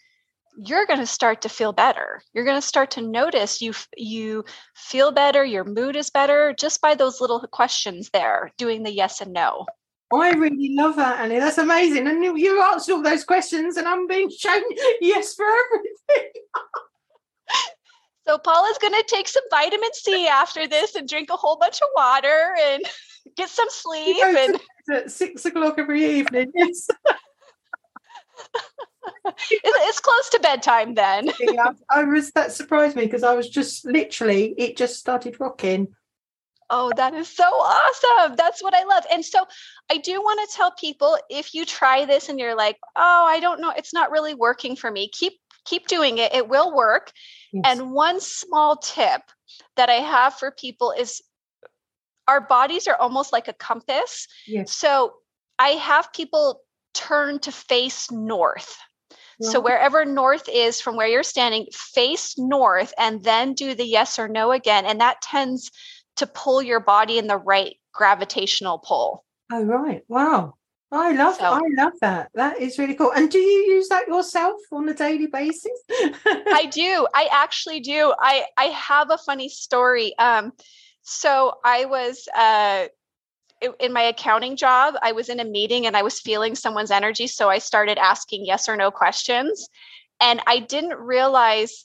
you're 0.57 0.85
going 0.85 0.99
to 0.99 1.07
start 1.07 1.41
to 1.41 1.49
feel 1.49 1.71
better. 1.71 2.21
You're 2.33 2.43
going 2.43 2.59
to 2.59 2.67
start 2.67 2.91
to 2.91 3.01
notice 3.01 3.61
you 3.61 3.73
you 3.95 4.43
feel 4.75 5.11
better 5.11 5.43
your 5.43 5.63
mood 5.63 5.95
is 5.95 6.09
better 6.09 6.53
just 6.57 6.81
by 6.81 6.95
those 6.95 7.21
little 7.21 7.39
questions 7.47 8.09
there 8.11 8.51
doing 8.57 8.83
the 8.83 8.91
yes 8.91 9.21
and 9.21 9.33
no 9.33 9.65
I 10.13 10.31
really 10.31 10.75
love 10.75 10.97
that, 10.97 11.19
Annie. 11.21 11.39
That's 11.39 11.57
amazing. 11.57 12.07
And 12.07 12.23
you, 12.23 12.35
you 12.35 12.61
answered 12.61 12.93
all 12.93 13.01
those 13.01 13.23
questions, 13.23 13.77
and 13.77 13.87
I'm 13.87 14.07
being 14.07 14.29
shown 14.29 14.61
yes 15.01 15.33
for 15.35 15.45
everything. 15.45 16.31
so 18.27 18.37
Paula's 18.37 18.77
going 18.79 18.93
to 18.93 19.05
take 19.07 19.27
some 19.27 19.43
vitamin 19.49 19.93
C 19.93 20.27
after 20.27 20.67
this 20.67 20.95
and 20.95 21.07
drink 21.07 21.29
a 21.31 21.37
whole 21.37 21.57
bunch 21.57 21.79
of 21.81 21.87
water 21.95 22.55
and 22.59 22.83
get 23.37 23.49
some 23.49 23.67
sleep. 23.69 24.17
And 24.23 24.59
at 24.91 25.11
six 25.11 25.45
o'clock 25.45 25.75
every 25.77 26.19
evening. 26.19 26.51
Yes. 26.55 26.87
it's 29.49 29.99
close 29.99 30.29
to 30.29 30.39
bedtime 30.41 30.93
then. 30.93 31.31
yeah, 31.39 31.71
I 31.89 32.03
was 32.03 32.31
that 32.31 32.51
surprised 32.51 32.95
me 32.95 33.05
because 33.05 33.23
I 33.23 33.33
was 33.33 33.49
just 33.49 33.85
literally 33.85 34.53
it 34.57 34.75
just 34.77 34.99
started 34.99 35.39
rocking 35.39 35.87
Oh, 36.71 36.91
that 36.95 37.13
is 37.13 37.27
so 37.27 37.43
awesome. 37.43 38.35
That's 38.35 38.63
what 38.63 38.73
I 38.73 38.83
love. 38.85 39.03
And 39.11 39.23
so 39.23 39.45
I 39.91 39.97
do 39.97 40.21
want 40.21 40.49
to 40.49 40.55
tell 40.55 40.71
people 40.71 41.17
if 41.29 41.53
you 41.53 41.65
try 41.65 42.05
this 42.05 42.29
and 42.29 42.39
you're 42.39 42.55
like, 42.55 42.77
"Oh, 42.95 43.25
I 43.27 43.39
don't 43.39 43.59
know, 43.59 43.71
it's 43.71 43.93
not 43.93 44.09
really 44.09 44.33
working 44.33 44.75
for 44.75 44.89
me." 44.89 45.09
Keep 45.09 45.33
keep 45.65 45.87
doing 45.87 46.17
it. 46.17 46.33
It 46.33 46.47
will 46.47 46.73
work. 46.73 47.11
Yes. 47.51 47.63
And 47.65 47.91
one 47.91 48.19
small 48.19 48.77
tip 48.77 49.21
that 49.75 49.89
I 49.89 49.95
have 49.95 50.35
for 50.35 50.51
people 50.51 50.91
is 50.91 51.21
our 52.27 52.41
bodies 52.41 52.87
are 52.87 52.95
almost 52.95 53.33
like 53.33 53.49
a 53.49 53.53
compass. 53.53 54.27
Yes. 54.47 54.73
So 54.73 55.13
I 55.59 55.69
have 55.71 56.13
people 56.13 56.61
turn 56.93 57.39
to 57.39 57.51
face 57.51 58.09
north. 58.11 58.77
So 59.43 59.59
wherever 59.59 60.05
north 60.05 60.47
is 60.47 60.79
from 60.79 60.95
where 60.95 61.07
you're 61.07 61.23
standing, 61.23 61.65
face 61.73 62.37
north 62.37 62.93
and 62.95 63.23
then 63.23 63.53
do 63.53 63.73
the 63.73 63.85
yes 63.85 64.19
or 64.19 64.27
no 64.27 64.51
again. 64.51 64.85
And 64.85 65.01
that 65.01 65.21
tends 65.23 65.71
to 66.17 66.27
pull 66.27 66.61
your 66.61 66.79
body 66.79 67.17
in 67.17 67.27
the 67.27 67.37
right 67.37 67.75
gravitational 67.93 68.79
pull. 68.79 69.23
Oh 69.51 69.63
right. 69.63 70.03
Wow. 70.07 70.55
I 70.93 71.13
love 71.13 71.35
so, 71.35 71.45
I 71.45 71.61
love 71.77 71.93
that. 72.01 72.29
That 72.33 72.59
is 72.59 72.77
really 72.77 72.95
cool. 72.95 73.11
And 73.11 73.29
do 73.29 73.37
you 73.37 73.73
use 73.75 73.87
that 73.89 74.07
yourself 74.07 74.59
on 74.73 74.89
a 74.89 74.93
daily 74.93 75.27
basis? 75.27 75.71
I 75.89 76.69
do. 76.69 77.07
I 77.13 77.29
actually 77.31 77.79
do. 77.79 78.13
I 78.19 78.45
I 78.57 78.65
have 78.65 79.09
a 79.09 79.17
funny 79.17 79.49
story. 79.49 80.13
Um 80.19 80.51
so 81.01 81.53
I 81.63 81.85
was 81.85 82.27
uh 82.35 82.87
in 83.79 83.93
my 83.93 84.01
accounting 84.01 84.55
job, 84.55 84.95
I 85.01 85.11
was 85.11 85.29
in 85.29 85.39
a 85.39 85.45
meeting 85.45 85.85
and 85.85 85.95
I 85.95 86.01
was 86.01 86.19
feeling 86.19 86.55
someone's 86.55 86.91
energy. 86.91 87.27
So 87.27 87.49
I 87.49 87.59
started 87.59 87.97
asking 87.97 88.45
yes 88.45 88.67
or 88.67 88.75
no 88.75 88.91
questions. 88.91 89.69
And 90.19 90.41
I 90.47 90.59
didn't 90.59 90.97
realize 90.97 91.83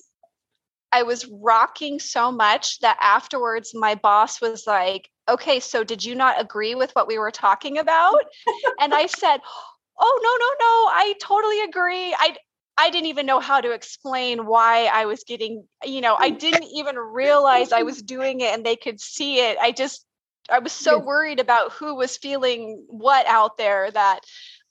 I 0.96 1.02
was 1.02 1.26
rocking 1.26 2.00
so 2.00 2.32
much 2.32 2.78
that 2.78 2.96
afterwards 3.02 3.72
my 3.74 3.96
boss 3.96 4.40
was 4.40 4.66
like, 4.66 5.10
okay, 5.28 5.60
so 5.60 5.84
did 5.84 6.02
you 6.02 6.14
not 6.14 6.40
agree 6.40 6.74
with 6.74 6.90
what 6.92 7.06
we 7.06 7.18
were 7.18 7.30
talking 7.30 7.76
about? 7.76 8.24
and 8.80 8.94
I 8.94 9.04
said, 9.20 9.40
oh, 10.00 10.20
no, 10.22 10.30
no, 10.30 10.50
no, 10.58 10.88
I 10.90 11.14
totally 11.20 11.60
agree. 11.60 12.16
I, 12.18 12.36
I 12.78 12.88
didn't 12.88 13.08
even 13.08 13.26
know 13.26 13.40
how 13.40 13.60
to 13.60 13.72
explain 13.72 14.46
why 14.46 14.86
I 14.86 15.04
was 15.04 15.22
getting, 15.24 15.66
you 15.84 16.00
know, 16.00 16.16
I 16.18 16.30
didn't 16.30 16.64
even 16.64 16.96
realize 16.96 17.72
I 17.72 17.82
was 17.82 18.00
doing 18.00 18.40
it 18.40 18.54
and 18.54 18.64
they 18.64 18.76
could 18.76 18.98
see 18.98 19.40
it. 19.40 19.58
I 19.60 19.72
just, 19.72 20.06
I 20.48 20.60
was 20.60 20.72
so 20.72 20.98
worried 20.98 21.40
about 21.40 21.72
who 21.72 21.94
was 21.94 22.16
feeling 22.16 22.86
what 22.88 23.26
out 23.26 23.58
there 23.58 23.90
that, 23.90 24.20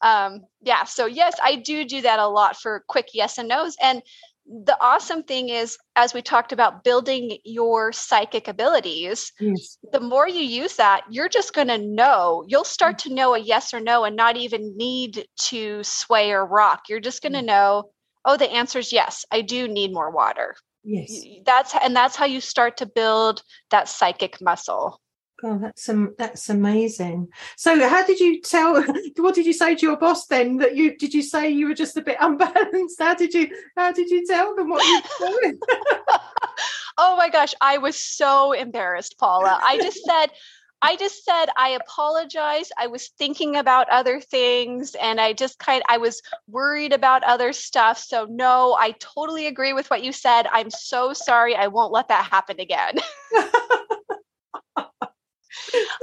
um, 0.01 0.41
yeah. 0.63 0.85
So, 0.85 1.05
yes, 1.05 1.35
I 1.43 1.57
do 1.57 1.85
do 1.85 2.01
that 2.01 2.17
a 2.17 2.27
lot 2.27 2.57
for 2.57 2.83
quick 2.87 3.09
yes 3.13 3.37
and 3.37 3.47
no's. 3.47 3.75
And 3.79 4.01
the 4.47 4.77
awesome 4.79 5.23
thing 5.23 5.49
is, 5.49 5.77
as 5.95 6.13
we 6.13 6.21
talked 6.21 6.51
about 6.51 6.83
building 6.83 7.37
your 7.43 7.91
psychic 7.91 8.47
abilities, 8.47 9.31
yes. 9.39 9.77
the 9.91 9.99
more 9.99 10.27
you 10.27 10.41
use 10.41 10.75
that, 10.75 11.01
you're 11.09 11.29
just 11.29 11.53
going 11.53 11.67
to 11.67 11.79
know. 11.79 12.43
You'll 12.47 12.63
start 12.63 12.99
to 12.99 13.13
know 13.13 13.33
a 13.33 13.39
yes 13.39 13.73
or 13.73 13.79
no 13.79 14.03
and 14.03 14.15
not 14.15 14.37
even 14.37 14.77
need 14.77 15.25
to 15.47 15.83
sway 15.83 16.31
or 16.31 16.45
rock. 16.45 16.83
You're 16.89 16.99
just 16.99 17.23
going 17.23 17.33
to 17.33 17.39
mm. 17.39 17.47
know, 17.47 17.91
oh, 18.23 18.37
the 18.37 18.51
answer 18.51 18.79
is 18.79 18.93
yes, 18.93 19.25
I 19.31 19.41
do 19.41 19.67
need 19.67 19.93
more 19.93 20.11
water. 20.11 20.55
Yes. 20.83 21.23
That's 21.45 21.73
and 21.81 21.95
that's 21.95 22.15
how 22.15 22.25
you 22.25 22.39
start 22.39 22.77
to 22.77 22.85
build 22.85 23.41
that 23.71 23.89
psychic 23.89 24.39
muscle. 24.39 25.01
Oh, 25.43 25.57
that's 25.57 25.89
um, 25.89 26.15
that's 26.17 26.49
amazing. 26.49 27.27
So, 27.57 27.87
how 27.87 28.05
did 28.05 28.19
you 28.19 28.41
tell? 28.41 28.83
What 29.17 29.35
did 29.35 29.45
you 29.45 29.53
say 29.53 29.75
to 29.75 29.85
your 29.85 29.97
boss 29.97 30.27
then? 30.27 30.57
That 30.57 30.75
you 30.75 30.95
did 30.97 31.13
you 31.13 31.21
say 31.21 31.49
you 31.49 31.67
were 31.67 31.73
just 31.73 31.97
a 31.97 32.01
bit 32.01 32.17
unbalanced? 32.21 32.99
How 32.99 33.15
did 33.15 33.33
you 33.33 33.49
how 33.75 33.91
did 33.91 34.09
you 34.09 34.25
tell 34.25 34.55
them 34.55 34.69
what 34.69 34.85
you 34.85 35.01
were 35.19 35.27
doing? 35.27 35.59
oh 36.97 37.17
my 37.17 37.29
gosh, 37.29 37.53
I 37.59 37.77
was 37.79 37.97
so 37.99 38.53
embarrassed, 38.53 39.17
Paula. 39.19 39.59
I 39.61 39.77
just 39.77 40.03
said. 40.05 40.27
I 40.81 40.97
just 40.97 41.25
said 41.25 41.47
I 41.57 41.69
apologize. 41.69 42.69
I 42.77 42.87
was 42.87 43.07
thinking 43.17 43.55
about 43.55 43.89
other 43.89 44.19
things 44.19 44.93
and 45.01 45.19
I 45.19 45.33
just 45.33 45.57
kind 45.57 45.81
I 45.89 45.97
was 45.97 46.21
worried 46.47 46.93
about 46.93 47.23
other 47.23 47.53
stuff. 47.53 47.97
So 47.97 48.27
no, 48.29 48.75
I 48.77 48.91
totally 48.99 49.47
agree 49.47 49.73
with 49.73 49.89
what 49.89 50.03
you 50.03 50.11
said. 50.11 50.45
I'm 50.51 50.69
so 50.69 51.13
sorry. 51.13 51.55
I 51.55 51.67
won't 51.67 51.93
let 51.93 52.09
that 52.09 52.25
happen 52.25 52.59
again. 52.59 52.99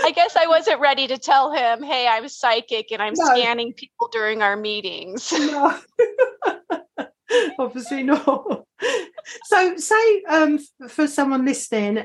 I 0.05 0.13
guess 0.15 0.37
I 0.37 0.47
wasn't 0.47 0.81
ready 0.81 1.07
to 1.09 1.19
tell 1.19 1.53
him, 1.53 1.83
hey, 1.83 2.07
I'm 2.09 2.29
psychic 2.29 2.93
and 2.93 3.03
I'm 3.03 3.15
no. 3.17 3.25
scanning 3.27 3.73
people 3.73 4.09
during 4.13 4.43
our 4.43 4.57
meetings. 4.57 5.33
No. 5.33 5.79
Obviously 7.59 8.03
not. 8.03 8.65
So 9.45 9.77
say 9.77 10.23
um, 10.29 10.59
for 10.89 11.07
someone 11.07 11.45
listening, 11.45 12.05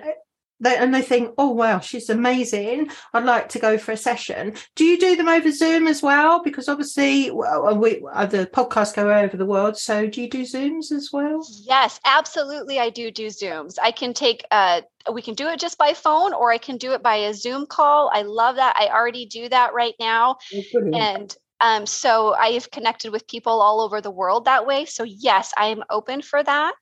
they, 0.60 0.76
and 0.76 0.94
they 0.94 1.02
think, 1.02 1.34
oh, 1.38 1.52
wow, 1.52 1.80
she's 1.80 2.10
amazing. 2.10 2.90
I'd 3.14 3.26
like 3.26 3.50
to 3.50 3.60
go 3.60 3.78
for 3.78 3.92
a 3.92 3.98
session. 3.98 4.54
Do 4.76 4.86
you 4.86 4.98
do 5.00 5.16
them 5.16 5.28
over 5.28 5.52
Zoom 5.52 5.88
as 5.88 6.02
well? 6.02 6.42
Because 6.44 6.68
obviously, 6.68 7.30
uh, 7.30 7.74
we, 7.76 8.04
uh, 8.12 8.26
the 8.26 8.48
podcast 8.48 8.96
go 8.96 9.14
over 9.14 9.38
the 9.38 9.46
world. 9.46 9.78
So 9.78 10.08
do 10.08 10.22
you 10.22 10.30
do 10.30 10.42
Zooms 10.42 10.92
as 10.92 11.10
well? 11.14 11.46
Yes, 11.64 12.00
absolutely. 12.06 12.80
I 12.80 12.90
do 12.90 13.12
do 13.12 13.28
Zooms. 13.28 13.78
I 13.82 13.92
can 13.92 14.14
take, 14.14 14.44
uh, 14.52 14.82
we 15.12 15.22
can 15.22 15.36
do 15.36 15.48
it 15.48 15.60
just 15.60 15.78
by 15.78 15.94
phone 15.94 16.34
or 16.34 16.52
I 16.52 16.58
can 16.58 16.78
do 16.78 16.94
it 16.94 17.04
by 17.04 17.16
a 17.16 17.34
Zoom 17.34 17.66
call. 17.66 18.10
I 18.14 18.24
love 18.24 18.56
that. 18.56 18.76
I 18.78 18.88
already 18.88 19.26
do 19.26 19.48
that 19.50 19.74
right 19.74 19.96
now. 20.00 20.38
Oh, 20.54 20.92
and 20.94 21.36
um, 21.60 21.86
so 21.86 22.34
I 22.34 22.50
have 22.50 22.70
connected 22.72 23.12
with 23.12 23.28
people 23.28 23.62
all 23.62 23.82
over 23.82 24.02
the 24.02 24.12
world 24.12 24.46
that 24.46 24.66
way. 24.66 24.86
So 24.86 25.04
yes, 25.04 25.54
I 25.58 25.68
am 25.68 25.84
open 25.90 26.22
for 26.22 26.44
that. 26.44 26.76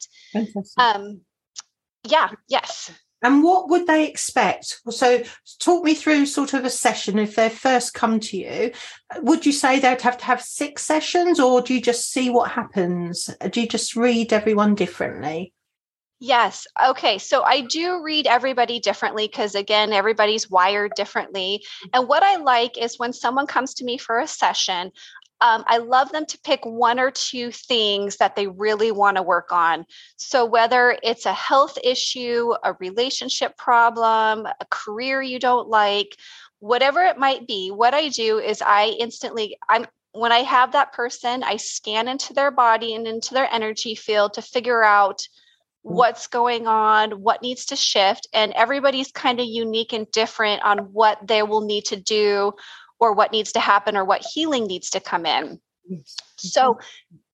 Um, 0.77 1.21
yeah, 2.03 2.31
yes. 2.47 2.91
And 3.21 3.43
what 3.43 3.69
would 3.69 3.87
they 3.87 4.07
expect? 4.07 4.81
So, 4.89 5.23
talk 5.59 5.83
me 5.83 5.95
through 5.95 6.25
sort 6.27 6.53
of 6.53 6.65
a 6.65 6.69
session 6.69 7.17
if 7.17 7.35
they 7.35 7.49
first 7.49 7.93
come 7.93 8.19
to 8.19 8.37
you. 8.37 8.71
Would 9.21 9.45
you 9.45 9.51
say 9.51 9.79
they'd 9.79 10.01
have 10.01 10.17
to 10.19 10.25
have 10.25 10.41
six 10.41 10.83
sessions, 10.83 11.39
or 11.39 11.61
do 11.61 11.73
you 11.73 11.81
just 11.81 12.11
see 12.11 12.29
what 12.29 12.51
happens? 12.51 13.29
Do 13.49 13.61
you 13.61 13.67
just 13.67 13.95
read 13.95 14.31
everyone 14.33 14.75
differently? 14.75 15.53
Yes. 16.19 16.65
Okay. 16.83 17.17
So 17.17 17.43
I 17.43 17.61
do 17.61 18.01
read 18.01 18.25
everybody 18.25 18.79
differently 18.79 19.27
because, 19.27 19.53
again, 19.53 19.91
everybody's 19.91 20.49
wired 20.49 20.93
differently. 20.95 21.63
And 21.93 22.07
what 22.07 22.23
I 22.23 22.37
like 22.37 22.77
is 22.77 22.97
when 22.97 23.11
someone 23.11 23.47
comes 23.47 23.73
to 23.75 23.85
me 23.85 23.97
for 23.97 24.19
a 24.19 24.27
session, 24.27 24.91
um, 25.45 25.63
I 25.67 25.77
love 25.77 26.11
them 26.11 26.25
to 26.25 26.39
pick 26.39 26.65
one 26.65 26.99
or 26.99 27.11
two 27.11 27.51
things 27.51 28.17
that 28.17 28.35
they 28.35 28.47
really 28.47 28.91
want 28.91 29.17
to 29.17 29.23
work 29.23 29.51
on. 29.51 29.85
So, 30.17 30.43
whether 30.43 30.97
it's 31.03 31.27
a 31.27 31.33
health 31.33 31.77
issue, 31.83 32.53
a 32.63 32.73
relationship 32.79 33.55
problem, 33.55 34.47
a 34.47 34.65
career 34.71 35.21
you 35.21 35.37
don't 35.37 35.69
like, 35.69 36.17
whatever 36.59 37.01
it 37.01 37.19
might 37.19 37.45
be, 37.45 37.69
what 37.69 37.93
I 37.93 38.09
do 38.09 38.39
is 38.39 38.63
I 38.65 38.95
instantly, 38.99 39.55
I'm 39.69 39.85
when 40.13 40.31
I 40.31 40.39
have 40.39 40.71
that 40.71 40.93
person, 40.93 41.43
I 41.43 41.57
scan 41.57 42.07
into 42.07 42.33
their 42.33 42.49
body 42.49 42.95
and 42.95 43.05
into 43.05 43.35
their 43.35 43.53
energy 43.53 43.93
field 43.93 44.33
to 44.33 44.41
figure 44.41 44.83
out 44.83 45.19
mm. 45.19 45.27
what's 45.83 46.25
going 46.25 46.65
on, 46.65 47.21
what 47.21 47.43
needs 47.43 47.65
to 47.65 47.75
shift. 47.75 48.27
And 48.33 48.51
everybody's 48.53 49.11
kind 49.11 49.39
of 49.39 49.45
unique 49.45 49.93
and 49.93 50.09
different 50.09 50.63
on 50.63 50.91
what 50.91 51.19
they 51.27 51.43
will 51.43 51.61
need 51.61 51.85
to 51.85 51.97
do 51.97 52.53
or 52.99 53.13
what 53.13 53.31
needs 53.31 53.51
to 53.53 53.59
happen 53.59 53.97
or 53.97 54.05
what 54.05 54.25
healing 54.33 54.65
needs 54.65 54.89
to 54.91 54.99
come 54.99 55.25
in. 55.25 55.59
So, 56.37 56.79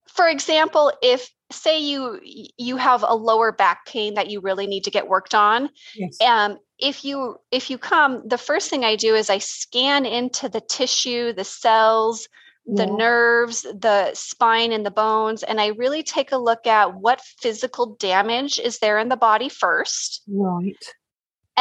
for 0.08 0.28
example, 0.28 0.92
if 1.02 1.30
say 1.52 1.80
you 1.80 2.20
you 2.24 2.78
have 2.78 3.04
a 3.06 3.16
lower 3.16 3.52
back 3.52 3.86
pain 3.86 4.14
that 4.16 4.30
you 4.30 4.40
really 4.40 4.68
need 4.68 4.84
to 4.86 4.92
get 4.92 5.08
worked 5.08 5.36
on, 5.36 5.70
yes. 5.96 6.20
um, 6.22 6.58
if 6.80 7.06
you 7.06 7.38
if 7.52 7.70
you 7.70 7.78
come, 7.78 8.28
the 8.28 8.38
first 8.38 8.70
thing 8.70 8.84
I 8.84 8.96
do 8.96 9.16
is 9.16 9.30
I 9.30 9.38
scan 9.38 10.06
into 10.06 10.50
the 10.50 10.62
tissue, 10.62 11.34
the 11.34 11.44
cells, 11.44 12.28
the 12.66 12.86
yeah. 12.86 12.96
nerves, 12.96 13.62
the 13.62 14.14
spine, 14.14 14.72
and 14.72 14.86
the 14.86 14.92
bones, 14.92 15.44
and 15.44 15.62
I 15.62 15.68
really 15.68 16.04
take 16.04 16.32
a 16.32 16.38
look 16.38 16.68
at 16.68 16.96
what 16.96 17.22
physical 17.22 17.96
damage 17.96 18.60
is 18.60 18.80
there 18.80 19.00
in 19.00 19.10
the 19.10 19.18
body 19.18 19.50
first. 19.50 20.24
Right 20.28 20.76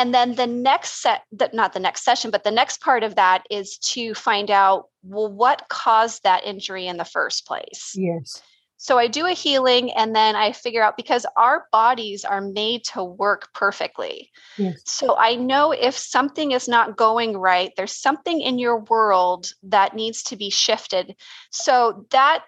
and 0.01 0.15
then 0.15 0.35
the 0.35 0.47
next 0.47 1.03
set 1.03 1.25
that 1.33 1.53
not 1.53 1.75
the 1.75 1.81
next 1.81 2.05
session 2.05 2.31
but 2.31 2.43
the 2.43 2.51
next 2.51 2.81
part 2.81 3.03
of 3.03 3.17
that 3.17 3.45
is 3.51 3.77
to 3.79 4.15
find 4.15 4.51
out 4.51 4.87
well 5.03 5.31
what 5.31 5.69
caused 5.69 6.23
that 6.23 6.45
injury 6.45 6.87
in 6.87 6.97
the 6.97 7.05
first 7.05 7.47
place? 7.47 7.93
Yes. 7.95 8.43
So 8.79 8.97
i 8.97 9.09
do 9.09 9.27
a 9.27 9.33
healing 9.33 9.93
and 9.93 10.17
then 10.17 10.37
i 10.37 10.53
figure 10.53 10.83
out 10.83 10.97
because 10.97 11.27
our 11.37 11.67
bodies 11.71 12.25
are 12.25 12.41
made 12.41 12.83
to 12.95 13.05
work 13.05 13.51
perfectly. 13.53 14.31
Yes. 14.57 14.81
so 14.87 15.17
i 15.19 15.35
know 15.35 15.73
if 15.73 15.99
something 15.99 16.53
is 16.53 16.67
not 16.67 16.97
going 16.97 17.37
right 17.37 17.73
there's 17.77 17.97
something 17.97 18.41
in 18.41 18.59
your 18.59 18.79
world 18.79 19.53
that 19.65 19.95
needs 19.95 20.23
to 20.25 20.37
be 20.37 20.49
shifted. 20.49 21.15
So 21.51 22.07
that 22.11 22.45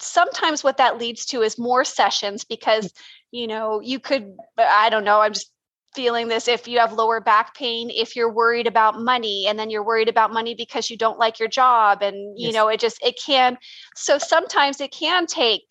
sometimes 0.00 0.62
what 0.62 0.76
that 0.76 0.98
leads 0.98 1.26
to 1.26 1.42
is 1.42 1.58
more 1.58 1.84
sessions 1.84 2.44
because 2.44 2.92
you 3.32 3.48
know 3.48 3.80
you 3.80 3.98
could 3.98 4.36
i 4.58 4.90
don't 4.90 5.04
know 5.04 5.20
i'm 5.20 5.32
just 5.32 5.50
feeling 5.94 6.28
this 6.28 6.48
if 6.48 6.66
you 6.66 6.78
have 6.78 6.92
lower 6.92 7.20
back 7.20 7.54
pain 7.54 7.90
if 7.90 8.16
you're 8.16 8.32
worried 8.32 8.66
about 8.66 9.00
money 9.00 9.46
and 9.48 9.58
then 9.58 9.70
you're 9.70 9.84
worried 9.84 10.08
about 10.08 10.32
money 10.32 10.54
because 10.54 10.90
you 10.90 10.96
don't 10.96 11.18
like 11.18 11.38
your 11.38 11.48
job 11.48 12.02
and 12.02 12.38
you 12.38 12.46
yes. 12.46 12.54
know 12.54 12.68
it 12.68 12.80
just 12.80 13.02
it 13.04 13.18
can 13.24 13.56
so 13.94 14.18
sometimes 14.18 14.80
it 14.80 14.90
can 14.90 15.26
take 15.26 15.62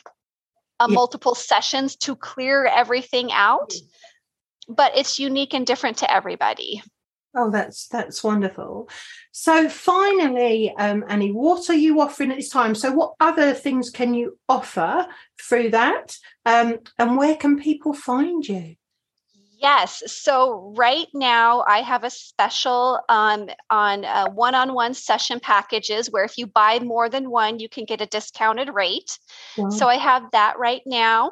a 0.80 0.88
yeah. 0.88 0.94
multiple 0.94 1.36
sessions 1.36 1.96
to 1.96 2.16
clear 2.16 2.66
everything 2.66 3.32
out 3.32 3.74
but 4.68 4.98
it's 4.98 5.20
unique 5.20 5.54
and 5.54 5.66
different 5.66 5.98
to 5.98 6.12
everybody. 6.12 6.82
Oh 7.36 7.50
that's 7.50 7.88
that's 7.88 8.24
wonderful. 8.24 8.90
So 9.32 9.68
finally 9.68 10.74
um, 10.78 11.04
annie 11.08 11.32
what 11.32 11.68
are 11.70 11.76
you 11.76 12.00
offering 12.00 12.32
at 12.32 12.38
this 12.38 12.50
time? 12.50 12.76
So 12.76 12.92
what 12.92 13.14
other 13.20 13.54
things 13.54 13.90
can 13.90 14.14
you 14.14 14.38
offer 14.48 15.08
through 15.42 15.72
that? 15.72 16.16
Um, 16.46 16.78
and 17.00 17.18
where 17.18 17.36
can 17.36 17.60
people 17.60 17.94
find 17.94 18.48
you 18.48 18.76
Yes. 19.64 20.04
So 20.08 20.74
right 20.78 21.08
now 21.14 21.64
I 21.66 21.80
have 21.84 22.04
a 22.04 22.10
special 22.10 23.00
um, 23.08 23.48
on 23.70 24.04
uh, 24.04 24.30
one-on-one 24.30 24.94
session 24.94 25.40
packages 25.40 26.12
where 26.12 26.26
if 26.26 26.38
you 26.38 26.48
buy 26.48 26.80
more 26.80 27.08
than 27.08 27.32
one, 27.32 27.60
you 27.60 27.70
can 27.70 27.86
get 27.86 28.02
a 28.02 28.06
discounted 28.06 28.70
rate. 28.74 29.18
Wow. 29.58 29.70
So 29.70 29.88
I 29.88 29.96
have 29.96 30.24
that 30.34 30.60
right 30.60 30.82
now, 30.86 31.32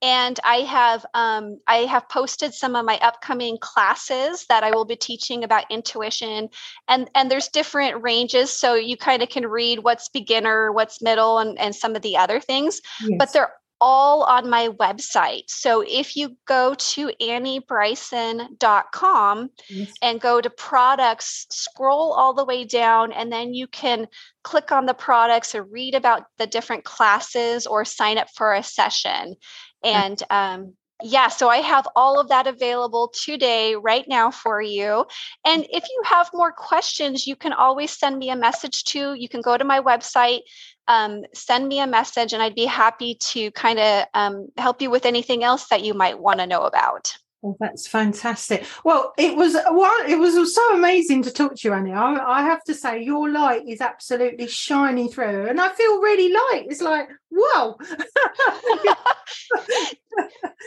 and 0.00 0.38
I 0.44 0.58
have 0.58 1.04
um, 1.14 1.58
I 1.66 1.78
have 1.78 2.08
posted 2.08 2.54
some 2.54 2.76
of 2.76 2.84
my 2.84 2.98
upcoming 2.98 3.58
classes 3.60 4.46
that 4.48 4.62
I 4.62 4.70
will 4.70 4.84
be 4.84 4.94
teaching 4.94 5.42
about 5.42 5.64
intuition, 5.68 6.50
and 6.86 7.10
and 7.16 7.28
there's 7.28 7.48
different 7.48 8.00
ranges, 8.00 8.50
so 8.52 8.74
you 8.74 8.96
kind 8.96 9.24
of 9.24 9.28
can 9.28 9.44
read 9.44 9.80
what's 9.80 10.08
beginner, 10.08 10.70
what's 10.70 11.02
middle, 11.02 11.38
and 11.38 11.58
and 11.58 11.74
some 11.74 11.96
of 11.96 12.02
the 12.02 12.16
other 12.16 12.38
things. 12.38 12.80
Yes. 13.00 13.16
But 13.18 13.32
they're 13.32 13.52
all 13.84 14.22
on 14.22 14.48
my 14.48 14.68
website. 14.68 15.42
So 15.48 15.82
if 15.84 16.16
you 16.16 16.36
go 16.46 16.74
to 16.74 17.10
anniebryceson.com 17.20 19.50
yes. 19.68 19.92
and 20.00 20.20
go 20.20 20.40
to 20.40 20.48
products, 20.48 21.48
scroll 21.50 22.12
all 22.12 22.32
the 22.32 22.44
way 22.44 22.64
down, 22.64 23.10
and 23.10 23.32
then 23.32 23.54
you 23.54 23.66
can 23.66 24.06
click 24.44 24.70
on 24.70 24.86
the 24.86 24.94
products 24.94 25.56
or 25.56 25.64
read 25.64 25.96
about 25.96 26.26
the 26.38 26.46
different 26.46 26.84
classes 26.84 27.66
or 27.66 27.84
sign 27.84 28.18
up 28.18 28.28
for 28.36 28.54
a 28.54 28.62
session. 28.62 29.34
And 29.82 30.22
um, 30.30 30.74
yeah, 31.02 31.28
so 31.28 31.48
I 31.48 31.58
have 31.58 31.86
all 31.96 32.20
of 32.20 32.28
that 32.28 32.46
available 32.46 33.08
today, 33.08 33.74
right 33.74 34.06
now 34.06 34.30
for 34.30 34.62
you. 34.62 35.04
And 35.44 35.66
if 35.70 35.84
you 35.88 36.02
have 36.04 36.30
more 36.32 36.52
questions, 36.52 37.26
you 37.26 37.36
can 37.36 37.52
always 37.52 37.90
send 37.90 38.18
me 38.18 38.30
a 38.30 38.36
message 38.36 38.84
to. 38.84 39.14
You 39.14 39.28
can 39.28 39.40
go 39.40 39.56
to 39.56 39.64
my 39.64 39.80
website, 39.80 40.40
um, 40.88 41.24
send 41.32 41.68
me 41.68 41.80
a 41.80 41.86
message 41.86 42.32
and 42.32 42.42
I'd 42.42 42.54
be 42.54 42.66
happy 42.66 43.14
to 43.14 43.50
kind 43.52 43.78
of 43.78 44.04
um, 44.14 44.48
help 44.56 44.82
you 44.82 44.90
with 44.90 45.06
anything 45.06 45.44
else 45.44 45.68
that 45.68 45.82
you 45.82 45.94
might 45.94 46.18
want 46.18 46.40
to 46.40 46.46
know 46.46 46.62
about. 46.62 47.16
Oh, 47.44 47.56
that's 47.58 47.88
fantastic. 47.88 48.64
Well, 48.84 49.12
it 49.18 49.36
was 49.36 49.54
well, 49.54 50.08
it 50.08 50.16
was 50.16 50.54
so 50.54 50.74
amazing 50.74 51.22
to 51.22 51.32
talk 51.32 51.56
to 51.56 51.68
you, 51.68 51.74
Annie. 51.74 51.92
I, 51.92 52.14
I, 52.14 52.42
have 52.42 52.62
to 52.64 52.74
say, 52.74 53.02
your 53.02 53.28
light 53.28 53.66
is 53.66 53.80
absolutely 53.80 54.46
shining 54.46 55.08
through, 55.08 55.48
and 55.48 55.60
I 55.60 55.70
feel 55.70 56.00
really 56.00 56.32
light. 56.32 56.66
It's 56.68 56.80
like, 56.80 57.08
whoa. 57.32 57.78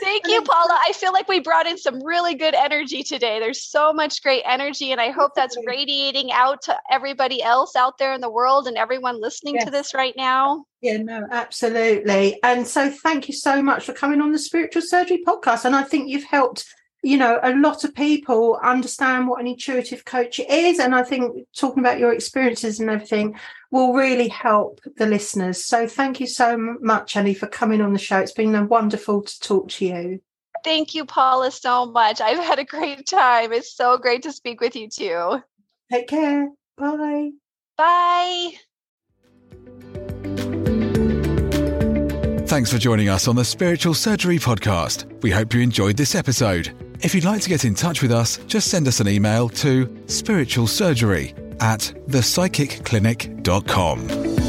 Thank 0.02 0.26
you, 0.28 0.42
Paula. 0.42 0.78
I 0.86 0.92
feel 0.92 1.12
like 1.12 1.28
we 1.28 1.40
brought 1.40 1.66
in 1.66 1.78
some 1.78 2.02
really 2.04 2.34
good 2.34 2.54
energy 2.54 3.02
today. 3.02 3.38
There's 3.38 3.62
so 3.62 3.92
much 3.92 4.22
great 4.22 4.42
energy, 4.44 4.92
and 4.92 5.00
I 5.00 5.10
hope 5.10 5.32
that's 5.34 5.56
radiating 5.66 6.32
out 6.32 6.62
to 6.62 6.76
everybody 6.90 7.42
else 7.42 7.76
out 7.76 7.98
there 7.98 8.12
in 8.12 8.20
the 8.20 8.30
world 8.30 8.66
and 8.66 8.76
everyone 8.76 9.20
listening 9.20 9.54
yes. 9.56 9.64
to 9.64 9.70
this 9.70 9.94
right 9.94 10.14
now. 10.16 10.64
Yeah, 10.80 10.98
no, 10.98 11.26
absolutely. 11.30 12.38
And 12.42 12.66
so, 12.66 12.90
thank 12.90 13.28
you 13.28 13.34
so 13.34 13.62
much 13.62 13.86
for 13.86 13.92
coming 13.92 14.20
on 14.20 14.32
the 14.32 14.38
Spiritual 14.38 14.82
Surgery 14.82 15.22
podcast. 15.26 15.64
And 15.64 15.74
I 15.74 15.82
think 15.82 16.08
you've 16.08 16.24
helped 16.24 16.66
you 17.02 17.16
know 17.16 17.38
a 17.42 17.54
lot 17.56 17.84
of 17.84 17.94
people 17.94 18.58
understand 18.62 19.28
what 19.28 19.40
an 19.40 19.46
intuitive 19.46 20.04
coach 20.04 20.40
is 20.40 20.78
and 20.78 20.94
i 20.94 21.02
think 21.02 21.46
talking 21.54 21.80
about 21.80 21.98
your 21.98 22.12
experiences 22.12 22.80
and 22.80 22.88
everything 22.90 23.36
will 23.70 23.92
really 23.92 24.28
help 24.28 24.80
the 24.96 25.06
listeners. 25.06 25.64
So 25.64 25.86
thank 25.86 26.20
you 26.20 26.26
so 26.26 26.56
much 26.80 27.16
annie 27.16 27.34
for 27.34 27.46
coming 27.46 27.80
on 27.80 27.92
the 27.92 27.98
show. 27.98 28.18
It's 28.18 28.32
been 28.32 28.68
wonderful 28.68 29.22
to 29.22 29.40
talk 29.40 29.68
to 29.70 29.86
you. 29.86 30.20
Thank 30.64 30.94
you 30.94 31.04
paula 31.04 31.50
so 31.50 31.86
much. 31.86 32.20
I've 32.20 32.42
had 32.42 32.58
a 32.58 32.64
great 32.64 33.06
time. 33.06 33.52
It's 33.52 33.74
so 33.74 33.98
great 33.98 34.22
to 34.22 34.32
speak 34.32 34.60
with 34.60 34.74
you 34.74 34.88
too. 34.88 35.42
Take 35.92 36.08
care. 36.08 36.50
Bye. 36.76 37.30
Bye. 37.76 38.52
Thanks 42.46 42.72
for 42.72 42.78
joining 42.78 43.08
us 43.08 43.28
on 43.28 43.36
the 43.36 43.44
Spiritual 43.44 43.92
Surgery 43.92 44.38
Podcast. 44.38 45.22
We 45.22 45.30
hope 45.30 45.52
you 45.52 45.60
enjoyed 45.60 45.96
this 45.96 46.14
episode. 46.14 46.85
If 47.02 47.14
you'd 47.14 47.24
like 47.24 47.40
to 47.42 47.48
get 47.48 47.64
in 47.64 47.74
touch 47.74 48.02
with 48.02 48.12
us, 48.12 48.38
just 48.46 48.68
send 48.68 48.86
us 48.88 49.00
an 49.00 49.08
email 49.08 49.48
to 49.50 49.86
spiritualsurgery 49.86 51.62
at 51.62 51.92
thepsychicclinic.com. 52.08 54.45